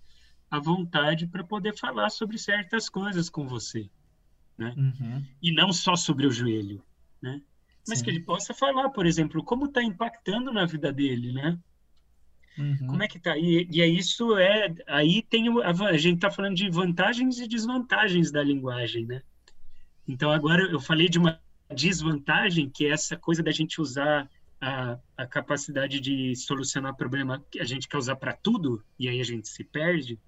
à 0.49 0.61
vontade 0.61 1.27
para 1.27 1.43
poder 1.43 1.77
falar 1.77 2.09
sobre 2.09 2.39
certas 2.39 2.89
coisas 2.89 3.29
com 3.29 3.49
você, 3.49 3.91
né? 4.57 4.73
Uhum. 4.77 5.25
E 5.43 5.53
não 5.53 5.73
só 5.73 5.97
sobre 5.97 6.25
o 6.25 6.31
joelho, 6.31 6.81
né? 7.21 7.43
Mas 7.89 7.99
Sim. 7.99 8.05
que 8.05 8.11
ele 8.13 8.21
possa 8.21 8.55
falar, 8.55 8.89
por 8.91 9.07
exemplo, 9.07 9.43
como 9.43 9.65
está 9.65 9.83
impactando 9.83 10.53
na 10.53 10.67
vida 10.67 10.93
dele, 10.93 11.33
né? 11.33 11.59
Uhum. 12.57 12.87
Como 12.87 13.03
é 13.03 13.09
que 13.09 13.19
tá? 13.19 13.37
E, 13.37 13.69
e 13.73 13.83
é 13.83 13.89
isso 13.89 14.39
é 14.39 14.73
aí 14.87 15.21
tem 15.21 15.49
a, 15.49 15.71
a 15.71 15.97
gente 15.97 16.19
está 16.19 16.31
falando 16.31 16.55
de 16.55 16.71
vantagens 16.71 17.41
e 17.41 17.49
desvantagens 17.49 18.31
da 18.31 18.41
linguagem, 18.41 19.05
né? 19.05 19.21
Então 20.07 20.31
agora 20.31 20.63
eu 20.71 20.81
falei 20.81 21.09
de 21.09 21.19
uma 21.19 21.41
desvantagem 21.75 22.71
que 22.71 22.87
é 22.87 22.91
essa 22.91 23.17
coisa 23.17 23.43
da 23.43 23.51
gente 23.51 23.81
usar 23.81 24.31
a, 24.61 24.99
a 25.17 25.27
capacidade 25.27 26.01
de 26.01 26.35
solucionar 26.37 26.95
problema 26.95 27.45
que 27.51 27.61
a 27.61 27.65
gente 27.65 27.89
quer 27.89 27.99
usar 27.99 28.17
para 28.17 28.33
tudo 28.33 28.85
e 28.99 29.09
aí 29.09 29.21
a 29.21 29.25
gente 29.25 29.49
se 29.49 29.65
perde. 29.65 30.19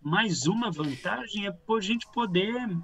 Mais 0.00 0.46
uma 0.46 0.70
vantagem 0.70 1.46
é 1.46 1.50
a 1.50 1.80
gente 1.80 2.06
poder 2.12 2.76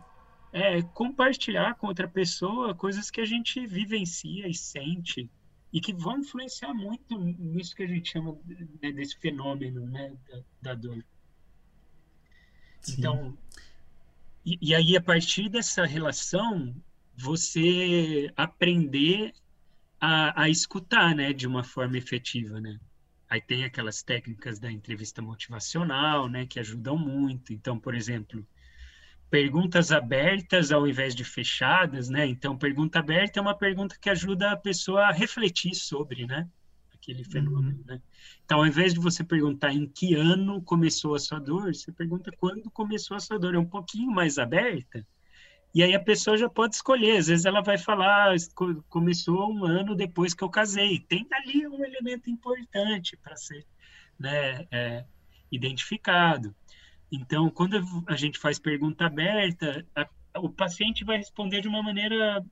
é, 0.52 0.82
compartilhar 0.82 1.74
com 1.74 1.86
outra 1.86 2.08
pessoa 2.08 2.74
coisas 2.74 3.10
que 3.10 3.20
a 3.20 3.26
gente 3.26 3.66
vivencia 3.66 4.48
e 4.48 4.54
sente 4.54 5.30
e 5.72 5.80
que 5.80 5.92
vão 5.92 6.18
influenciar 6.18 6.74
muito 6.74 7.16
nisso 7.18 7.76
que 7.76 7.82
a 7.82 7.86
gente 7.86 8.10
chama 8.10 8.36
né, 8.82 8.90
desse 8.90 9.16
fenômeno 9.18 9.86
né, 9.86 10.16
da, 10.28 10.42
da 10.62 10.74
dor. 10.74 11.04
Sim. 12.80 12.94
Então, 12.98 13.38
e, 14.44 14.58
e, 14.60 14.74
aí 14.74 14.96
a 14.96 15.00
partir 15.00 15.48
dessa 15.48 15.84
relação, 15.84 16.74
você 17.16 18.32
aprender 18.36 19.32
a, 20.00 20.42
a 20.44 20.48
escutar, 20.48 21.14
né, 21.14 21.32
de 21.32 21.46
uma 21.46 21.62
forma 21.62 21.98
efetiva, 21.98 22.60
né? 22.60 22.78
Aí 23.28 23.40
tem 23.40 23.64
aquelas 23.64 24.02
técnicas 24.02 24.58
da 24.58 24.72
entrevista 24.72 25.22
motivacional, 25.22 26.28
né, 26.28 26.46
que 26.46 26.58
ajudam 26.58 26.98
muito. 26.98 27.52
Então, 27.52 27.78
por 27.78 27.94
exemplo, 27.94 28.44
perguntas 29.30 29.92
abertas 29.92 30.72
ao 30.72 30.86
invés 30.88 31.14
de 31.14 31.24
fechadas, 31.24 32.08
né? 32.08 32.26
Então, 32.26 32.58
pergunta 32.58 32.98
aberta 32.98 33.38
é 33.38 33.42
uma 33.42 33.56
pergunta 33.56 33.96
que 34.00 34.10
ajuda 34.10 34.50
a 34.50 34.56
pessoa 34.56 35.02
a 35.02 35.12
refletir 35.12 35.74
sobre, 35.74 36.26
né? 36.26 36.48
Aquele 37.00 37.24
fenômeno, 37.24 37.78
uhum. 37.78 37.84
né? 37.86 38.02
Então, 38.44 38.58
ao 38.58 38.66
invés 38.66 38.92
de 38.92 39.00
você 39.00 39.24
perguntar 39.24 39.72
em 39.72 39.86
que 39.86 40.14
ano 40.14 40.62
começou 40.62 41.14
a 41.14 41.18
sua 41.18 41.38
dor, 41.38 41.74
você 41.74 41.90
pergunta 41.90 42.30
quando 42.38 42.70
começou 42.70 43.16
a 43.16 43.20
sua 43.20 43.38
dor. 43.38 43.54
É 43.54 43.58
um 43.58 43.66
pouquinho 43.66 44.10
mais 44.10 44.38
aberta, 44.38 45.06
e 45.72 45.82
aí 45.82 45.94
a 45.94 46.00
pessoa 46.00 46.36
já 46.36 46.48
pode 46.48 46.74
escolher. 46.74 47.16
Às 47.16 47.28
vezes 47.28 47.44
ela 47.44 47.62
vai 47.62 47.78
falar, 47.78 48.32
ah, 48.32 48.36
começou 48.88 49.52
um 49.52 49.64
ano 49.64 49.94
depois 49.94 50.34
que 50.34 50.42
eu 50.42 50.50
casei. 50.50 50.98
Tem 50.98 51.26
ali 51.30 51.66
um 51.66 51.84
elemento 51.84 52.28
importante 52.28 53.16
para 53.16 53.36
ser 53.36 53.64
né, 54.18 54.66
é, 54.70 55.04
identificado. 55.50 56.54
Então, 57.10 57.48
quando 57.50 57.76
a 58.06 58.16
gente 58.16 58.38
faz 58.38 58.58
pergunta 58.58 59.06
aberta, 59.06 59.86
a, 59.94 60.08
o 60.40 60.48
paciente 60.48 61.04
vai 61.04 61.18
responder 61.18 61.60
de 61.60 61.68
uma 61.68 61.82
maneira 61.82 62.44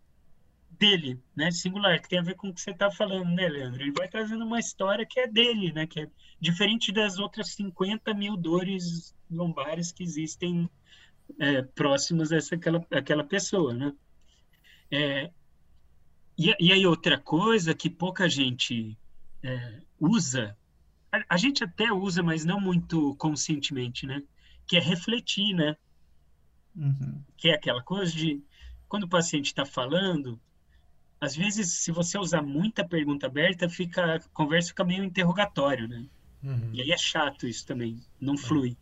dele, 0.78 1.20
né, 1.34 1.50
singular, 1.50 2.00
que 2.00 2.08
tem 2.08 2.18
a 2.18 2.22
ver 2.22 2.34
com 2.34 2.48
o 2.48 2.54
que 2.54 2.60
você 2.60 2.70
está 2.70 2.90
falando, 2.90 3.28
né, 3.30 3.48
Leandro? 3.48 3.82
Ele 3.82 3.92
vai 3.92 4.08
trazendo 4.08 4.44
uma 4.44 4.58
história 4.60 5.04
que 5.04 5.20
é 5.20 5.26
dele, 5.26 5.72
né, 5.72 5.86
que 5.86 6.00
é 6.00 6.10
diferente 6.40 6.92
das 6.92 7.18
outras 7.18 7.54
50 7.54 8.14
mil 8.14 8.36
dores 8.36 9.14
lombares 9.30 9.92
que 9.92 10.02
existem 10.02 10.70
é, 11.38 11.62
próximas 11.62 12.32
a 12.32 12.36
essa, 12.36 12.54
aquela, 12.54 12.86
aquela 12.90 13.24
pessoa, 13.24 13.74
né? 13.74 13.92
É, 14.90 15.30
e, 16.38 16.54
e 16.58 16.72
aí 16.72 16.86
outra 16.86 17.18
coisa 17.18 17.74
que 17.74 17.90
pouca 17.90 18.28
gente 18.28 18.96
é, 19.42 19.80
usa, 20.00 20.56
a, 21.12 21.34
a, 21.34 21.36
gente 21.36 21.64
até 21.64 21.92
usa, 21.92 22.22
mas 22.22 22.44
não 22.44 22.60
muito 22.60 23.14
conscientemente, 23.16 24.06
né? 24.06 24.22
Que 24.66 24.76
é 24.76 24.80
refletir, 24.80 25.54
né? 25.54 25.76
Uhum. 26.74 27.22
Que 27.36 27.48
é 27.48 27.54
aquela 27.54 27.82
coisa 27.82 28.12
de 28.12 28.42
quando 28.88 29.04
o 29.04 29.08
paciente 29.08 29.46
está 29.46 29.66
falando, 29.66 30.40
às 31.20 31.34
vezes, 31.34 31.72
se 31.72 31.90
você 31.90 32.18
usar 32.18 32.42
muita 32.42 32.86
pergunta 32.86 33.26
aberta, 33.26 33.68
fica 33.68 34.16
a 34.16 34.20
conversa 34.32 34.68
fica 34.68 34.84
meio 34.84 35.04
interrogatório, 35.04 35.88
né? 35.88 36.06
Uhum. 36.42 36.70
E 36.72 36.82
aí 36.82 36.92
é 36.92 36.98
chato 36.98 37.46
isso 37.46 37.66
também, 37.66 38.00
não 38.20 38.34
é. 38.34 38.36
flui. 38.36 38.76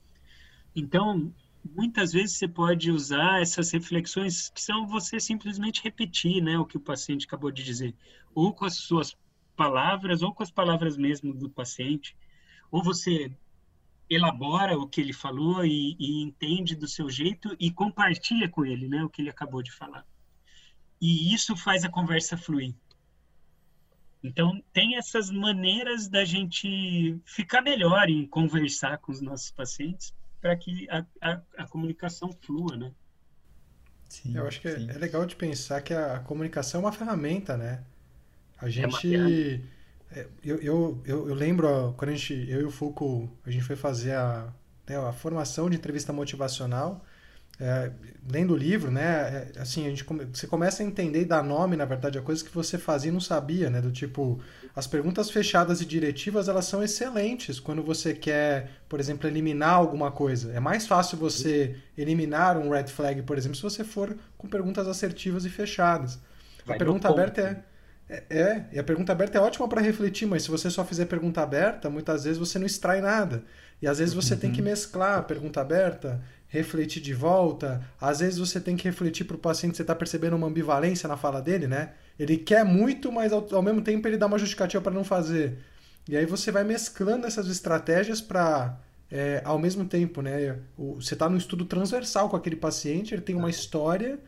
Então, 0.75 1.33
muitas 1.65 2.13
vezes 2.13 2.37
você 2.37 2.47
pode 2.47 2.91
usar 2.91 3.41
essas 3.41 3.71
reflexões 3.71 4.51
que 4.51 4.61
são 4.61 4.87
você 4.87 5.19
simplesmente 5.19 5.83
repetir, 5.83 6.43
né, 6.43 6.59
o 6.59 6.67
que 6.67 6.77
o 6.77 6.81
paciente 6.81 7.27
acabou 7.27 7.51
de 7.51 7.65
dizer, 7.65 7.95
ou 8.35 8.53
com 8.53 8.67
as 8.67 8.77
suas 8.77 9.17
palavras, 9.57 10.23
ou 10.23 10.35
com 10.35 10.43
as 10.43 10.51
palavras 10.51 10.99
mesmo 10.99 11.33
do 11.33 11.49
paciente, 11.49 12.15
ou 12.71 12.83
você 12.83 13.33
elabora 14.09 14.79
o 14.79 14.87
que 14.87 15.01
ele 15.01 15.15
falou 15.15 15.65
e, 15.65 15.97
e 15.99 16.23
entende 16.23 16.77
do 16.77 16.87
seu 16.87 17.09
jeito 17.09 17.57
e 17.59 17.71
compartilha 17.71 18.49
com 18.49 18.65
ele, 18.65 18.87
né, 18.87 19.03
o 19.03 19.09
que 19.09 19.23
ele 19.23 19.31
acabou 19.31 19.63
de 19.63 19.73
falar. 19.73 20.05
E 21.01 21.35
isso 21.35 21.57
faz 21.57 21.85
a 21.85 21.89
conversa 21.89 22.37
fluir. 22.37 22.75
Então, 24.23 24.61
tem 24.73 24.97
essas 24.97 25.31
maneiras 25.31 26.09
da 26.09 26.25
gente 26.25 27.19
ficar 27.25 27.63
melhor 27.63 28.09
em 28.09 28.27
conversar 28.27 28.99
com 28.99 29.13
os 29.13 29.21
nossos 29.21 29.51
pacientes 29.51 30.13
para 30.41 30.57
que 30.57 30.89
a, 30.91 31.05
a, 31.21 31.41
a, 31.59 31.69
comunicação 31.69 32.33
flua, 32.43 32.77
né? 32.77 32.93
Sim, 34.09 34.37
eu 34.37 34.47
acho 34.47 34.61
que 34.61 34.69
é, 34.69 34.73
é, 34.73 34.99
legal 34.99 35.25
de 35.27 35.37
pensar 35.37 35.81
que 35.81 35.95
a, 35.95 36.19
comunicação 36.21 36.81
é 36.81 36.85
uma 36.85 36.93
ferramenta, 36.93 37.57
né? 37.57 37.85
A 38.59 38.67
é 38.67 38.71
gente... 38.71 39.15
É 39.15 39.77
eu, 40.43 40.57
eu, 40.59 41.03
eu, 41.05 41.29
eu, 41.29 41.35
lembro 41.35 41.93
quando 41.97 42.11
a 42.11 42.15
gente, 42.15 42.33
eu 42.49 42.61
e 42.61 42.65
o 42.65 42.71
Foucault, 42.71 43.31
a 43.45 43.51
gente 43.51 43.65
foi 43.65 43.77
fazer 43.77 44.15
a, 44.15 44.53
né, 44.87 44.97
a 44.97 45.13
formação 45.13 45.69
de 45.69 45.77
entrevista 45.77 46.13
motivacional 46.13 47.05
é, 47.59 47.91
lendo 48.31 48.53
o 48.53 48.57
livro, 48.57 48.91
né, 48.91 49.51
é, 49.57 49.61
assim, 49.61 49.87
a 49.87 49.91
gente 49.91 50.05
come, 50.05 50.27
você 50.27 50.47
começa 50.47 50.83
a 50.83 50.87
entender 50.87 51.23
e 51.23 51.25
dar 51.25 51.43
nome, 51.43 51.77
na 51.77 51.85
verdade, 51.85 52.19
a 52.19 52.23
coisas 52.23 52.43
que 52.43 52.55
você 52.55 52.77
fazia 52.77 53.11
e 53.11 53.13
não 53.13 53.21
sabia, 53.21 53.71
né, 53.71 53.81
do 53.81 53.91
tipo, 53.91 54.41
as 54.75 54.87
perguntas 54.87 55.31
fechadas 55.31 55.81
e 55.81 55.87
diretivas, 55.87 56.49
elas 56.49 56.67
são 56.67 56.83
excelentes 56.83 57.59
quando 57.59 57.83
você 57.83 58.13
quer, 58.13 58.71
por 58.89 59.01
exemplo, 59.01 59.27
eliminar 59.27 59.75
alguma 59.75 60.11
coisa. 60.11 60.53
É 60.53 60.61
mais 60.61 60.87
fácil 60.87 61.17
você 61.17 61.77
eliminar 61.97 62.59
um 62.59 62.69
red 62.71 62.89
flag, 62.89 63.23
por 63.23 63.39
exemplo, 63.39 63.57
se 63.57 63.63
você 63.63 63.83
for 63.83 64.17
com 64.37 64.47
perguntas 64.49 64.87
assertivas 64.87 65.45
e 65.45 65.49
fechadas. 65.49 66.19
Vai 66.67 66.77
a 66.77 66.79
pergunta 66.79 67.09
aberta 67.09 67.41
é 67.41 67.76
é, 68.09 68.23
é, 68.31 68.65
e 68.73 68.79
a 68.79 68.85
pergunta 68.85 69.13
aberta 69.13 69.39
é 69.39 69.41
ótima 69.41 69.69
para 69.69 69.81
refletir, 69.81 70.27
mas 70.27 70.45
se 70.45 70.51
você 70.51 70.71
só 70.71 70.85
fizer 70.85 71.07
pergunta 71.07 71.43
aberta, 71.43 71.91
muitas 71.91 72.25
vezes 72.25 72.39
você 72.39 72.59
não 72.59 72.67
extrai 72.67 73.01
nada. 73.01 73.43
E 73.83 73.87
às 73.87 73.99
vezes 73.99 74.15
você 74.15 74.35
uhum. 74.35 74.41
tem 74.41 74.53
que 74.53 74.61
uhum. 74.61 74.67
mesclar 74.67 75.19
a 75.19 75.23
pergunta 75.23 75.61
aberta 75.61 76.23
refletir 76.49 77.03
de 77.03 77.13
volta. 77.13 77.83
Às 78.01 78.21
vezes 78.21 78.39
você 78.39 78.61
tem 78.61 78.77
que 78.77 78.85
refletir 78.85 79.25
para 79.25 79.37
o 79.37 79.39
paciente, 79.39 79.77
você 79.77 79.83
está 79.83 79.95
percebendo 79.95 80.37
uma 80.37 80.47
ambivalência 80.47 81.09
na 81.09 81.17
fala 81.17 81.43
dele, 81.43 81.67
né? 81.67 81.91
Ele 82.19 82.37
quer 82.37 82.65
muito, 82.65 83.11
mas 83.11 83.33
ao, 83.33 83.47
ao 83.55 83.63
mesmo 83.63 83.83
tempo 83.83 84.07
ele 84.07 84.17
dá 84.17 84.27
uma 84.27 84.39
justificativa 84.39 84.83
para 84.83 84.93
não 84.93 85.05
fazer. 85.05 85.59
E 86.09 86.17
aí 86.17 86.25
você 86.25 86.53
vai 86.53 86.63
mesclando 86.63 87.27
essas 87.27 87.49
estratégias 87.49 88.21
para, 88.21 88.79
é, 89.11 89.43
ao 89.45 89.59
mesmo 89.59 89.85
tempo, 89.85 90.23
né? 90.23 90.57
Você 90.79 91.15
está 91.15 91.29
no 91.29 91.37
estudo 91.37 91.65
transversal 91.65 92.29
com 92.29 92.37
aquele 92.37 92.57
paciente, 92.57 93.13
ele 93.13 93.23
tem 93.23 93.35
uma 93.35 93.51
história, 93.51 94.19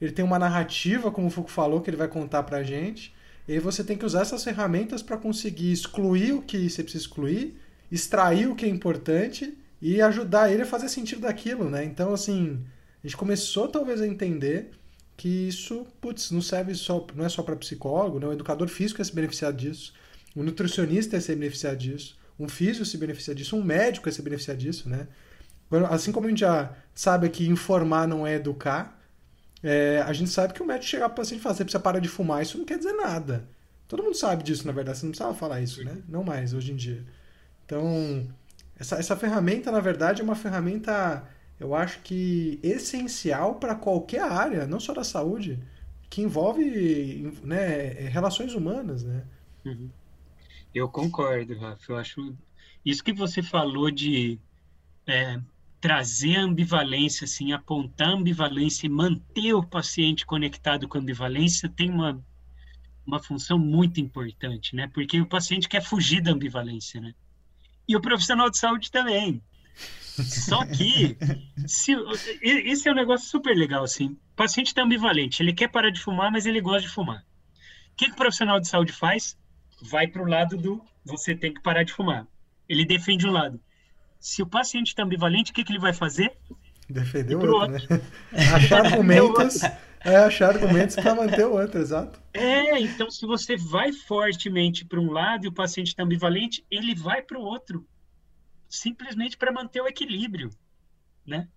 ele 0.00 0.12
tem 0.12 0.24
uma 0.24 0.38
narrativa, 0.38 1.10
como 1.10 1.26
o 1.26 1.30
Foucault 1.30 1.52
falou, 1.52 1.80
que 1.82 1.90
ele 1.90 1.96
vai 1.96 2.08
contar 2.08 2.42
para 2.44 2.58
a 2.58 2.62
gente. 2.62 3.14
E 3.48 3.58
você 3.58 3.82
tem 3.82 3.96
que 3.96 4.04
usar 4.04 4.20
essas 4.20 4.44
ferramentas 4.44 5.02
para 5.02 5.16
conseguir 5.16 5.72
excluir 5.72 6.32
o 6.32 6.42
que 6.42 6.68
você 6.68 6.82
precisa 6.82 7.04
excluir, 7.04 7.58
extrair 7.90 8.46
o 8.46 8.54
que 8.54 8.66
é 8.66 8.68
importante 8.68 9.56
e 9.80 10.02
ajudar 10.02 10.52
ele 10.52 10.62
a 10.62 10.66
fazer 10.66 10.90
sentido 10.90 11.22
daquilo, 11.22 11.70
né? 11.70 11.82
Então, 11.82 12.12
assim, 12.12 12.62
a 13.02 13.06
gente 13.06 13.16
começou 13.16 13.66
talvez 13.66 14.02
a 14.02 14.06
entender 14.06 14.72
que 15.16 15.48
isso, 15.48 15.86
putz, 16.00 16.30
não 16.30 16.42
serve 16.42 16.74
só, 16.74 17.06
não 17.14 17.24
é 17.24 17.28
só 17.28 17.42
para 17.42 17.56
psicólogo, 17.56 18.20
né? 18.20 18.26
O 18.26 18.32
educador 18.32 18.68
físico 18.68 19.00
é 19.00 19.04
se 19.04 19.14
beneficiar 19.14 19.52
disso, 19.52 19.94
o 20.36 20.42
nutricionista 20.42 21.16
é 21.16 21.20
se 21.20 21.34
beneficiar 21.34 21.74
disso, 21.74 22.18
um 22.38 22.48
físico 22.48 22.84
se 22.84 22.98
beneficia 22.98 23.34
disso, 23.34 23.56
um 23.56 23.64
médico 23.64 24.08
é 24.08 24.12
se 24.12 24.20
beneficiar 24.20 24.56
disso, 24.56 24.88
né? 24.88 25.08
Assim 25.90 26.12
como 26.12 26.26
a 26.26 26.30
gente 26.30 26.40
já 26.40 26.72
sabe 26.94 27.28
que 27.30 27.46
informar 27.48 28.06
não 28.06 28.26
é 28.26 28.34
educar, 28.34 28.97
é, 29.62 30.02
a 30.06 30.12
gente 30.12 30.30
sabe 30.30 30.52
que 30.54 30.62
o 30.62 30.66
médico 30.66 30.86
chegar 30.86 31.08
para 31.08 31.14
o 31.14 31.16
paciente 31.16 31.40
e 31.40 31.42
falar, 31.42 31.54
você 31.54 31.64
precisa 31.64 31.82
parar 31.82 31.98
de 31.98 32.08
fumar, 32.08 32.42
isso 32.42 32.58
não 32.58 32.64
quer 32.64 32.78
dizer 32.78 32.92
nada. 32.92 33.48
Todo 33.88 34.02
mundo 34.02 34.14
sabe 34.14 34.42
disso, 34.42 34.66
na 34.66 34.72
verdade, 34.72 34.98
você 34.98 35.06
não 35.06 35.12
precisava 35.12 35.34
falar 35.34 35.60
isso, 35.60 35.82
né? 35.82 35.96
Não 36.08 36.22
mais, 36.22 36.52
hoje 36.52 36.72
em 36.72 36.76
dia. 36.76 37.04
Então, 37.64 38.28
essa, 38.78 38.96
essa 38.96 39.16
ferramenta, 39.16 39.72
na 39.72 39.80
verdade, 39.80 40.20
é 40.20 40.24
uma 40.24 40.34
ferramenta, 40.34 41.26
eu 41.58 41.74
acho 41.74 42.00
que 42.00 42.60
essencial 42.62 43.56
para 43.56 43.74
qualquer 43.74 44.22
área, 44.22 44.66
não 44.66 44.78
só 44.78 44.92
da 44.92 45.02
saúde, 45.02 45.58
que 46.10 46.22
envolve 46.22 47.32
né, 47.42 47.88
relações 48.08 48.54
humanas, 48.54 49.02
né? 49.02 49.24
Uhum. 49.64 49.90
Eu 50.74 50.88
concordo, 50.88 51.58
Rafa. 51.58 51.92
Eu 51.92 51.96
acho 51.96 52.34
isso 52.84 53.02
que 53.02 53.12
você 53.12 53.42
falou 53.42 53.90
de 53.90 54.38
é, 55.06 55.40
trazer 55.80 56.36
a 56.36 56.42
ambivalência, 56.42 57.24
assim, 57.24 57.52
apontar 57.52 58.08
a 58.08 58.12
ambivalência 58.12 58.86
e 58.86 58.90
manter 58.90 59.54
o 59.54 59.62
paciente 59.62 60.26
conectado 60.26 60.88
com 60.88 60.98
a 60.98 61.00
ambivalência 61.00 61.68
tem 61.68 61.90
uma, 61.90 62.22
uma 63.06 63.22
função 63.22 63.58
muito 63.58 64.00
importante, 64.00 64.74
né? 64.74 64.88
Porque 64.88 65.20
o 65.20 65.26
paciente 65.26 65.68
quer 65.68 65.82
fugir 65.82 66.20
da 66.20 66.32
ambivalência, 66.32 67.00
né? 67.00 67.14
e 67.88 67.96
o 67.96 68.00
profissional 68.00 68.50
de 68.50 68.58
saúde 68.58 68.90
também. 68.90 69.42
Só 69.74 70.64
que, 70.66 71.16
se, 71.66 71.96
esse 72.42 72.88
é 72.88 72.92
um 72.92 72.94
negócio 72.94 73.28
super 73.28 73.56
legal, 73.56 73.82
assim. 73.82 74.08
O 74.32 74.36
paciente 74.36 74.68
está 74.68 74.82
ambivalente, 74.82 75.42
ele 75.42 75.54
quer 75.54 75.68
parar 75.68 75.90
de 75.90 76.00
fumar, 76.00 76.30
mas 76.30 76.44
ele 76.44 76.60
gosta 76.60 76.82
de 76.82 76.88
fumar. 76.88 77.24
O 77.92 77.96
que, 77.96 78.06
que 78.06 78.12
o 78.12 78.16
profissional 78.16 78.60
de 78.60 78.68
saúde 78.68 78.92
faz? 78.92 79.38
Vai 79.80 80.06
para 80.06 80.22
o 80.22 80.26
lado 80.26 80.56
do 80.56 80.84
você 81.04 81.34
tem 81.34 81.54
que 81.54 81.62
parar 81.62 81.84
de 81.84 81.92
fumar. 81.92 82.26
Ele 82.68 82.84
defende 82.84 83.26
um 83.26 83.30
lado. 83.30 83.58
Se 84.20 84.42
o 84.42 84.46
paciente 84.46 84.88
está 84.88 85.02
ambivalente, 85.02 85.50
o 85.52 85.54
que, 85.54 85.64
que 85.64 85.72
ele 85.72 85.78
vai 85.78 85.92
fazer? 85.92 86.36
Defender 86.88 87.36
o 87.36 87.40
outro, 87.40 87.74
outro, 87.74 87.96
né? 87.96 88.02
Achar 88.54 88.86
argumentos, 88.86 89.62
é 90.00 90.16
achar 90.16 90.54
argumentos 90.54 90.96
para 90.96 91.14
manter 91.14 91.46
o 91.46 91.52
outro, 91.52 91.80
exato. 91.80 92.20
É, 92.32 92.80
então 92.80 93.10
se 93.10 93.26
você 93.26 93.56
vai 93.56 93.92
fortemente 93.92 94.84
para 94.84 95.00
um 95.00 95.10
lado 95.10 95.44
e 95.44 95.48
o 95.48 95.52
paciente 95.52 95.88
está 95.88 96.02
ambivalente, 96.02 96.64
ele 96.70 96.94
vai 96.94 97.20
para 97.20 97.38
o 97.38 97.42
outro, 97.42 97.86
simplesmente 98.68 99.36
para 99.36 99.52
manter 99.52 99.80
o 99.80 99.88
equilíbrio, 99.88 100.50
né? 101.26 101.48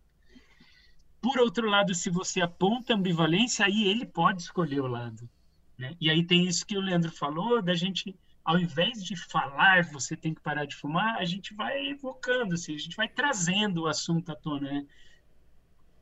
Por 1.22 1.39
outro 1.39 1.70
lado, 1.70 1.93
se 1.93 2.09
você 2.09 2.41
aponta 2.41 2.95
ambivalência, 2.95 3.66
aí 3.66 3.88
ele 3.88 4.05
pode 4.05 4.41
escolher 4.41 4.82
o 4.82 4.88
lado, 4.88 5.30
né? 5.78 5.95
E 6.01 6.09
aí 6.09 6.26
tem 6.26 6.47
isso 6.47 6.66
que 6.66 6.78
o 6.78 6.82
Leandro 6.82 7.12
falou, 7.12 7.62
da 7.62 7.76
gente, 7.76 8.16
ao 8.44 8.60
invés 8.60 9.04
de 9.04 9.16
falar, 9.16 9.84
você 9.86 10.16
tem 10.16 10.34
que 10.34 10.42
parar 10.42 10.66
de 10.66 10.76
fumar, 10.76 11.18
a 11.18 11.26
gente 11.26 11.54
vai 11.54 11.88
evocando, 11.88 12.56
assim, 12.56 12.76
a 12.76 12.78
gente 12.78 12.96
vai 12.96 13.08
trazendo 13.08 13.84
o 13.84 13.88
assunto 13.88 14.32
à 14.32 14.36
tona, 14.36 14.72
né? 14.72 14.86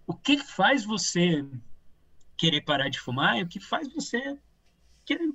o 0.10 0.14
que 0.16 0.40
faz 0.40 0.84
você 0.84 1.48
querer 2.36 2.62
parar 2.62 2.90
de 2.90 3.00
fumar 3.00 3.38
e 3.38 3.44
o 3.44 3.48
que 3.48 3.60
faz 3.60 3.88
você 3.94 4.40
querer 5.06 5.32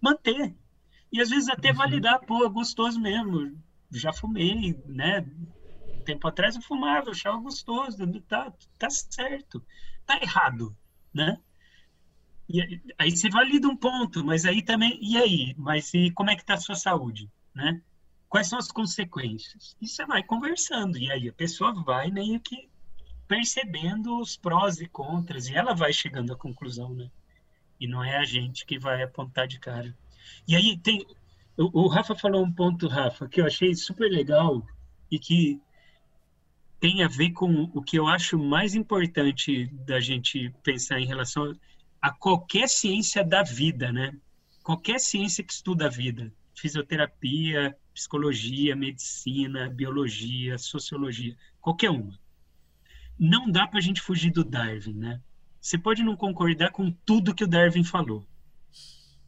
manter. 0.00 0.54
E 1.10 1.20
às 1.20 1.28
vezes 1.28 1.48
até 1.48 1.70
uhum. 1.70 1.76
validar, 1.76 2.20
pô, 2.20 2.48
gostoso 2.48 3.00
mesmo. 3.00 3.60
Já 3.90 4.12
fumei, 4.12 4.80
né? 4.86 5.26
Tempo 6.04 6.28
atrás 6.28 6.54
eu 6.54 6.62
fumava, 6.62 7.08
eu 7.08 7.10
achava 7.10 7.36
gostoso, 7.38 7.98
tá, 8.28 8.52
tá 8.78 8.88
certo. 8.88 9.60
Tá 10.06 10.20
errado, 10.22 10.72
né? 11.12 11.36
E 12.52 12.80
aí 12.98 13.10
você 13.10 13.30
valida 13.30 13.66
um 13.66 13.76
ponto, 13.76 14.24
mas 14.24 14.44
aí 14.44 14.62
também, 14.62 14.98
e 15.00 15.16
aí? 15.16 15.54
Mas 15.56 15.92
e 15.94 16.10
como 16.10 16.30
é 16.30 16.36
que 16.36 16.44
tá 16.44 16.54
a 16.54 16.58
sua 16.58 16.74
saúde? 16.74 17.28
né? 17.54 17.80
Quais 18.28 18.48
são 18.48 18.58
as 18.58 18.70
consequências? 18.70 19.76
E 19.80 19.86
você 19.86 20.06
vai 20.06 20.22
conversando, 20.22 20.98
e 20.98 21.10
aí 21.10 21.28
a 21.28 21.32
pessoa 21.32 21.72
vai 21.84 22.10
meio 22.10 22.40
que 22.40 22.68
percebendo 23.28 24.18
os 24.18 24.36
prós 24.36 24.80
e 24.80 24.86
contras, 24.86 25.48
e 25.48 25.54
ela 25.54 25.74
vai 25.74 25.92
chegando 25.92 26.32
à 26.32 26.36
conclusão, 26.36 26.94
né? 26.94 27.10
E 27.78 27.86
não 27.86 28.02
é 28.02 28.16
a 28.16 28.24
gente 28.24 28.64
que 28.64 28.78
vai 28.78 29.02
apontar 29.02 29.46
de 29.46 29.58
cara. 29.58 29.94
E 30.46 30.56
aí 30.56 30.78
tem. 30.78 31.06
O, 31.56 31.82
o 31.82 31.88
Rafa 31.88 32.14
falou 32.14 32.44
um 32.44 32.52
ponto, 32.52 32.88
Rafa, 32.88 33.28
que 33.28 33.40
eu 33.40 33.46
achei 33.46 33.74
super 33.74 34.10
legal 34.10 34.64
e 35.10 35.18
que 35.18 35.60
tem 36.80 37.02
a 37.02 37.08
ver 37.08 37.30
com 37.30 37.70
o 37.74 37.82
que 37.82 37.98
eu 37.98 38.06
acho 38.06 38.38
mais 38.38 38.74
importante 38.74 39.66
da 39.86 40.00
gente 40.00 40.52
pensar 40.62 40.98
em 40.98 41.06
relação 41.06 41.44
a 41.44 41.54
qualquer 42.10 42.68
ciência 42.68 43.24
da 43.24 43.42
vida, 43.42 43.92
né? 43.92 44.12
Qualquer 44.62 44.98
ciência 44.98 45.44
que 45.44 45.52
estuda 45.52 45.86
a 45.86 45.88
vida, 45.88 46.32
fisioterapia, 46.54 47.76
psicologia, 47.94 48.74
medicina, 48.74 49.68
biologia, 49.68 50.58
sociologia, 50.58 51.36
qualquer 51.60 51.90
uma. 51.90 52.18
Não 53.18 53.50
dá 53.50 53.66
para 53.66 53.78
a 53.78 53.82
gente 53.82 54.00
fugir 54.00 54.32
do 54.32 54.42
Darwin, 54.42 54.94
né? 54.94 55.20
Você 55.60 55.78
pode 55.78 56.02
não 56.02 56.16
concordar 56.16 56.72
com 56.72 56.90
tudo 56.90 57.34
que 57.34 57.44
o 57.44 57.46
Darwin 57.46 57.84
falou, 57.84 58.26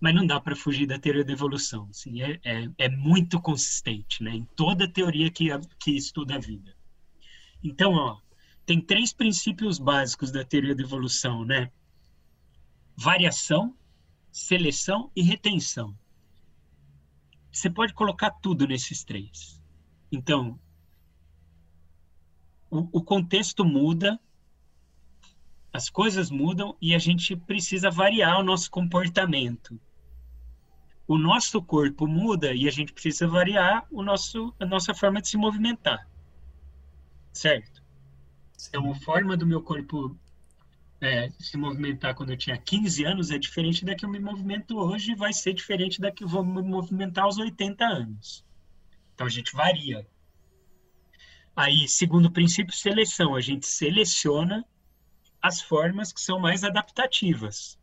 mas 0.01 0.15
não 0.15 0.27
dá 0.27 0.41
para 0.41 0.57
fugir 0.57 0.87
da 0.87 0.99
teoria 0.99 1.25
da 1.25 1.33
evolução. 1.33 1.87
Assim, 1.91 2.21
é, 2.21 2.41
é, 2.45 2.69
é, 2.77 2.89
muito 2.89 3.41
consistente 3.41 4.23
né? 4.23 4.33
em 4.33 4.45
toda 4.57 4.89
teoria 4.89 5.31
que, 5.31 5.49
que 5.79 5.93
estuda 5.93 6.35
a 6.35 6.39
vida. 6.39 6.75
Então, 7.63 7.93
ó, 7.95 8.19
tem 8.67 8.81
três 8.81 9.13
princípios 9.13 9.79
básicos 9.79 10.33
da 10.33 10.45
teoria 10.45 10.75
da 10.75 10.83
evolução, 10.83 11.45
né? 11.45 11.71
Variação, 12.97 13.77
seleção 14.31 15.11
e 15.15 15.23
retenção. 15.23 15.97
Você 17.51 17.71
pode 17.71 17.95
colocar 17.95 18.31
tudo 18.31 18.67
nesses 18.67 19.05
três. 19.05 19.61
Então, 20.11 20.59
o, 22.71 22.99
o 22.99 23.03
contexto 23.03 23.65
muda, 23.65 24.19
as 25.73 25.89
coisas 25.89 26.31
mudam 26.31 26.77
e 26.81 26.95
a 26.95 26.99
gente 26.99 27.37
precisa 27.37 27.91
variar 27.91 28.41
o 28.41 28.43
nosso 28.43 28.71
comportamento. 28.71 29.81
O 31.07 31.19
nosso 31.19 31.63
corpo 31.63 32.07
muda 32.07 32.55
e 32.55 32.67
a 32.67 32.71
gente 32.71 32.93
precisa 32.93 33.29
variar 33.29 33.87
o 33.91 34.03
nosso, 34.03 34.55
a 34.59 34.67
nossa 34.67 34.95
forma 34.95 35.21
de 35.21 35.29
se 35.29 35.37
movimentar. 35.37 36.09
Certo? 37.33 37.83
Então, 38.69 38.91
a 38.91 38.95
forma 38.97 39.37
do 39.37 39.47
meu 39.47 39.63
corpo 39.63 40.19
é, 41.05 41.31
se 41.39 41.57
movimentar 41.57 42.15
quando 42.15 42.31
eu 42.31 42.37
tinha 42.37 42.57
15 42.57 43.05
anos 43.05 43.31
é 43.31 43.39
diferente 43.39 43.85
da 43.85 43.95
que 43.95 44.05
eu 44.05 44.09
me 44.09 44.19
movimento 44.19 44.79
hoje, 44.79 45.15
vai 45.15 45.33
ser 45.33 45.53
diferente 45.53 46.01
da 46.01 46.11
que 46.11 46.25
eu 46.25 46.29
vou 46.29 46.45
me 46.45 46.63
movimentar 46.63 47.25
aos 47.25 47.39
80 47.39 47.85
anos. 47.85 48.45
Então 49.15 49.27
a 49.27 49.31
gente 49.31 49.55
varia. 49.55 50.07
Aí, 51.57 51.87
segundo 51.87 52.27
o 52.27 52.33
princípio 52.33 52.75
seleção, 52.75 53.35
a 53.37 53.41
gente 53.41 53.67
seleciona 53.67 54.65
as 55.41 55.61
formas 55.61 56.13
que 56.13 56.21
são 56.21 56.39
mais 56.41 56.65
adaptativas. 56.65 57.79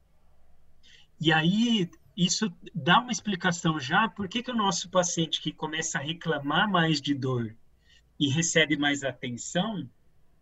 E 1.20 1.32
aí, 1.32 1.90
isso 2.18 2.52
dá 2.74 3.00
uma 3.00 3.12
explicação 3.12 3.80
já 3.80 4.10
por 4.10 4.28
que, 4.28 4.44
que 4.44 4.52
o 4.52 4.56
nosso 4.56 4.90
paciente 4.90 5.42
que 5.42 5.54
começa 5.54 5.98
a 5.98 6.02
reclamar 6.02 6.70
mais 6.70 7.00
de 7.00 7.14
dor 7.14 7.56
e 8.20 8.28
recebe 8.30 8.76
mais 8.76 9.04
atenção, 9.04 9.90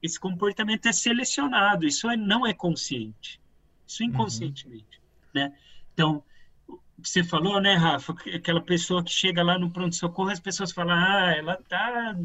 esse 0.02 0.20
comportamento 0.20 0.88
é 0.88 0.92
selecionado, 0.92 1.86
isso 1.86 2.10
é, 2.10 2.16
não 2.16 2.46
é 2.46 2.54
consciente, 2.54 3.40
isso 3.86 4.04
é 4.04 4.06
uhum. 4.06 4.14
inconscientemente, 4.14 4.98
uhum. 4.98 5.42
né? 5.42 5.54
Então, 5.94 6.24
você 6.98 7.24
falou, 7.24 7.62
né, 7.62 7.76
Rafa, 7.76 8.14
aquela 8.34 8.62
pessoa 8.62 9.04
que 9.04 9.12
chega 9.12 9.44
lá 9.44 9.58
no 9.58 9.72
pronto-socorro, 9.72 10.30
as 10.30 10.40
pessoas 10.40 10.72
falam, 10.72 10.96
ah, 10.96 11.34
ela 11.38 11.56
tá 11.68 12.16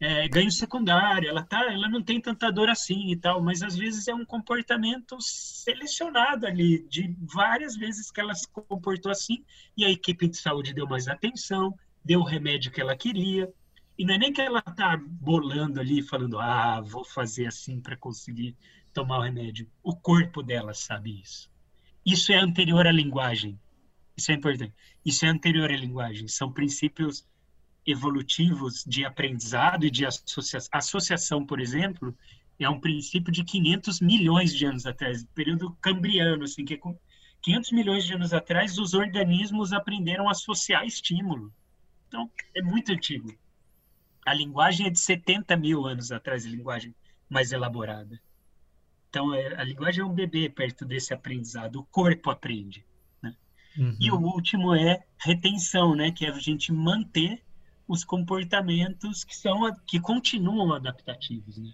é, 0.00 0.28
ganho 0.28 0.50
secundário, 0.50 1.28
ela 1.28 1.42
tá, 1.42 1.72
ela 1.72 1.88
não 1.88 2.02
tem 2.02 2.20
tanta 2.20 2.50
dor 2.50 2.68
assim 2.68 3.10
e 3.10 3.16
tal, 3.16 3.42
mas 3.42 3.62
às 3.62 3.76
vezes 3.76 4.08
é 4.08 4.14
um 4.14 4.24
comportamento 4.24 5.16
selecionado 5.20 6.46
ali, 6.46 6.86
de 6.88 7.16
várias 7.20 7.76
vezes 7.76 8.10
que 8.10 8.20
ela 8.20 8.34
se 8.34 8.46
comportou 8.48 9.10
assim, 9.10 9.44
e 9.76 9.84
a 9.84 9.90
equipe 9.90 10.28
de 10.28 10.36
saúde 10.36 10.74
deu 10.74 10.86
mais 10.86 11.08
atenção, 11.08 11.74
deu 12.04 12.20
o 12.20 12.24
remédio 12.24 12.70
que 12.72 12.80
ela 12.80 12.96
queria, 12.96 13.50
e 13.96 14.04
não 14.04 14.14
é 14.14 14.18
nem 14.18 14.32
que 14.32 14.40
ela 14.40 14.60
tá 14.60 14.96
bolando 14.96 15.80
ali, 15.80 16.02
falando, 16.02 16.38
ah, 16.38 16.80
vou 16.80 17.04
fazer 17.04 17.46
assim 17.46 17.80
para 17.80 17.96
conseguir 17.96 18.56
tomar 18.92 19.18
o 19.18 19.22
remédio. 19.22 19.70
O 19.82 19.94
corpo 19.94 20.42
dela 20.42 20.74
sabe 20.74 21.20
isso. 21.20 21.50
Isso 22.04 22.32
é 22.32 22.36
anterior 22.36 22.86
à 22.86 22.92
linguagem. 22.92 23.58
Isso 24.16 24.30
é 24.30 24.34
importante. 24.34 24.74
Isso 25.04 25.24
é 25.24 25.28
anterior 25.28 25.70
à 25.70 25.76
linguagem. 25.76 26.28
São 26.28 26.52
princípios 26.52 27.26
evolutivos 27.86 28.84
de 28.84 29.04
aprendizado 29.04 29.84
e 29.84 29.90
de 29.90 30.06
associação. 30.06 30.70
Associação, 30.72 31.46
por 31.46 31.60
exemplo, 31.60 32.16
é 32.58 32.68
um 32.68 32.80
princípio 32.80 33.32
de 33.32 33.44
500 33.44 34.00
milhões 34.00 34.54
de 34.54 34.64
anos 34.64 34.86
atrás, 34.86 35.24
período 35.34 35.72
cambriano, 35.80 36.44
assim, 36.44 36.64
que 36.64 36.80
500 37.42 37.72
milhões 37.72 38.04
de 38.04 38.14
anos 38.14 38.32
atrás 38.32 38.78
os 38.78 38.94
organismos 38.94 39.72
aprenderam 39.72 40.28
a 40.28 40.32
associar 40.32 40.86
estímulo. 40.86 41.52
Então, 42.08 42.30
é 42.54 42.62
muito 42.62 42.92
antigo. 42.92 43.36
A 44.24 44.32
linguagem 44.32 44.86
é 44.86 44.90
de 44.90 44.98
70 44.98 45.56
mil 45.56 45.86
anos 45.86 46.10
atrás, 46.10 46.46
a 46.46 46.48
linguagem 46.48 46.94
mais 47.28 47.52
elaborada. 47.52 48.20
Então, 49.08 49.34
é, 49.34 49.60
a 49.60 49.64
linguagem 49.64 50.02
é 50.02 50.04
um 50.04 50.12
bebê 50.12 50.48
perto 50.48 50.84
desse 50.84 51.12
aprendizado. 51.14 51.76
O 51.76 51.84
corpo 51.84 52.30
aprende. 52.30 52.84
Né? 53.22 53.34
Uhum. 53.76 53.96
E 54.00 54.10
o 54.10 54.16
último 54.16 54.74
é 54.74 55.04
retenção, 55.18 55.94
né? 55.94 56.10
que 56.10 56.26
é 56.26 56.30
a 56.30 56.38
gente 56.38 56.72
manter 56.72 57.42
os 57.86 58.02
comportamentos 58.02 59.24
que 59.24 59.36
são 59.36 59.60
que 59.86 60.00
continuam 60.00 60.72
adaptativos, 60.72 61.58
né? 61.58 61.72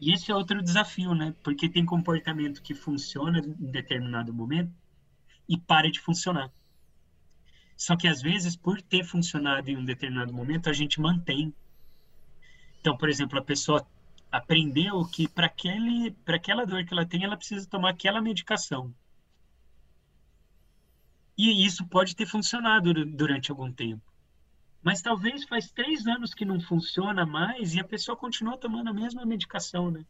E 0.00 0.12
esse 0.14 0.30
é 0.30 0.34
outro 0.34 0.62
desafio, 0.62 1.14
né? 1.14 1.34
Porque 1.44 1.68
tem 1.68 1.84
comportamento 1.84 2.62
que 2.62 2.74
funciona 2.74 3.38
em 3.38 3.70
determinado 3.70 4.32
momento 4.32 4.72
e 5.46 5.58
para 5.58 5.90
de 5.90 6.00
funcionar. 6.00 6.50
Só 7.76 7.96
que 7.96 8.08
às 8.08 8.22
vezes, 8.22 8.56
por 8.56 8.80
ter 8.80 9.04
funcionado 9.04 9.68
em 9.68 9.76
um 9.76 9.84
determinado 9.84 10.32
momento, 10.32 10.70
a 10.70 10.72
gente 10.72 11.00
mantém 11.00 11.54
então, 12.80 12.96
por 12.96 13.08
exemplo, 13.08 13.38
a 13.38 13.42
pessoa 13.42 13.86
aprendeu 14.32 15.04
que 15.06 15.28
para 15.28 15.46
aquele 15.46 16.12
para 16.24 16.36
aquela 16.36 16.64
dor 16.64 16.84
que 16.84 16.92
ela 16.94 17.04
tem, 17.04 17.24
ela 17.24 17.36
precisa 17.36 17.68
tomar 17.68 17.90
aquela 17.90 18.22
medicação. 18.22 18.94
E 21.36 21.64
isso 21.64 21.86
pode 21.86 22.14
ter 22.16 22.26
funcionado 22.26 22.92
durante 23.06 23.50
algum 23.50 23.72
tempo. 23.72 24.02
Mas 24.82 25.02
talvez 25.02 25.44
faz 25.44 25.70
três 25.70 26.06
anos 26.06 26.32
que 26.32 26.44
não 26.44 26.60
funciona 26.60 27.26
mais 27.26 27.74
e 27.74 27.80
a 27.80 27.84
pessoa 27.84 28.16
continua 28.16 28.56
tomando 28.56 28.88
a 28.88 28.94
mesma 28.94 29.26
medicação, 29.26 29.90
né? 29.90 30.04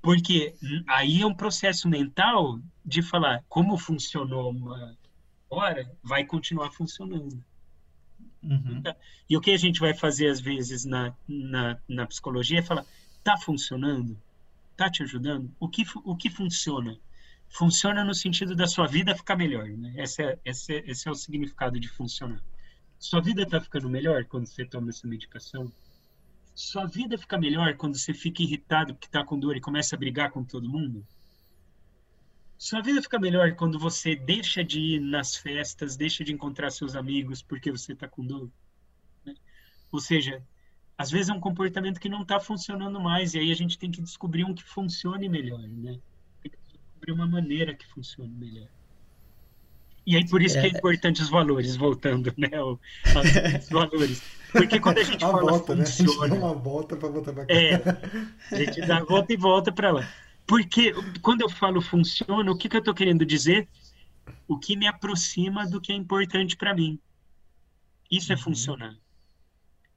Porque 0.00 0.54
aí 0.86 1.20
é 1.20 1.26
um 1.26 1.34
processo 1.34 1.88
mental 1.88 2.60
de 2.84 3.02
falar 3.02 3.44
como 3.48 3.76
funcionou 3.76 4.50
uma 4.50 4.96
hora, 5.50 5.90
vai 6.02 6.24
continuar 6.24 6.70
funcionando. 6.70 7.42
Uhum. 8.46 8.82
E 9.28 9.36
o 9.36 9.40
que 9.40 9.50
a 9.50 9.56
gente 9.56 9.80
vai 9.80 9.92
fazer 9.92 10.28
às 10.28 10.40
vezes 10.40 10.84
na, 10.84 11.12
na, 11.28 11.78
na 11.88 12.06
psicologia 12.06 12.60
é 12.60 12.62
falar: 12.62 12.86
tá 13.24 13.36
funcionando? 13.36 14.16
Tá 14.76 14.90
te 14.90 15.02
ajudando? 15.02 15.50
O 15.58 15.68
que, 15.68 15.84
o 16.04 16.16
que 16.16 16.30
funciona? 16.30 16.96
Funciona 17.48 18.04
no 18.04 18.14
sentido 18.14 18.54
da 18.54 18.66
sua 18.66 18.86
vida 18.86 19.16
ficar 19.16 19.36
melhor. 19.36 19.68
Né? 19.68 19.94
Esse, 19.96 20.22
é, 20.22 20.38
esse, 20.44 20.74
é, 20.74 20.90
esse 20.90 21.08
é 21.08 21.10
o 21.10 21.14
significado 21.14 21.80
de 21.80 21.88
funcionar. 21.88 22.42
Sua 22.98 23.20
vida 23.20 23.42
está 23.42 23.60
ficando 23.60 23.88
melhor 23.88 24.24
quando 24.24 24.46
você 24.46 24.64
toma 24.64 24.90
essa 24.90 25.06
medicação? 25.06 25.70
Sua 26.54 26.86
vida 26.86 27.18
fica 27.18 27.38
melhor 27.38 27.76
quando 27.76 27.96
você 27.96 28.14
fica 28.14 28.42
irritado 28.42 28.94
porque 28.94 29.06
está 29.06 29.24
com 29.24 29.38
dor 29.38 29.56
e 29.56 29.60
começa 29.60 29.94
a 29.94 29.98
brigar 29.98 30.30
com 30.30 30.42
todo 30.42 30.68
mundo? 30.68 31.06
Sua 32.58 32.80
vida 32.80 33.02
fica 33.02 33.18
melhor 33.18 33.54
quando 33.54 33.78
você 33.78 34.16
deixa 34.16 34.64
de 34.64 34.80
ir 34.80 35.00
nas 35.00 35.36
festas, 35.36 35.96
deixa 35.96 36.24
de 36.24 36.32
encontrar 36.32 36.70
seus 36.70 36.96
amigos 36.96 37.42
porque 37.42 37.70
você 37.70 37.92
está 37.92 38.08
com 38.08 38.24
dor. 38.24 38.50
Né? 39.24 39.34
Ou 39.92 40.00
seja, 40.00 40.42
às 40.96 41.10
vezes 41.10 41.28
é 41.28 41.32
um 41.32 41.40
comportamento 41.40 42.00
que 42.00 42.08
não 42.08 42.22
está 42.22 42.40
funcionando 42.40 42.98
mais 42.98 43.34
e 43.34 43.38
aí 43.38 43.52
a 43.52 43.54
gente 43.54 43.78
tem 43.78 43.90
que 43.90 44.00
descobrir 44.00 44.44
um 44.44 44.54
que 44.54 44.64
funcione 44.64 45.28
melhor, 45.28 45.60
né? 45.60 45.98
Tem 46.42 46.50
que 46.50 46.58
descobrir 46.58 47.12
uma 47.12 47.26
maneira 47.26 47.74
que 47.74 47.86
funcione 47.86 48.34
melhor. 48.34 48.68
E 50.06 50.16
aí 50.16 50.26
por 50.26 50.40
isso 50.40 50.56
é... 50.56 50.62
que 50.62 50.66
é 50.68 50.78
importante 50.78 51.20
os 51.20 51.28
valores, 51.28 51.76
voltando, 51.76 52.32
né? 52.38 52.48
Os 52.62 53.68
valores. 53.68 54.22
Porque 54.50 54.80
quando 54.80 54.98
a 54.98 55.02
gente 55.02 55.22
a 55.22 55.28
fala 55.28 55.50
volta, 55.50 55.76
funciona... 55.76 56.10
Né? 56.10 56.24
A 56.24 56.28
gente 56.28 56.40
dá 56.40 56.46
uma 56.46 56.54
volta 56.54 56.96
para 56.96 57.08
voltar 57.08 57.32
para 57.34 57.44
cá. 57.44 57.52
É, 57.52 57.74
a 58.50 58.56
gente 58.56 58.80
dá 58.80 58.96
a 58.98 59.04
volta 59.04 59.32
e 59.32 59.36
volta 59.36 59.70
para 59.70 59.90
lá. 59.90 60.08
Porque 60.46 60.92
quando 61.20 61.40
eu 61.40 61.48
falo 61.48 61.80
funciona, 61.80 62.50
o 62.50 62.56
que, 62.56 62.68
que 62.68 62.76
eu 62.76 62.80
estou 62.80 62.94
querendo 62.94 63.26
dizer? 63.26 63.68
O 64.46 64.58
que 64.58 64.76
me 64.76 64.86
aproxima 64.86 65.68
do 65.68 65.80
que 65.80 65.92
é 65.92 65.94
importante 65.94 66.56
para 66.56 66.74
mim. 66.74 67.00
Isso 68.10 68.32
é 68.32 68.36
uhum. 68.36 68.42
funcionar. 68.42 68.96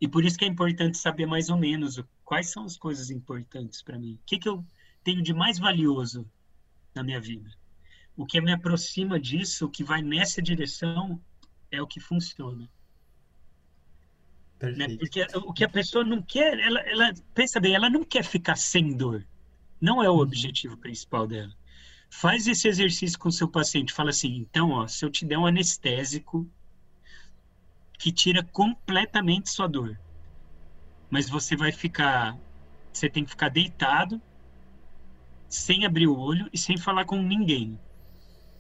E 0.02 0.08
por 0.08 0.24
isso 0.24 0.38
que 0.38 0.46
é 0.46 0.48
importante 0.48 0.98
saber 0.98 1.26
mais 1.26 1.50
ou 1.50 1.58
menos 1.58 2.02
quais 2.24 2.50
são 2.50 2.64
as 2.64 2.78
coisas 2.78 3.12
importantes 3.12 3.82
para 3.82 4.00
mim. 4.00 4.14
O 4.14 4.26
que, 4.26 4.40
que 4.40 4.50
eu 4.50 4.66
tenho 5.04 5.22
de 5.22 5.34
mais 5.34 5.60
valioso 5.60 6.26
na 6.96 7.04
minha 7.04 7.20
vida? 7.20 7.50
O 8.16 8.26
que 8.26 8.42
me 8.42 8.52
aproxima 8.52 9.20
disso, 9.20 9.66
o 9.66 9.70
que 9.70 9.84
vai 9.84 10.02
nessa 10.02 10.42
direção, 10.42 11.22
é 11.72 11.82
o 11.82 11.88
que 11.88 12.00
funciona. 12.00 12.70
Né? 14.62 14.98
Porque 14.98 15.26
o 15.36 15.54
que 15.54 15.64
a 15.64 15.70
pessoa 15.70 16.04
não 16.04 16.22
quer, 16.22 16.60
ela, 16.60 16.80
ela 16.82 17.14
pensa 17.34 17.60
bem, 17.60 17.76
ela 17.76 17.90
não 17.90 18.04
quer 18.04 18.24
ficar 18.24 18.56
sem 18.56 18.96
dor. 18.96 19.26
Não 19.80 20.04
é 20.04 20.10
o 20.10 20.14
uhum. 20.14 20.20
objetivo 20.20 20.78
principal 20.78 21.26
dela. 21.28 21.54
Faz 22.10 22.48
esse 22.48 22.68
exercício 22.68 23.18
com 23.20 23.30
o 23.30 23.32
seu 23.32 23.48
paciente. 23.48 23.94
Fala 23.94 24.10
assim, 24.10 24.36
então, 24.36 24.72
ó, 24.72 24.88
se 24.88 25.06
eu 25.06 25.10
te 25.10 25.26
der 25.26 25.38
um 25.38 25.46
anestésico 25.46 26.50
que 27.98 28.12
tira 28.12 28.44
completamente 28.44 29.50
sua 29.50 29.68
dor, 29.68 30.00
mas 31.10 31.30
você 31.30 31.56
vai 31.56 31.72
ficar, 31.72 32.38
você 32.92 33.10
tem 33.10 33.24
que 33.24 33.32
ficar 33.32 33.50
deitado, 33.50 34.22
sem 35.48 35.86
abrir 35.86 36.08
o 36.08 36.18
olho 36.18 36.50
e 36.54 36.58
sem 36.58 36.78
falar 36.78 37.06
com 37.06 37.22
ninguém. 37.22 37.80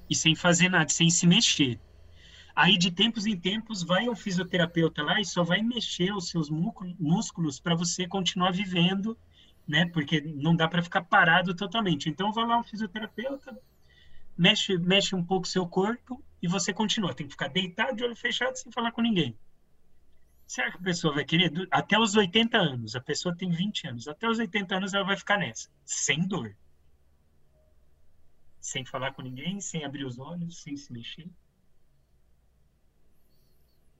E 0.09 0.15
sem 0.15 0.35
fazer 0.35 0.69
nada, 0.69 0.89
sem 0.89 1.09
se 1.09 1.27
mexer. 1.27 1.79
Aí, 2.55 2.77
de 2.77 2.91
tempos 2.91 3.25
em 3.25 3.37
tempos, 3.37 3.83
vai 3.83 4.09
o 4.09 4.15
fisioterapeuta 4.15 5.03
lá 5.03 5.21
e 5.21 5.25
só 5.25 5.43
vai 5.43 5.61
mexer 5.61 6.11
os 6.13 6.29
seus 6.29 6.49
músculos 6.49 7.59
para 7.59 7.75
você 7.75 8.07
continuar 8.07 8.51
vivendo 8.51 9.17
né? 9.69 9.85
Porque 9.85 10.19
não 10.19 10.55
dá 10.55 10.67
para 10.67 10.81
ficar 10.81 11.03
parado 11.03 11.53
totalmente. 11.53 12.09
Então 12.09 12.33
vai 12.33 12.45
lá 12.45 12.57
um 12.57 12.63
fisioterapeuta, 12.63 13.55
mexe, 14.35 14.75
mexe 14.79 15.15
um 15.15 15.23
pouco 15.23 15.47
seu 15.47 15.67
corpo 15.67 16.23
e 16.41 16.47
você 16.47 16.73
continua. 16.73 17.13
Tem 17.13 17.27
que 17.27 17.33
ficar 17.33 17.49
deitado 17.49 17.95
de 17.95 18.03
olho 18.03 18.15
fechado 18.15 18.55
sem 18.55 18.71
falar 18.71 18.91
com 18.91 19.01
ninguém. 19.01 19.37
Será 20.47 20.71
que 20.71 20.77
a 20.77 20.81
pessoa 20.81 21.13
vai 21.13 21.23
querer? 21.23 21.51
Até 21.69 21.99
os 21.99 22.15
80 22.15 22.57
anos, 22.57 22.95
a 22.95 22.99
pessoa 22.99 23.37
tem 23.37 23.51
20 23.51 23.87
anos, 23.87 24.07
até 24.07 24.27
os 24.27 24.39
80 24.39 24.75
anos 24.75 24.93
ela 24.95 25.05
vai 25.05 25.15
ficar 25.15 25.37
nessa, 25.37 25.69
sem 25.85 26.27
dor. 26.27 26.57
Sem 28.59 28.83
falar 28.83 29.13
com 29.13 29.21
ninguém, 29.21 29.61
sem 29.61 29.85
abrir 29.85 30.05
os 30.05 30.17
olhos, 30.17 30.63
sem 30.63 30.75
se 30.75 30.91
mexer. 30.91 31.29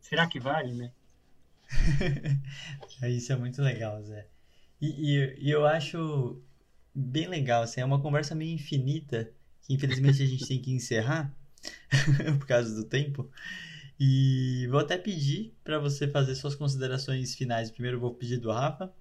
Será 0.01 0.25
que 0.25 0.39
vale, 0.39 0.73
né? 0.73 0.91
Isso 3.07 3.31
é 3.31 3.35
muito 3.35 3.61
legal, 3.61 4.01
Zé. 4.01 4.27
E, 4.81 4.87
e, 4.87 5.47
e, 5.47 5.49
eu 5.49 5.65
acho 5.65 6.41
bem 6.95 7.27
legal, 7.27 7.63
assim, 7.63 7.81
é 7.81 7.85
uma 7.85 8.01
conversa 8.01 8.33
meio 8.33 8.53
infinita, 8.53 9.31
que 9.61 9.73
infelizmente 9.73 10.23
a 10.23 10.25
gente 10.25 10.47
tem 10.47 10.61
que 10.61 10.71
encerrar, 10.71 11.35
por 12.39 12.47
causa 12.47 12.73
do 12.75 12.83
tempo. 12.85 13.29
E 13.99 14.67
vou 14.71 14.79
até 14.79 14.97
pedir 14.97 15.53
para 15.63 15.77
você 15.77 16.07
fazer 16.07 16.33
suas 16.35 16.55
considerações 16.55 17.35
finais. 17.35 17.69
Primeiro 17.69 17.99
vou 17.99 18.13
pedir 18.13 18.37
do 18.37 18.51
Rafa, 18.51 18.93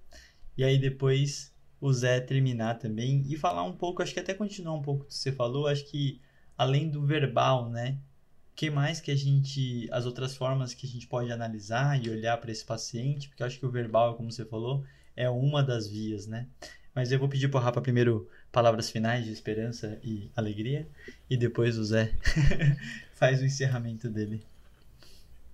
e 0.57 0.63
aí 0.63 0.77
depois 0.77 1.53
o 1.79 1.91
Zé 1.93 2.19
terminar 2.19 2.75
também 2.75 3.23
e 3.29 3.37
falar 3.37 3.63
um 3.63 3.71
pouco, 3.71 4.03
acho 4.03 4.13
que 4.13 4.19
até 4.19 4.33
continuar 4.33 4.73
um 4.75 4.81
pouco 4.81 5.05
do 5.05 5.07
que 5.07 5.13
você 5.13 5.31
falou, 5.31 5.67
acho 5.67 5.85
que 5.85 6.19
além 6.57 6.89
do 6.89 7.05
verbal, 7.05 7.69
né? 7.69 7.97
Que 8.53 8.69
mais 8.69 8.99
que 8.99 9.09
a 9.11 9.15
gente, 9.15 9.87
as 9.89 10.05
outras 10.05 10.35
formas 10.35 10.73
que 10.73 10.85
a 10.85 10.89
gente 10.89 11.07
pode 11.07 11.31
analisar 11.31 12.03
e 12.03 12.09
olhar 12.09 12.35
para 12.37 12.51
esse 12.51 12.65
paciente, 12.65 13.29
porque 13.29 13.41
acho 13.41 13.57
que 13.57 13.65
o 13.65 13.71
verbal, 13.71 14.15
como 14.17 14.29
você 14.29 14.43
falou, 14.43 14.83
é 15.19 15.29
uma 15.29 15.61
das 15.61 15.85
vias, 15.85 16.25
né? 16.25 16.47
Mas 16.95 17.11
eu 17.11 17.19
vou 17.19 17.27
pedir 17.27 17.49
para 17.49 17.59
o 17.59 17.63
Rafa 17.63 17.81
primeiro 17.81 18.29
palavras 18.53 18.89
finais 18.89 19.25
de 19.25 19.33
esperança 19.33 19.99
e 20.01 20.31
alegria, 20.33 20.87
e 21.29 21.35
depois 21.35 21.77
o 21.77 21.83
Zé 21.83 22.13
faz 23.13 23.41
o 23.41 23.45
encerramento 23.45 24.09
dele. 24.09 24.41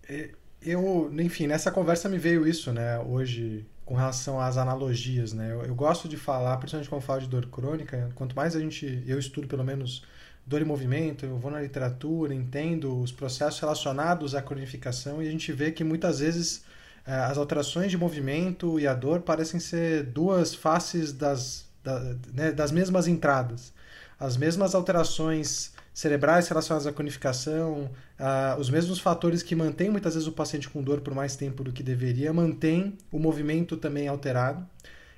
É, 0.07 0.29
eu, 0.61 1.11
enfim, 1.19 1.47
nessa 1.47 1.71
conversa 1.71 2.07
me 2.07 2.19
veio 2.19 2.47
isso, 2.47 2.71
né, 2.71 2.99
hoje, 2.99 3.65
com 3.83 3.95
relação 3.95 4.39
às 4.39 4.55
analogias, 4.55 5.33
né? 5.33 5.51
Eu, 5.51 5.63
eu 5.63 5.73
gosto 5.73 6.07
de 6.07 6.15
falar, 6.15 6.57
principalmente 6.57 6.89
quando 6.89 7.01
falo 7.01 7.21
de 7.21 7.27
dor 7.27 7.47
crônica, 7.47 8.11
quanto 8.13 8.35
mais 8.35 8.55
a 8.55 8.59
gente, 8.59 9.03
eu 9.07 9.17
estudo 9.17 9.47
pelo 9.47 9.63
menos 9.63 10.05
dor 10.45 10.61
e 10.61 10.65
movimento, 10.65 11.25
eu 11.25 11.39
vou 11.39 11.49
na 11.49 11.59
literatura, 11.59 12.35
entendo 12.35 13.01
os 13.01 13.11
processos 13.11 13.59
relacionados 13.59 14.35
à 14.35 14.43
cronificação 14.43 15.23
e 15.23 15.27
a 15.27 15.31
gente 15.31 15.51
vê 15.51 15.71
que 15.71 15.83
muitas 15.83 16.19
vezes 16.19 16.63
as 17.05 17.37
alterações 17.37 17.91
de 17.91 17.97
movimento 17.97 18.79
e 18.79 18.87
a 18.87 18.93
dor 18.93 19.21
parecem 19.21 19.59
ser 19.59 20.03
duas 20.03 20.55
faces 20.55 21.13
das, 21.13 21.65
da, 21.83 21.99
né, 22.33 22.51
das 22.51 22.71
mesmas 22.71 23.07
entradas. 23.07 23.73
As 24.19 24.37
mesmas 24.37 24.73
alterações 24.73 25.73
cerebrais 25.93 26.47
relacionadas 26.47 26.87
à 26.87 26.91
conificação, 26.91 27.89
uh, 28.19 28.59
os 28.59 28.69
mesmos 28.69 28.99
fatores 28.99 29.41
que 29.41 29.55
mantêm 29.55 29.89
muitas 29.89 30.13
vezes 30.13 30.27
o 30.27 30.31
paciente 30.31 30.69
com 30.69 30.81
dor 30.81 31.01
por 31.01 31.13
mais 31.13 31.35
tempo 31.35 31.63
do 31.63 31.71
que 31.71 31.83
deveria, 31.83 32.33
mantém 32.33 32.97
o 33.11 33.19
movimento 33.19 33.77
também 33.77 34.07
alterado. 34.07 34.65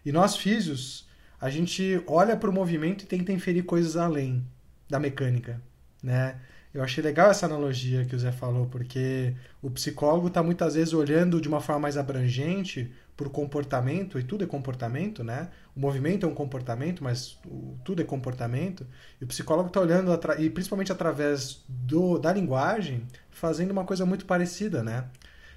E 0.06 0.12
nós, 0.12 0.36
físios, 0.36 1.08
a 1.40 1.50
gente 1.50 2.02
olha 2.06 2.36
para 2.36 2.50
o 2.50 2.54
movimento 2.54 3.04
e 3.04 3.08
tenta 3.08 3.32
inferir 3.32 3.64
coisas 3.64 3.98
além 3.98 4.46
da 4.90 5.00
mecânica, 5.00 5.62
né? 6.02 6.40
Eu 6.74 6.84
achei 6.84 7.04
legal 7.04 7.32
essa 7.32 7.46
analogia 7.46 8.06
que 8.06 8.16
o 8.16 8.20
Zé 8.20 8.32
falou, 8.32 8.68
porque 8.68 9.34
o 9.62 9.70
psicólogo 9.72 10.28
está 10.28 10.44
muitas 10.44 10.76
vezes 10.76 10.94
olhando 10.94 11.42
de 11.42 11.48
uma 11.48 11.62
forma 11.62 11.82
mais 11.82 11.98
abrangente 11.98 12.92
para 13.16 13.28
o 13.28 13.32
comportamento, 13.32 14.20
e 14.20 14.24
tudo 14.24 14.44
é 14.44 14.48
comportamento, 14.48 15.24
né? 15.24 15.50
O 15.76 15.80
movimento 15.80 16.26
é 16.26 16.30
um 16.30 16.36
comportamento, 16.36 17.04
mas 17.04 17.40
o, 17.46 17.76
tudo 17.84 18.02
é 18.02 18.06
comportamento. 18.06 18.86
E 19.20 19.24
o 19.24 19.28
psicólogo 19.28 19.70
está 19.70 19.82
olhando, 19.82 20.12
e 20.38 20.50
principalmente 20.52 20.92
através 20.92 21.64
do, 21.68 22.20
da 22.20 22.32
linguagem, 22.32 23.08
fazendo 23.32 23.72
uma 23.72 23.86
coisa 23.86 24.06
muito 24.06 24.26
parecida, 24.26 24.84
né? 24.84 25.06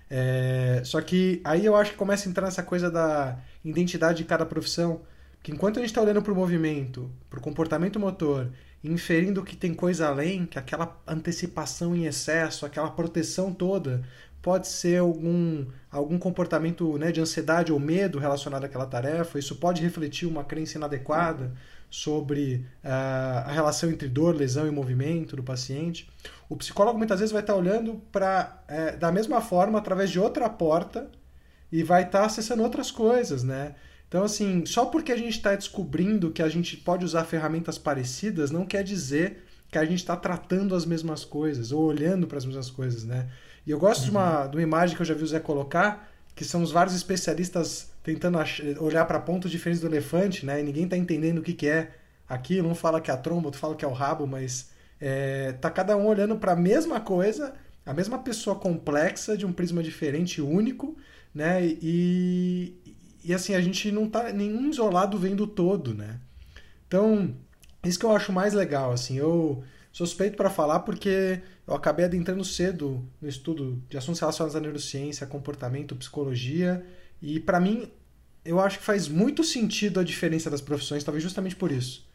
É, 0.09 0.83
só 0.85 1.01
que 1.01 1.41
aí 1.45 1.65
eu 1.65 1.77
acho 1.77 1.93
que 1.93 1.97
começa 1.97 2.29
a 2.29 2.31
entrar 2.31 2.47
nessa 2.47 2.63
coisa 2.63 2.91
da 2.91 3.39
identidade 3.65 4.19
de 4.19 4.25
cada 4.25 4.45
profissão. 4.47 5.03
Que 5.43 5.53
enquanto 5.53 5.79
a 5.79 5.81
gente 5.81 5.91
está 5.91 6.03
olhando 6.03 6.21
para 6.21 6.33
o 6.33 6.37
movimento, 6.37 7.11
para 7.31 7.39
o 7.39 7.43
comportamento 7.43 7.99
motor 7.99 8.51
inferindo 8.83 9.45
que 9.45 9.57
tem 9.57 9.75
coisa 9.75 10.09
além, 10.09 10.47
que 10.47 10.59
aquela 10.59 11.01
antecipação 11.07 11.95
em 11.95 12.07
excesso, 12.07 12.65
aquela 12.65 12.91
proteção 12.91 13.53
toda, 13.53 14.03
pode 14.41 14.69
ser 14.69 15.01
algum, 15.01 15.67
algum 15.91 16.19
comportamento 16.19 16.97
né, 16.97 17.13
de 17.13 17.21
ansiedade 17.21 17.73
ou 17.73 17.79
medo 17.79 18.19
relacionado 18.19 18.65
àquela 18.65 18.87
tarefa. 18.87 19.39
Isso 19.39 19.57
pode 19.57 19.83
refletir 19.83 20.27
uma 20.27 20.45
crença 20.45 20.79
inadequada 20.79 21.53
sobre 21.91 22.67
uh, 22.85 23.47
a 23.47 23.53
relação 23.53 23.91
entre 23.91 24.09
dor, 24.09 24.35
lesão 24.35 24.67
e 24.67 24.71
movimento 24.71 25.37
do 25.37 25.43
paciente. 25.43 26.09
O 26.49 26.57
psicólogo 26.57 26.97
muitas 26.97 27.19
vezes 27.19 27.33
vai 27.33 27.43
estar 27.43 27.55
olhando 27.55 28.01
para, 28.13 28.63
é, 28.69 28.97
da 28.97 29.13
mesma 29.13 29.41
forma, 29.41 29.79
através 29.79 30.09
de 30.11 30.19
outra 30.19 30.49
porta 30.49 31.11
e 31.71 31.83
vai 31.83 32.05
estar 32.05 32.25
acessando 32.25 32.63
outras 32.63 32.91
coisas, 32.91 33.43
né? 33.43 33.75
Então, 34.11 34.25
assim, 34.25 34.67
só 34.67 34.87
porque 34.87 35.13
a 35.13 35.17
gente 35.17 35.37
está 35.37 35.55
descobrindo 35.55 36.33
que 36.33 36.43
a 36.43 36.49
gente 36.49 36.77
pode 36.77 37.05
usar 37.05 37.23
ferramentas 37.23 37.79
parecidas, 37.79 38.51
não 38.51 38.67
quer 38.67 38.83
dizer 38.83 39.45
que 39.71 39.79
a 39.79 39.85
gente 39.85 40.01
está 40.01 40.17
tratando 40.17 40.75
as 40.75 40.85
mesmas 40.85 41.25
coisas 41.25 41.71
ou 41.71 41.85
olhando 41.85 42.27
para 42.27 42.37
as 42.37 42.45
mesmas 42.45 42.69
coisas, 42.69 43.05
né? 43.05 43.29
E 43.65 43.71
eu 43.71 43.79
gosto 43.79 44.01
uhum. 44.01 44.05
de, 44.07 44.11
uma, 44.11 44.47
de 44.49 44.57
uma 44.57 44.63
imagem 44.65 44.97
que 44.97 45.03
eu 45.03 45.07
já 45.07 45.15
vi 45.15 45.23
o 45.23 45.27
Zé 45.29 45.39
colocar, 45.39 46.13
que 46.35 46.45
são 46.45 46.61
os 46.61 46.73
vários 46.73 46.97
especialistas 46.97 47.93
tentando 48.03 48.37
olhar 48.81 49.05
para 49.05 49.21
pontos 49.21 49.49
diferentes 49.49 49.81
do 49.81 49.87
elefante, 49.87 50.45
né? 50.45 50.59
E 50.59 50.65
ninguém 50.65 50.85
está 50.85 50.97
entendendo 50.97 51.39
o 51.39 51.43
que, 51.43 51.53
que 51.53 51.69
é 51.69 51.93
aquilo. 52.29 52.69
Um 52.69 52.75
fala 52.75 53.01
que 53.01 53.13
é 53.13 53.15
a 53.15 53.17
tromba, 53.17 53.47
outro 53.47 53.61
fala 53.61 53.77
que 53.77 53.85
é 53.85 53.89
o 53.89 53.93
rabo, 53.93 54.27
mas 54.27 54.71
é, 55.01 55.53
tá 55.53 55.71
cada 55.71 55.97
um 55.97 56.07
olhando 56.07 56.37
para 56.37 56.51
a 56.51 56.57
mesma 56.57 57.01
coisa, 57.01 57.55
a 57.87 57.95
mesma 57.95 58.19
pessoa 58.19 58.57
complexa 58.57 59.37
de 59.37 59.47
um 59.47 59.53
prisma 59.53 59.85
diferente, 59.85 60.43
único, 60.43 60.97
né? 61.33 61.65
E, 61.65 62.80
e 63.25 63.35
assim, 63.35 63.55
a 63.55 63.61
gente 63.61 63.91
não 63.91 64.09
tá 64.09 64.33
nenhum 64.33 64.71
isolado 64.71 65.19
vendo 65.19 65.47
todo, 65.47 65.95
né? 65.95 66.21
Então, 66.87 67.35
isso 67.85 67.99
que 67.99 68.05
eu 68.05 68.15
acho 68.15 68.33
mais 68.33 68.53
legal, 68.53 68.93
assim, 68.93 69.17
eu 69.19 69.63
suspeito 69.93 70.37
para 70.37 70.51
falar 70.51 70.81
porque 70.81 71.41
eu 71.67 71.75
acabei 71.75 72.05
adentrando 72.05 72.45
cedo 72.45 73.05
no 73.21 73.29
estudo 73.29 73.83
de 73.89 73.97
assuntos 73.97 74.21
relacionados 74.21 74.57
à 74.57 74.61
neurociência, 74.61 75.27
comportamento, 75.27 75.97
psicologia, 75.97 76.85
e 77.21 77.39
para 77.41 77.61
mim 77.61 77.91
eu 78.45 78.59
acho 78.59 78.79
que 78.79 78.85
faz 78.85 79.09
muito 79.09 79.45
sentido 79.45 80.01
a 80.01 80.05
diferença 80.05 80.51
das 80.51 80.61
profissões, 80.61 81.05
talvez 81.05 81.23
justamente 81.23 81.57
por 81.57 81.71
isso. 81.71 82.09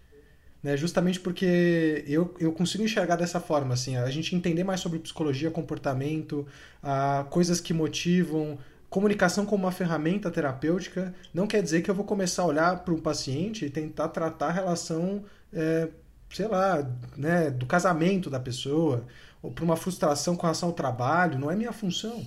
Né? 0.61 0.75
Justamente 0.75 1.19
porque 1.19 2.03
eu, 2.07 2.33
eu 2.39 2.51
consigo 2.51 2.83
enxergar 2.83 3.15
dessa 3.15 3.39
forma, 3.39 3.75
assim, 3.75 3.97
a 3.97 4.09
gente 4.09 4.35
entender 4.35 4.63
mais 4.63 4.79
sobre 4.79 4.97
psicologia, 4.97 5.51
comportamento, 5.51 6.45
ah, 6.81 7.25
coisas 7.29 7.61
que 7.61 7.73
motivam, 7.73 8.57
comunicação 8.95 9.45
como 9.45 9.65
uma 9.65 9.73
ferramenta 9.73 10.31
terapêutica 10.31 11.13
não 11.33 11.45
quer 11.47 11.61
dizer 11.61 11.81
que 11.81 11.91
eu 11.91 11.93
vou 11.93 12.05
começar 12.05 12.43
a 12.43 12.45
olhar 12.45 12.79
para 12.79 12.93
um 12.93 12.97
paciente 12.97 13.65
e 13.65 13.69
tentar 13.69 14.07
tratar 14.07 14.47
a 14.47 14.51
relação, 14.53 15.25
é, 15.51 15.89
sei 16.29 16.47
lá, 16.47 16.89
né, 17.17 17.51
do 17.51 17.65
casamento 17.65 18.29
da 18.29 18.39
pessoa, 18.39 19.05
ou 19.43 19.51
para 19.51 19.65
uma 19.65 19.75
frustração 19.75 20.37
com 20.37 20.43
relação 20.43 20.69
ao 20.69 20.73
trabalho, 20.73 21.37
não 21.37 21.51
é 21.51 21.57
minha 21.57 21.73
função. 21.73 22.25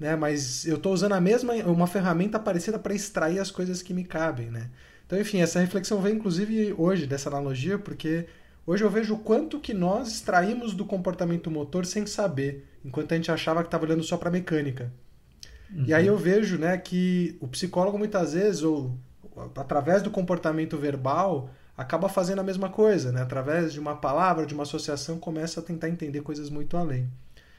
Né? 0.00 0.16
Mas 0.16 0.64
eu 0.64 0.76
estou 0.76 0.94
usando 0.94 1.12
a 1.12 1.20
mesma, 1.20 1.52
uma 1.66 1.86
ferramenta 1.86 2.38
parecida 2.38 2.78
para 2.78 2.94
extrair 2.94 3.38
as 3.38 3.50
coisas 3.50 3.82
que 3.82 3.92
me 3.92 4.02
cabem. 4.02 4.50
Né? 4.50 4.70
Então, 5.04 5.20
enfim, 5.20 5.42
essa 5.42 5.60
reflexão 5.60 6.00
vem 6.00 6.14
inclusive 6.14 6.74
hoje 6.78 7.06
dessa 7.06 7.28
analogia, 7.28 7.78
porque 7.78 8.24
hoje 8.66 8.82
eu 8.82 8.88
vejo 8.88 9.16
o 9.16 9.18
quanto 9.18 9.60
que 9.60 9.74
nós 9.74 10.08
extraímos 10.08 10.72
do 10.72 10.86
comportamento 10.86 11.50
motor 11.50 11.84
sem 11.84 12.06
saber, 12.06 12.66
enquanto 12.82 13.12
a 13.12 13.16
gente 13.16 13.30
achava 13.30 13.60
que 13.60 13.66
estava 13.66 13.84
olhando 13.84 14.02
só 14.02 14.16
para 14.16 14.30
a 14.30 14.32
mecânica. 14.32 14.90
Uhum. 15.70 15.84
E 15.86 15.94
aí 15.94 16.06
eu 16.06 16.16
vejo 16.16 16.58
né, 16.58 16.76
que 16.78 17.36
o 17.40 17.48
psicólogo 17.48 17.98
muitas 17.98 18.32
vezes, 18.34 18.62
ou 18.62 18.98
através 19.56 20.02
do 20.02 20.10
comportamento 20.10 20.76
verbal, 20.78 21.50
acaba 21.76 22.08
fazendo 22.08 22.40
a 22.40 22.44
mesma 22.44 22.68
coisa, 22.70 23.12
né? 23.12 23.22
Através 23.22 23.72
de 23.72 23.80
uma 23.80 23.96
palavra, 23.96 24.46
de 24.46 24.54
uma 24.54 24.62
associação, 24.62 25.18
começa 25.18 25.60
a 25.60 25.62
tentar 25.62 25.88
entender 25.88 26.22
coisas 26.22 26.48
muito 26.50 26.76
além. 26.76 27.10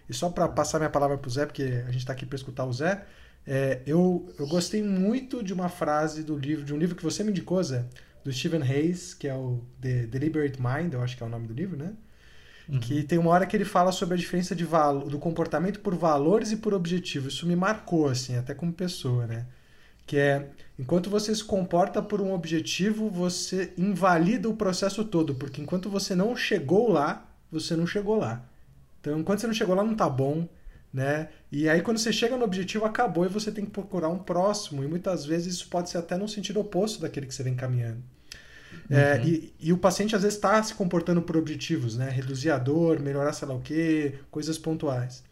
E 0.09 0.13
só 0.13 0.29
para 0.29 0.47
passar 0.47 0.79
minha 0.79 0.89
palavra 0.89 1.17
para 1.17 1.27
o 1.27 1.31
Zé, 1.31 1.45
porque 1.45 1.63
a 1.87 1.91
gente 1.91 1.99
está 1.99 2.13
aqui 2.13 2.25
para 2.25 2.35
escutar 2.35 2.65
o 2.65 2.73
Zé, 2.73 3.05
É, 3.49 3.81
eu, 3.85 4.29
eu 4.37 4.45
gostei 4.47 4.83
muito 4.83 5.41
de 5.41 5.53
uma 5.53 5.69
frase 5.69 6.21
do 6.23 6.37
livro, 6.37 6.65
de 6.65 6.73
um 6.73 6.77
livro 6.77 6.95
que 6.97 7.03
você 7.03 7.23
me 7.23 7.31
indicou, 7.31 7.63
Zé, 7.63 7.85
do 8.23 8.31
Stephen 8.31 8.61
Hayes, 8.61 9.13
que 9.13 9.27
é 9.27 9.33
o 9.35 9.63
The 9.81 10.07
Deliberate 10.07 10.59
Mind, 10.61 10.93
eu 10.93 11.01
acho 11.01 11.15
que 11.15 11.23
é 11.23 11.25
o 11.25 11.29
nome 11.29 11.47
do 11.47 11.53
livro, 11.53 11.77
né? 11.77 11.93
Uhum. 12.69 12.79
Que 12.79 13.03
tem 13.03 13.17
uma 13.17 13.31
hora 13.31 13.45
que 13.45 13.55
ele 13.55 13.65
fala 13.65 13.91
sobre 13.91 14.15
a 14.15 14.17
diferença 14.17 14.55
de 14.55 14.65
do 15.09 15.17
comportamento 15.19 15.79
por 15.79 15.95
valores 15.95 16.51
e 16.51 16.57
por 16.57 16.73
objetivos. 16.73 17.33
Isso 17.33 17.47
me 17.47 17.55
marcou, 17.55 18.07
assim, 18.07 18.35
até 18.35 18.53
como 18.53 18.73
pessoa, 18.73 19.25
né? 19.25 19.45
Que 20.05 20.17
é, 20.17 20.49
enquanto 20.77 21.09
você 21.09 21.33
se 21.33 21.43
comporta 21.43 22.01
por 22.01 22.21
um 22.21 22.33
objetivo, 22.33 23.09
você 23.09 23.73
invalida 23.77 24.49
o 24.49 24.55
processo 24.55 25.03
todo, 25.03 25.35
porque 25.35 25.61
enquanto 25.61 25.89
você 25.89 26.15
não 26.15 26.35
chegou 26.35 26.89
lá, 26.91 27.29
você 27.51 27.75
não 27.75 27.87
chegou 27.87 28.17
lá. 28.17 28.45
Então, 28.99 29.19
enquanto 29.19 29.39
você 29.39 29.47
não 29.47 29.53
chegou 29.53 29.75
lá, 29.75 29.83
não 29.83 29.95
tá 29.95 30.09
bom, 30.09 30.47
né? 30.93 31.29
E 31.51 31.69
aí 31.69 31.81
quando 31.81 31.97
você 31.97 32.11
chega 32.11 32.37
no 32.37 32.45
objetivo 32.45 32.85
acabou 32.85 33.25
e 33.25 33.29
você 33.29 33.51
tem 33.51 33.65
que 33.65 33.71
procurar 33.71 34.09
um 34.09 34.19
próximo 34.19 34.83
e 34.83 34.87
muitas 34.87 35.25
vezes 35.25 35.55
isso 35.55 35.69
pode 35.69 35.89
ser 35.89 35.97
até 35.97 36.17
no 36.17 36.27
sentido 36.27 36.59
oposto 36.59 37.01
daquele 37.01 37.27
que 37.27 37.33
você 37.33 37.43
vem 37.43 37.55
caminhando. 37.55 38.03
É, 38.89 38.93
uhum. 38.93 38.99
É, 38.99 39.25
e, 39.25 39.53
e, 39.59 39.73
o 39.73 39.77
paciente 39.77 40.15
às 40.15 40.21
vezes 40.21 40.37
está 40.37 40.61
se 40.61 40.73
comportando 40.73 41.21
por 41.21 41.37
objetivos, 41.37 41.95
né? 41.97 42.09
Reduzir 42.09 42.49
a 42.51 42.57
dor, 42.57 42.99
melhorar 42.99 43.33
sei 43.33 43.47
lá 43.47 43.53
o 43.53 43.61
quê, 43.61 44.15
coisas 44.31 44.57
pontuais. 44.57 45.23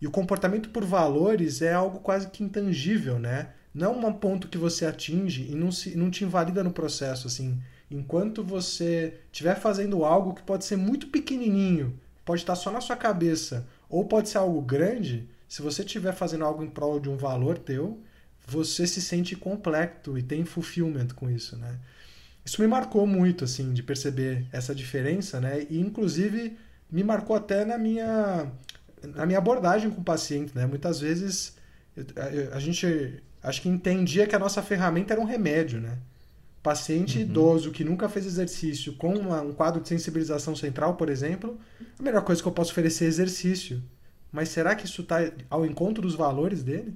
E 0.00 0.06
o 0.06 0.10
comportamento 0.10 0.70
por 0.70 0.84
valores 0.84 1.60
é 1.60 1.72
algo 1.72 2.00
quase 2.00 2.28
que 2.28 2.42
intangível, 2.42 3.18
né? 3.18 3.50
Não 3.74 4.02
é 4.02 4.08
um 4.08 4.12
ponto 4.12 4.48
que 4.48 4.58
você 4.58 4.86
atinge 4.86 5.46
e 5.50 5.54
não, 5.54 5.70
se, 5.70 5.96
não 5.96 6.10
te 6.10 6.24
invalida 6.24 6.64
no 6.64 6.72
processo, 6.72 7.26
assim. 7.26 7.60
Enquanto 7.90 8.42
você 8.42 9.14
estiver 9.32 9.56
fazendo 9.58 10.04
algo 10.04 10.34
que 10.34 10.42
pode 10.42 10.64
ser 10.64 10.76
muito 10.76 11.08
pequenininho, 11.08 11.98
pode 12.24 12.42
estar 12.42 12.54
só 12.54 12.70
na 12.70 12.80
sua 12.80 12.96
cabeça, 12.96 13.66
ou 13.88 14.04
pode 14.04 14.28
ser 14.28 14.38
algo 14.38 14.60
grande, 14.62 15.28
se 15.48 15.62
você 15.62 15.82
estiver 15.82 16.12
fazendo 16.12 16.44
algo 16.44 16.62
em 16.62 16.70
prol 16.70 17.00
de 17.00 17.08
um 17.08 17.16
valor 17.16 17.58
teu, 17.58 18.00
você 18.46 18.86
se 18.86 19.00
sente 19.00 19.36
completo 19.36 20.16
e 20.16 20.22
tem 20.22 20.44
fulfillment 20.44 21.08
com 21.08 21.30
isso, 21.30 21.56
né? 21.56 21.78
Isso 22.44 22.60
me 22.60 22.66
marcou 22.66 23.06
muito, 23.06 23.44
assim, 23.44 23.72
de 23.72 23.82
perceber 23.82 24.46
essa 24.52 24.74
diferença, 24.74 25.40
né? 25.40 25.66
E, 25.68 25.78
inclusive, 25.78 26.56
me 26.90 27.04
marcou 27.04 27.36
até 27.36 27.64
na 27.64 27.78
minha, 27.78 28.50
na 29.14 29.26
minha 29.26 29.38
abordagem 29.38 29.90
com 29.90 30.00
o 30.00 30.04
paciente, 30.04 30.52
né? 30.54 30.66
Muitas 30.66 31.00
vezes 31.00 31.54
a 32.52 32.60
gente 32.60 33.22
acho 33.42 33.62
que 33.62 33.68
entendia 33.68 34.26
que 34.26 34.36
a 34.36 34.38
nossa 34.38 34.62
ferramenta 34.62 35.14
era 35.14 35.20
um 35.20 35.24
remédio, 35.24 35.80
né? 35.80 35.98
Paciente 36.62 37.16
uhum. 37.16 37.24
idoso 37.24 37.70
que 37.70 37.84
nunca 37.84 38.08
fez 38.08 38.26
exercício 38.26 38.94
com 38.94 39.14
uma, 39.14 39.40
um 39.40 39.52
quadro 39.52 39.80
de 39.80 39.88
sensibilização 39.88 40.54
central, 40.54 40.94
por 40.94 41.08
exemplo, 41.08 41.58
a 41.98 42.02
melhor 42.02 42.22
coisa 42.22 42.42
que 42.42 42.46
eu 42.46 42.52
posso 42.52 42.72
oferecer 42.72 43.06
é 43.06 43.08
exercício. 43.08 43.82
Mas 44.30 44.50
será 44.50 44.74
que 44.74 44.84
isso 44.84 45.02
está 45.02 45.18
ao 45.48 45.64
encontro 45.64 46.02
dos 46.02 46.14
valores 46.14 46.62
dele? 46.62 46.94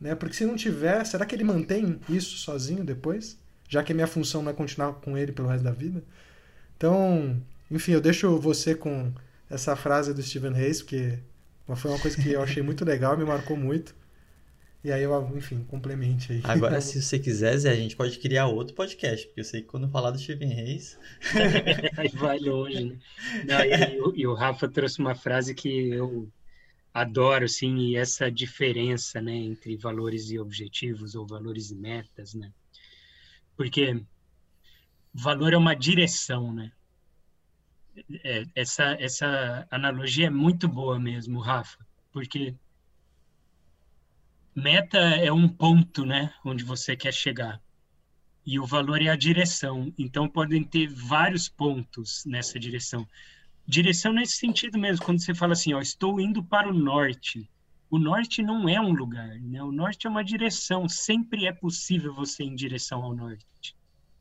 Né? 0.00 0.14
Porque 0.14 0.34
se 0.34 0.46
não 0.46 0.56
tiver, 0.56 1.04
será 1.04 1.26
que 1.26 1.34
ele 1.34 1.44
mantém 1.44 2.00
isso 2.08 2.38
sozinho 2.38 2.84
depois? 2.84 3.38
Já 3.72 3.82
que 3.82 3.90
a 3.90 3.94
minha 3.94 4.06
função 4.06 4.42
não 4.42 4.50
é 4.50 4.54
continuar 4.54 4.92
com 4.92 5.16
ele 5.16 5.32
pelo 5.32 5.48
resto 5.48 5.64
da 5.64 5.70
vida? 5.70 6.04
Então, 6.76 7.40
enfim, 7.70 7.92
eu 7.92 8.02
deixo 8.02 8.38
você 8.38 8.74
com 8.74 9.10
essa 9.48 9.74
frase 9.74 10.12
do 10.12 10.22
Stephen 10.22 10.54
Hayes, 10.54 10.82
porque 10.82 11.18
foi 11.74 11.90
uma 11.90 11.98
coisa 11.98 12.20
que 12.20 12.32
eu 12.32 12.42
achei 12.42 12.62
muito 12.62 12.84
legal, 12.84 13.16
me 13.16 13.24
marcou 13.24 13.56
muito. 13.56 13.94
E 14.84 14.92
aí 14.92 15.02
eu, 15.02 15.32
enfim, 15.34 15.64
complemente 15.70 16.32
aí. 16.32 16.42
Agora, 16.44 16.78
se 16.82 17.00
você 17.00 17.18
quiser, 17.18 17.56
Zé, 17.56 17.70
a 17.70 17.74
gente 17.74 17.96
pode 17.96 18.18
criar 18.18 18.46
outro 18.46 18.74
podcast, 18.74 19.26
porque 19.26 19.40
eu 19.40 19.44
sei 19.44 19.62
que 19.62 19.68
quando 19.68 19.88
falar 19.88 20.10
do 20.10 20.18
Steven 20.18 20.52
Reis. 20.52 20.98
aí 21.96 22.10
vai 22.12 22.38
longe, 22.40 22.84
né? 22.84 22.98
Não, 23.46 23.64
e, 23.64 24.20
e, 24.20 24.26
o 24.26 24.34
Rafa 24.34 24.68
trouxe 24.68 24.98
uma 24.98 25.14
frase 25.14 25.54
que 25.54 25.88
eu 25.88 26.28
adoro, 26.92 27.46
assim, 27.46 27.74
e 27.78 27.96
essa 27.96 28.30
diferença, 28.30 29.18
né, 29.22 29.34
entre 29.34 29.78
valores 29.78 30.30
e 30.30 30.38
objetivos, 30.38 31.14
ou 31.14 31.26
valores 31.26 31.70
e 31.70 31.74
metas, 31.74 32.34
né? 32.34 32.52
Porque 33.62 34.04
valor 35.14 35.52
é 35.52 35.56
uma 35.56 35.76
direção, 35.76 36.52
né? 36.52 36.72
É, 38.24 38.44
essa, 38.56 38.96
essa 38.98 39.68
analogia 39.70 40.26
é 40.26 40.30
muito 40.30 40.66
boa 40.66 40.98
mesmo, 40.98 41.38
Rafa, 41.38 41.78
porque 42.10 42.56
meta 44.52 44.98
é 44.98 45.30
um 45.30 45.46
ponto, 45.46 46.04
né, 46.04 46.34
onde 46.44 46.64
você 46.64 46.96
quer 46.96 47.14
chegar. 47.14 47.62
E 48.44 48.58
o 48.58 48.66
valor 48.66 49.00
é 49.00 49.10
a 49.10 49.16
direção. 49.16 49.94
Então 49.96 50.28
podem 50.28 50.64
ter 50.64 50.88
vários 50.88 51.48
pontos 51.48 52.24
nessa 52.26 52.58
direção. 52.58 53.06
Direção 53.64 54.12
nesse 54.12 54.38
sentido 54.38 54.76
mesmo, 54.76 55.04
quando 55.04 55.22
você 55.22 55.32
fala 55.32 55.52
assim, 55.52 55.72
ó, 55.72 55.80
estou 55.80 56.18
indo 56.18 56.42
para 56.42 56.68
o 56.68 56.74
norte. 56.74 57.48
O 57.92 57.98
norte 57.98 58.42
não 58.42 58.66
é 58.66 58.80
um 58.80 58.94
lugar, 58.94 59.38
né? 59.38 59.62
O 59.62 59.70
norte 59.70 60.06
é 60.06 60.10
uma 60.10 60.24
direção. 60.24 60.88
Sempre 60.88 61.44
é 61.46 61.52
possível 61.52 62.14
você 62.14 62.42
ir 62.42 62.46
em 62.46 62.54
direção 62.54 63.02
ao 63.02 63.14
norte. 63.14 63.76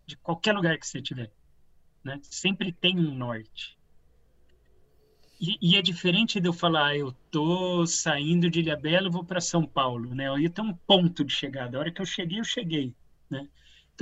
De 0.05 0.17
qualquer 0.17 0.53
lugar 0.53 0.77
que 0.77 0.85
você 0.85 0.97
estiver, 0.97 1.31
né? 2.03 2.19
Sempre 2.21 2.73
tem 2.73 2.99
um 2.99 3.15
norte. 3.15 3.79
E, 5.39 5.57
e, 5.61 5.77
é 5.77 5.81
diferente 5.81 6.37
de 6.41 6.49
eu 6.49 6.53
falar, 6.53 6.87
ah, 6.87 6.97
eu 6.97 7.13
tô 7.31 7.87
saindo 7.87 8.49
de 8.49 8.59
Ilhabela 8.59 9.09
vou 9.09 9.23
para 9.23 9.39
São 9.39 9.65
Paulo, 9.65 10.13
né? 10.13 10.29
Aí 10.29 10.49
tem 10.49 10.65
um 10.65 10.73
ponto 10.73 11.23
de 11.23 11.31
chegada. 11.31 11.77
A 11.77 11.79
hora 11.79 11.91
que 11.91 12.01
eu 12.01 12.05
cheguei, 12.05 12.41
eu 12.41 12.43
cheguei, 12.43 12.93
né? 13.29 13.47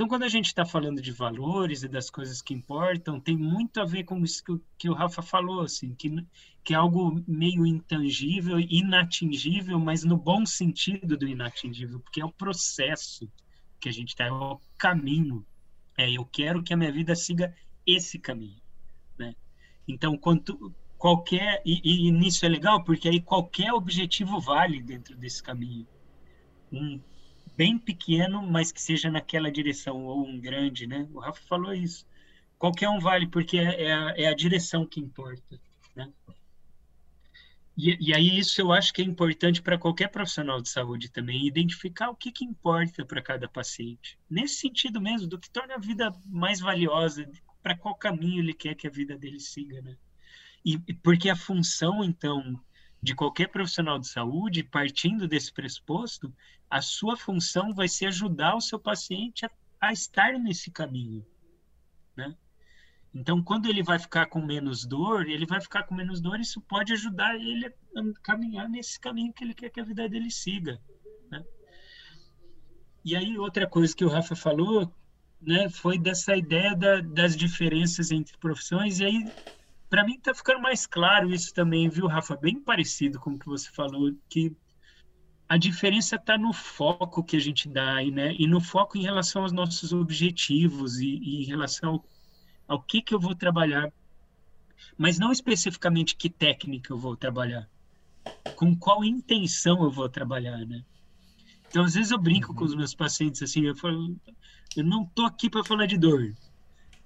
Então, 0.00 0.08
quando 0.08 0.22
a 0.22 0.28
gente 0.28 0.46
está 0.46 0.64
falando 0.64 1.02
de 1.02 1.12
valores 1.12 1.82
e 1.82 1.88
das 1.88 2.08
coisas 2.08 2.40
que 2.40 2.54
importam, 2.54 3.20
tem 3.20 3.36
muito 3.36 3.82
a 3.82 3.84
ver 3.84 4.04
com 4.04 4.24
isso 4.24 4.42
que, 4.42 4.58
que 4.78 4.88
o 4.88 4.94
Rafa 4.94 5.20
falou, 5.20 5.60
assim, 5.60 5.94
que, 5.94 6.26
que 6.64 6.72
é 6.72 6.76
algo 6.78 7.22
meio 7.28 7.66
intangível, 7.66 8.58
inatingível, 8.58 9.78
mas 9.78 10.02
no 10.02 10.16
bom 10.16 10.46
sentido 10.46 11.18
do 11.18 11.28
inatingível, 11.28 12.00
porque 12.00 12.18
é 12.18 12.24
o 12.24 12.32
processo 12.32 13.30
que 13.78 13.90
a 13.90 13.92
gente 13.92 14.08
está, 14.08 14.24
é 14.24 14.32
o 14.32 14.58
caminho. 14.78 15.44
É, 15.98 16.10
eu 16.10 16.24
quero 16.24 16.62
que 16.62 16.72
a 16.72 16.78
minha 16.78 16.90
vida 16.90 17.14
siga 17.14 17.54
esse 17.86 18.18
caminho, 18.18 18.62
né? 19.18 19.34
Então, 19.86 20.16
quanto, 20.16 20.74
qualquer 20.96 21.60
e, 21.62 22.08
e, 22.08 22.10
nisso 22.10 22.46
é 22.46 22.48
legal 22.48 22.82
porque 22.82 23.06
aí 23.06 23.20
qualquer 23.20 23.74
objetivo 23.74 24.40
vale 24.40 24.80
dentro 24.80 25.14
desse 25.14 25.42
caminho 25.42 25.86
um 26.72 26.98
bem 27.60 27.78
pequeno 27.78 28.40
mas 28.40 28.72
que 28.72 28.80
seja 28.80 29.10
naquela 29.10 29.52
direção 29.52 30.06
ou 30.06 30.26
um 30.26 30.40
grande 30.40 30.86
né? 30.86 31.06
O 31.12 31.18
Rafa 31.18 31.42
falou 31.46 31.74
isso. 31.74 32.06
Qualquer 32.58 32.88
um 32.88 32.98
vale 32.98 33.26
porque 33.26 33.58
é, 33.58 33.82
é, 33.82 33.92
a, 33.92 34.14
é 34.16 34.26
a, 34.28 34.34
direção 34.34 34.86
que 34.86 34.98
importa 34.98 35.60
né? 35.94 36.10
E, 37.76 37.98
e, 38.00 38.14
aí 38.14 38.38
isso 38.38 38.62
eu 38.62 38.72
acho 38.72 38.94
que 38.94 39.02
é 39.02 39.04
importante 39.04 39.60
para 39.60 39.76
qualquer 39.76 40.08
profissional 40.08 40.62
de 40.62 40.70
saúde 40.70 41.10
também 41.10 41.46
identificar 41.46 42.08
o 42.08 42.16
que 42.16 42.32
que 42.32 42.46
importa 42.46 43.04
para 43.04 43.20
cada 43.20 43.46
paciente. 43.46 44.18
Nesse 44.28 44.54
sentido 44.54 44.98
mesmo 44.98 45.28
do 45.28 45.38
que 45.38 45.50
torna 45.50 45.74
a 45.74 45.78
vida 45.78 46.14
mais 46.24 46.60
valiosa 46.60 47.30
para 47.62 47.76
qual 47.76 47.94
caminho 47.94 48.40
ele 48.42 48.54
quer 48.54 48.74
que 48.74 48.86
a 48.86 48.90
vida 48.90 49.18
dele 49.18 49.38
siga 49.38 49.82
né? 49.82 49.98
E, 50.64 50.78
porque 50.94 51.28
a 51.28 51.36
função, 51.36 52.02
então, 52.02 52.58
de 53.02 53.14
qualquer 53.14 53.48
profissional 53.48 53.98
de 53.98 54.08
saúde, 54.08 54.62
partindo 54.62 55.28
desse 55.28 55.52
pressuposto, 55.52 56.32
a 56.70 56.80
sua 56.80 57.16
função 57.16 57.74
vai 57.74 57.88
ser 57.88 58.06
ajudar 58.06 58.54
o 58.54 58.60
seu 58.60 58.78
paciente 58.78 59.44
a, 59.44 59.50
a 59.80 59.92
estar 59.92 60.38
nesse 60.38 60.70
caminho, 60.70 61.26
né? 62.16 62.34
Então, 63.12 63.42
quando 63.42 63.66
ele 63.66 63.82
vai 63.82 63.98
ficar 63.98 64.26
com 64.26 64.40
menos 64.40 64.86
dor, 64.86 65.28
ele 65.28 65.44
vai 65.44 65.60
ficar 65.60 65.82
com 65.82 65.96
menos 65.96 66.20
dor, 66.20 66.38
isso 66.38 66.60
pode 66.60 66.92
ajudar 66.92 67.34
ele 67.34 67.66
a 67.66 67.72
caminhar 68.22 68.68
nesse 68.68 69.00
caminho 69.00 69.32
que 69.32 69.42
ele 69.42 69.52
quer 69.52 69.68
que 69.68 69.80
a 69.80 69.84
vida 69.84 70.08
dele 70.08 70.30
siga, 70.30 70.80
né? 71.28 71.44
E 73.04 73.16
aí, 73.16 73.36
outra 73.36 73.66
coisa 73.66 73.96
que 73.96 74.04
o 74.04 74.08
Rafa 74.08 74.36
falou, 74.36 74.94
né, 75.40 75.68
foi 75.68 75.98
dessa 75.98 76.36
ideia 76.36 76.76
da, 76.76 77.00
das 77.00 77.36
diferenças 77.36 78.12
entre 78.12 78.36
profissões, 78.38 79.00
e 79.00 79.04
aí 79.06 79.24
para 79.88 80.04
mim 80.04 80.14
está 80.14 80.32
ficando 80.32 80.60
mais 80.60 80.86
claro 80.86 81.34
isso 81.34 81.52
também, 81.52 81.88
viu, 81.88 82.06
Rafa? 82.06 82.36
Bem 82.36 82.60
parecido 82.60 83.18
com 83.18 83.30
o 83.30 83.38
que 83.38 83.46
você 83.46 83.68
falou, 83.72 84.14
que 84.28 84.56
a 85.50 85.56
diferença 85.56 86.14
está 86.14 86.38
no 86.38 86.52
foco 86.52 87.24
que 87.24 87.36
a 87.36 87.40
gente 87.40 87.68
dá, 87.68 87.96
né? 88.04 88.32
E 88.38 88.46
no 88.46 88.60
foco 88.60 88.96
em 88.96 89.02
relação 89.02 89.42
aos 89.42 89.50
nossos 89.50 89.92
objetivos 89.92 91.00
e, 91.00 91.08
e 91.08 91.42
em 91.42 91.44
relação 91.44 91.94
ao, 91.94 92.04
ao, 92.68 92.80
que 92.80 93.02
que 93.02 93.12
eu 93.12 93.18
vou 93.18 93.34
trabalhar, 93.34 93.92
mas 94.96 95.18
não 95.18 95.32
especificamente 95.32 96.14
que 96.14 96.30
técnica 96.30 96.92
eu 96.92 96.96
vou 96.96 97.16
trabalhar, 97.16 97.68
com 98.54 98.76
qual 98.76 99.02
intenção 99.02 99.82
eu 99.82 99.90
vou 99.90 100.08
trabalhar, 100.08 100.64
né? 100.64 100.84
Então, 101.66 101.82
às 101.82 101.94
vezes 101.94 102.12
eu 102.12 102.18
brinco 102.18 102.52
uhum. 102.52 102.54
com 102.58 102.64
os 102.66 102.76
meus 102.76 102.94
pacientes 102.94 103.42
assim, 103.42 103.62
eu 103.62 103.74
falo, 103.74 104.16
eu 104.76 104.84
não 104.84 105.04
tô 105.04 105.26
aqui 105.26 105.50
para 105.50 105.64
falar 105.64 105.86
de 105.86 105.98
dor, 105.98 106.32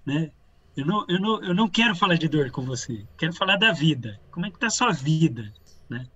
né? 0.05 0.30
Eu 0.76 0.84
não, 0.84 1.07
eu, 1.09 1.18
não, 1.18 1.42
eu 1.42 1.55
não 1.55 1.66
quero 1.66 1.97
falar 1.97 2.16
de 2.16 2.28
dor 2.28 2.51
com 2.51 2.61
você, 2.61 3.07
quero 3.16 3.32
falar 3.32 3.57
da 3.57 3.72
vida. 3.72 4.20
Como 4.30 4.45
é 4.45 4.51
que 4.51 4.57
está 4.57 4.66
a 4.66 4.70
sua 4.70 4.92
vida, 4.92 5.51
né? 5.88 6.07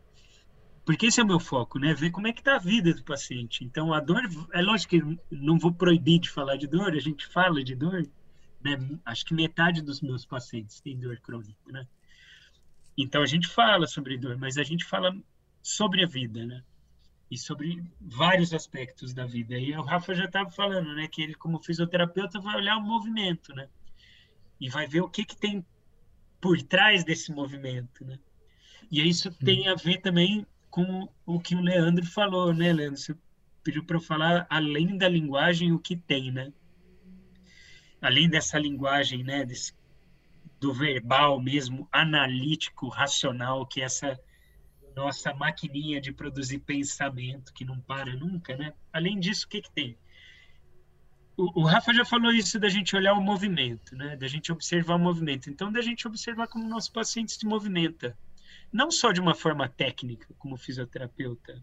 Porque 0.89 1.05
esse 1.05 1.21
é 1.21 1.23
o 1.23 1.27
meu 1.27 1.39
foco, 1.39 1.79
né? 1.79 1.93
Ver 1.93 2.11
como 2.11 2.29
é 2.29 2.33
que 2.33 2.41
está 2.41 2.57
a 2.57 2.59
vida 2.59 2.95
do 2.95 3.05
paciente. 3.05 3.63
Então, 3.63 3.93
a 3.93 4.01
dor, 4.01 4.23
é 4.55 4.63
lógico 4.63 4.89
que 4.97 5.19
não 5.31 5.59
vou 5.59 5.71
proibir 5.71 6.19
de 6.19 6.31
falar 6.31 6.57
de 6.57 6.67
dor, 6.67 6.95
a 6.95 6.99
gente 6.99 7.27
fala 7.27 7.63
de 7.63 7.75
dor, 7.75 8.09
né? 8.65 8.99
Acho 9.05 9.23
que 9.27 9.35
metade 9.35 9.83
dos 9.83 10.01
meus 10.01 10.25
pacientes 10.25 10.81
tem 10.81 10.99
dor 10.99 11.21
crônica, 11.21 11.61
né? 11.71 11.87
Então, 12.97 13.21
a 13.21 13.27
gente 13.27 13.47
fala 13.49 13.87
sobre 13.87 14.17
dor, 14.17 14.39
mas 14.39 14.57
a 14.57 14.63
gente 14.63 14.83
fala 14.83 15.15
sobre 15.63 16.03
a 16.03 16.07
vida, 16.07 16.47
né? 16.47 16.65
e 17.31 17.37
sobre 17.37 17.85
vários 18.01 18.55
aspectos 18.55 19.13
da 19.13 19.27
vida. 19.27 19.59
E 19.59 19.77
o 19.77 19.83
Rafa 19.83 20.15
já 20.15 20.25
estava 20.25 20.51
falando, 20.51 20.95
né, 20.95 21.07
que 21.07 21.21
ele 21.21 21.35
como 21.35 21.63
fisioterapeuta 21.63 22.41
vai 22.41 22.57
olhar 22.57 22.79
o 22.79 22.83
movimento, 22.83 23.55
né, 23.55 23.69
e 24.59 24.71
vai 24.71 24.87
ver 24.87 25.03
o 25.03 25.11
que 25.11 25.23
que 25.23 25.37
tem 25.37 25.63
por 26.41 26.63
trás 26.63 27.05
desse 27.05 27.31
movimento, 27.31 28.07
né. 28.07 28.19
E 28.91 29.07
isso 29.07 29.31
tem 29.31 29.69
a 29.69 29.75
ver 29.75 29.99
também 29.99 30.47
com 30.71 31.09
o 31.27 31.41
que 31.41 31.55
o 31.55 31.61
Leandro 31.61 32.07
falou, 32.07 32.53
né, 32.53 32.73
Leandro? 32.73 32.99
Você 32.99 33.17
pediu 33.63 33.85
para 33.85 33.97
eu 33.97 34.01
falar 34.01 34.47
além 34.49 34.97
da 34.97 35.09
linguagem 35.09 35.73
o 35.73 35.79
que 35.79 35.97
tem, 35.97 36.31
né? 36.31 36.53
Além 38.01 38.29
dessa 38.29 38.59
linguagem, 38.59 39.25
né, 39.25 39.45
desse, 39.45 39.73
do 40.61 40.73
verbal 40.73 41.41
mesmo, 41.41 41.89
analítico, 41.93 42.89
racional, 42.89 43.67
que 43.67 43.81
é 43.81 43.85
essa 43.85 44.19
nossa 44.95 45.33
maquininha 45.33 46.01
de 46.01 46.13
produzir 46.13 46.59
pensamento 46.59 47.53
que 47.53 47.65
não 47.65 47.81
para 47.81 48.15
nunca, 48.17 48.57
né? 48.57 48.73
Além 48.93 49.19
disso, 49.19 49.47
o 49.47 49.49
que, 49.49 49.63
que 49.63 49.71
tem? 49.71 49.97
O, 51.37 51.61
o, 51.61 51.65
Rafa 51.65 51.95
já 51.95 52.05
falou 52.05 52.33
isso 52.33 52.59
da 52.59 52.69
gente 52.69 52.97
olhar 52.97 53.15
o 53.15 53.21
movimento, 53.21 53.95
né? 53.95 54.17
Da 54.17 54.27
gente 54.27 54.51
observar 54.51 54.97
o 54.97 54.99
movimento. 54.99 55.49
Então, 55.49 55.71
da 55.71 55.81
gente 55.81 56.07
observar 56.07 56.49
como 56.49 56.65
o 56.65 56.69
nosso 56.69 56.93
paciente 56.93 57.33
se 57.33 57.47
movimenta. 57.47 58.19
Não 58.73 58.91
só 58.91 59.13
de 59.13 59.21
uma 59.21 59.35
forma 59.35 59.69
técnica, 59.69 60.27
como 60.39 60.57
fisioterapeuta 60.57 61.63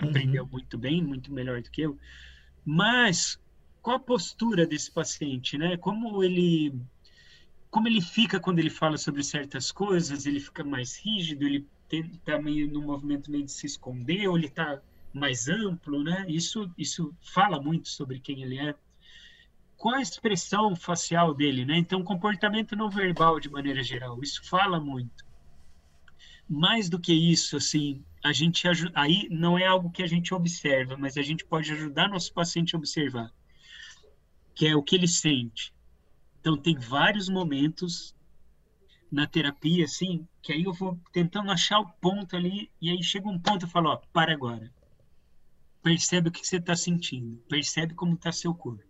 uhum. 0.00 0.08
aprendeu 0.08 0.46
muito 0.46 0.78
bem, 0.78 1.02
muito 1.02 1.32
melhor 1.32 1.60
do 1.60 1.70
que 1.70 1.82
eu, 1.82 1.98
mas 2.64 3.40
qual 3.82 3.96
a 3.96 4.00
postura 4.00 4.66
desse 4.66 4.90
paciente, 4.90 5.58
né? 5.58 5.76
Como 5.76 6.22
ele 6.22 6.74
como 7.70 7.88
ele 7.88 8.00
fica 8.00 8.40
quando 8.40 8.58
ele 8.58 8.70
fala 8.70 8.96
sobre 8.96 9.22
certas 9.22 9.70
coisas, 9.70 10.24
ele 10.24 10.40
fica 10.40 10.64
mais 10.64 10.96
rígido, 10.96 11.46
ele 11.46 11.66
está 11.90 12.40
meio 12.40 12.70
no 12.70 12.80
movimento 12.80 13.30
meio 13.30 13.44
de 13.44 13.52
se 13.52 13.66
esconder, 13.66 14.28
ou 14.28 14.38
ele 14.38 14.46
está 14.46 14.80
mais 15.12 15.46
amplo, 15.46 16.02
né? 16.02 16.24
Isso, 16.26 16.70
isso 16.78 17.14
fala 17.20 17.60
muito 17.60 17.88
sobre 17.88 18.18
quem 18.18 18.42
ele 18.42 18.58
é. 18.58 18.74
Qual 19.76 19.94
a 19.94 20.00
expressão 20.00 20.74
facial 20.74 21.34
dele, 21.34 21.66
né? 21.66 21.76
Então, 21.76 22.02
comportamento 22.02 22.74
não 22.74 22.88
verbal 22.88 23.38
de 23.38 23.50
maneira 23.50 23.82
geral, 23.82 24.22
isso 24.22 24.42
fala 24.48 24.80
muito. 24.80 25.25
Mais 26.48 26.88
do 26.88 27.00
que 27.00 27.12
isso, 27.12 27.56
assim, 27.56 28.04
a 28.24 28.32
gente 28.32 28.66
aí 28.94 29.28
não 29.30 29.58
é 29.58 29.66
algo 29.66 29.90
que 29.90 30.02
a 30.02 30.06
gente 30.06 30.32
observa, 30.32 30.96
mas 30.96 31.16
a 31.16 31.22
gente 31.22 31.44
pode 31.44 31.72
ajudar 31.72 32.08
nosso 32.08 32.32
paciente 32.32 32.74
a 32.74 32.78
observar, 32.78 33.32
que 34.54 34.66
é 34.66 34.76
o 34.76 34.82
que 34.82 34.94
ele 34.94 35.08
sente. 35.08 35.74
Então, 36.40 36.56
tem 36.56 36.76
vários 36.76 37.28
momentos 37.28 38.14
na 39.10 39.26
terapia, 39.26 39.84
assim, 39.84 40.26
que 40.42 40.52
aí 40.52 40.64
eu 40.64 40.72
vou 40.72 41.00
tentando 41.12 41.50
achar 41.50 41.80
o 41.80 41.88
ponto 42.00 42.36
ali, 42.36 42.70
e 42.80 42.90
aí 42.90 43.02
chega 43.02 43.28
um 43.28 43.38
ponto 43.38 43.66
e 43.66 43.68
falo, 43.68 43.90
ó, 43.90 43.96
para 44.12 44.32
agora. 44.32 44.72
Percebe 45.82 46.28
o 46.28 46.32
que 46.32 46.46
você 46.46 46.56
está 46.56 46.74
sentindo, 46.76 47.36
percebe 47.48 47.94
como 47.94 48.14
está 48.14 48.30
seu 48.32 48.54
corpo. 48.54 48.84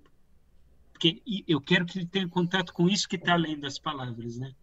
Porque 0.92 1.22
eu 1.46 1.60
quero 1.60 1.84
que 1.84 1.98
ele 1.98 2.06
tenha 2.06 2.28
contato 2.28 2.72
com 2.72 2.88
isso 2.88 3.08
que 3.08 3.16
está 3.16 3.34
além 3.34 3.60
das 3.60 3.78
palavras, 3.78 4.38
né? 4.38 4.54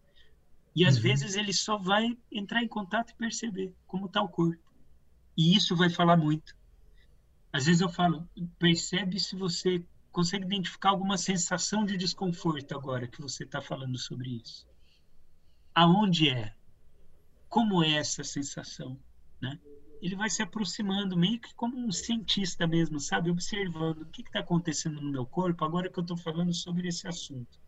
E 0.76 0.86
às 0.86 0.96
uhum. 0.96 1.02
vezes 1.02 1.36
ele 1.36 1.54
só 1.54 1.78
vai 1.78 2.18
entrar 2.32 2.64
em 2.64 2.68
contato 2.68 3.12
e 3.12 3.16
perceber 3.16 3.74
como 3.86 4.08
está 4.08 4.22
o 4.22 4.30
corpo. 4.30 4.62
E 5.38 5.56
isso 5.56 5.76
vai 5.76 5.90
falar 5.90 6.18
muito. 6.18 6.56
Às 7.52 7.66
vezes 7.66 7.82
eu 7.82 7.90
falo, 7.90 8.28
percebe 8.58 9.20
se 9.20 9.36
você 9.36 9.86
consegue 10.12 10.46
identificar 10.46 10.90
alguma 10.90 11.18
sensação 11.18 11.86
de 11.86 11.98
desconforto 11.98 12.76
agora 12.76 13.08
que 13.08 13.22
você 13.22 13.44
está 13.44 13.62
falando 13.62 13.98
sobre 13.98 14.42
isso 14.42 14.68
aonde 15.74 16.30
é, 16.30 16.54
como 17.50 17.84
é 17.84 17.94
essa 17.94 18.24
sensação, 18.24 19.00
né? 19.42 19.60
Ele 20.02 20.16
vai 20.16 20.30
se 20.30 20.42
aproximando 20.42 21.18
meio 21.18 21.40
que 21.40 21.54
como 21.56 21.78
um 21.78 21.92
cientista 21.92 22.68
mesmo, 22.68 23.00
sabe, 23.00 23.32
observando 23.32 24.02
o 24.02 24.06
que 24.06 24.22
está 24.22 24.40
acontecendo 24.40 25.00
no 25.00 25.10
meu 25.10 25.26
corpo 25.26 25.64
agora 25.64 25.90
que 25.90 25.98
eu 25.98 26.02
estou 26.02 26.18
falando 26.18 26.54
sobre 26.54 26.90
esse 26.90 27.08
assunto. 27.08 27.60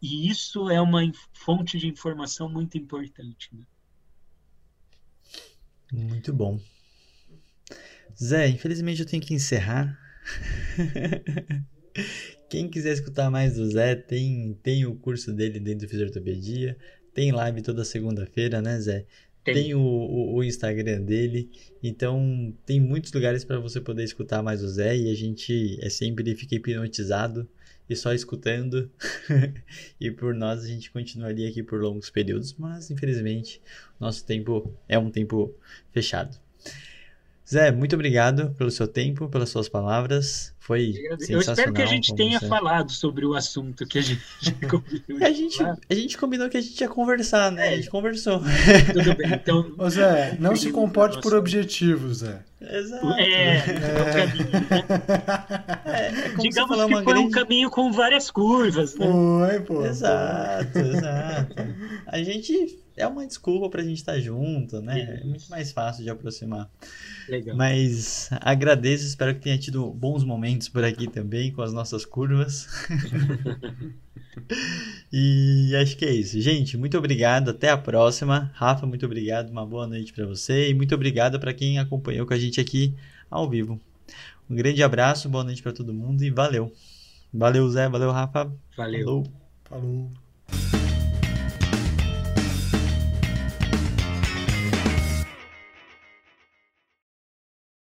E 0.00 0.28
isso 0.28 0.70
é 0.70 0.80
uma 0.80 1.00
fonte 1.32 1.78
de 1.78 1.88
informação 1.88 2.48
muito 2.48 2.78
importante. 2.78 3.50
Né? 3.52 3.64
Muito 5.92 6.32
bom. 6.32 6.60
Zé, 8.20 8.48
infelizmente 8.48 9.00
eu 9.00 9.06
tenho 9.06 9.22
que 9.22 9.34
encerrar. 9.34 9.98
Quem 12.48 12.68
quiser 12.68 12.92
escutar 12.92 13.30
mais 13.30 13.56
do 13.56 13.70
Zé, 13.70 13.94
tem, 13.94 14.58
tem 14.62 14.86
o 14.86 14.94
curso 14.94 15.32
dele 15.32 15.60
dentro 15.60 15.86
do 15.86 15.90
Fisioterapia. 15.90 16.76
Tem 17.12 17.32
live 17.32 17.62
toda 17.62 17.84
segunda-feira, 17.84 18.62
né, 18.62 18.80
Zé? 18.80 19.06
Tem, 19.44 19.54
tem 19.54 19.74
o, 19.74 19.80
o, 19.80 20.36
o, 20.36 20.44
Instagram 20.44 21.02
dele. 21.02 21.50
Então, 21.82 22.54
tem 22.64 22.80
muitos 22.80 23.12
lugares 23.12 23.44
para 23.44 23.58
você 23.58 23.80
poder 23.80 24.04
escutar 24.04 24.42
mais 24.42 24.62
o 24.62 24.68
Zé. 24.68 24.96
E 24.96 25.10
a 25.10 25.14
gente 25.14 25.78
é 25.82 25.88
sempre 25.88 26.34
fica 26.34 26.54
hipnotizado 26.54 27.48
e 27.88 27.96
só 27.96 28.12
escutando. 28.12 28.90
e 30.00 30.10
por 30.10 30.34
nós, 30.34 30.64
a 30.64 30.66
gente 30.66 30.90
continuaria 30.90 31.48
aqui 31.48 31.62
por 31.62 31.80
longos 31.80 32.10
períodos. 32.10 32.54
Mas, 32.58 32.90
infelizmente, 32.90 33.60
nosso 33.98 34.24
tempo 34.24 34.74
é 34.88 34.98
um 34.98 35.10
tempo 35.10 35.54
fechado. 35.92 36.38
Zé, 37.50 37.72
muito 37.72 37.94
obrigado 37.94 38.50
pelo 38.58 38.70
seu 38.70 38.86
tempo, 38.86 39.26
pelas 39.26 39.48
suas 39.48 39.70
palavras. 39.70 40.54
Foi 40.58 40.92
Eu 41.30 41.40
espero 41.40 41.72
que 41.72 41.80
a 41.80 41.86
gente 41.86 42.14
tenha 42.14 42.38
você. 42.38 42.46
falado 42.46 42.92
sobre 42.92 43.24
o 43.24 43.34
assunto 43.34 43.86
que 43.86 43.98
a 43.98 44.02
gente 44.02 44.20
combinou. 44.68 45.26
a, 45.26 45.30
gente, 45.30 45.62
a 45.62 45.94
gente 45.94 46.18
combinou 46.18 46.50
que 46.50 46.58
a 46.58 46.60
gente 46.60 46.78
ia 46.78 46.88
conversar, 46.90 47.50
né? 47.50 47.68
É. 47.68 47.72
A 47.72 47.76
gente 47.76 47.88
conversou. 47.88 48.42
Tudo 48.92 49.16
bem, 49.16 49.32
então. 49.32 49.72
Ô 49.78 49.88
Zé, 49.88 50.36
não 50.38 50.54
se 50.56 50.70
comporte 50.70 51.22
por 51.22 51.34
objetivos, 51.34 52.18
Zé. 52.18 52.44
Exato. 52.60 53.12
É, 53.12 53.56
é, 53.56 53.62
o 53.62 54.12
caminho. 54.12 54.50
Né? 54.50 54.84
É, 55.84 56.06
é 56.06 56.28
Digamos 56.40 56.84
que 56.84 56.92
foi 56.92 57.04
grande... 57.04 57.20
um 57.20 57.30
caminho 57.30 57.70
com 57.70 57.92
várias 57.92 58.30
curvas, 58.30 58.96
né? 58.96 59.06
Foi, 59.06 59.60
pô. 59.60 59.86
Exato, 59.86 60.78
exato. 60.78 61.54
A 62.06 62.22
gente 62.22 62.78
é 62.98 63.06
uma 63.06 63.26
desculpa 63.26 63.70
pra 63.70 63.82
gente 63.82 63.98
estar 63.98 64.18
junto, 64.20 64.80
né? 64.80 65.20
É 65.22 65.24
muito 65.24 65.48
mais 65.48 65.72
fácil 65.72 66.02
de 66.02 66.10
aproximar. 66.10 66.68
Legal. 67.28 67.56
Mas 67.56 68.28
agradeço, 68.40 69.06
espero 69.06 69.34
que 69.34 69.40
tenha 69.40 69.56
tido 69.56 69.88
bons 69.90 70.24
momentos 70.24 70.68
por 70.68 70.84
aqui 70.84 71.08
também, 71.08 71.52
com 71.52 71.62
as 71.62 71.72
nossas 71.72 72.04
curvas. 72.04 72.66
e 75.12 75.72
acho 75.80 75.96
que 75.96 76.04
é 76.04 76.12
isso. 76.12 76.40
Gente, 76.40 76.76
muito 76.76 76.98
obrigado, 76.98 77.50
até 77.50 77.70
a 77.70 77.78
próxima. 77.78 78.50
Rafa, 78.54 78.86
muito 78.86 79.06
obrigado, 79.06 79.50
uma 79.50 79.64
boa 79.64 79.86
noite 79.86 80.12
para 80.12 80.26
você 80.26 80.70
e 80.70 80.74
muito 80.74 80.94
obrigado 80.94 81.38
para 81.38 81.54
quem 81.54 81.78
acompanhou 81.78 82.26
com 82.26 82.34
a 82.34 82.38
gente 82.38 82.60
aqui 82.60 82.94
ao 83.30 83.48
vivo. 83.48 83.80
Um 84.50 84.56
grande 84.56 84.82
abraço, 84.82 85.28
boa 85.28 85.44
noite 85.44 85.62
para 85.62 85.72
todo 85.72 85.94
mundo 85.94 86.24
e 86.24 86.30
valeu. 86.30 86.72
Valeu, 87.32 87.68
Zé, 87.68 87.88
valeu, 87.88 88.10
Rafa. 88.10 88.50
Valeu. 88.76 89.04
Falou. 89.04 89.26
Falou. 89.64 90.77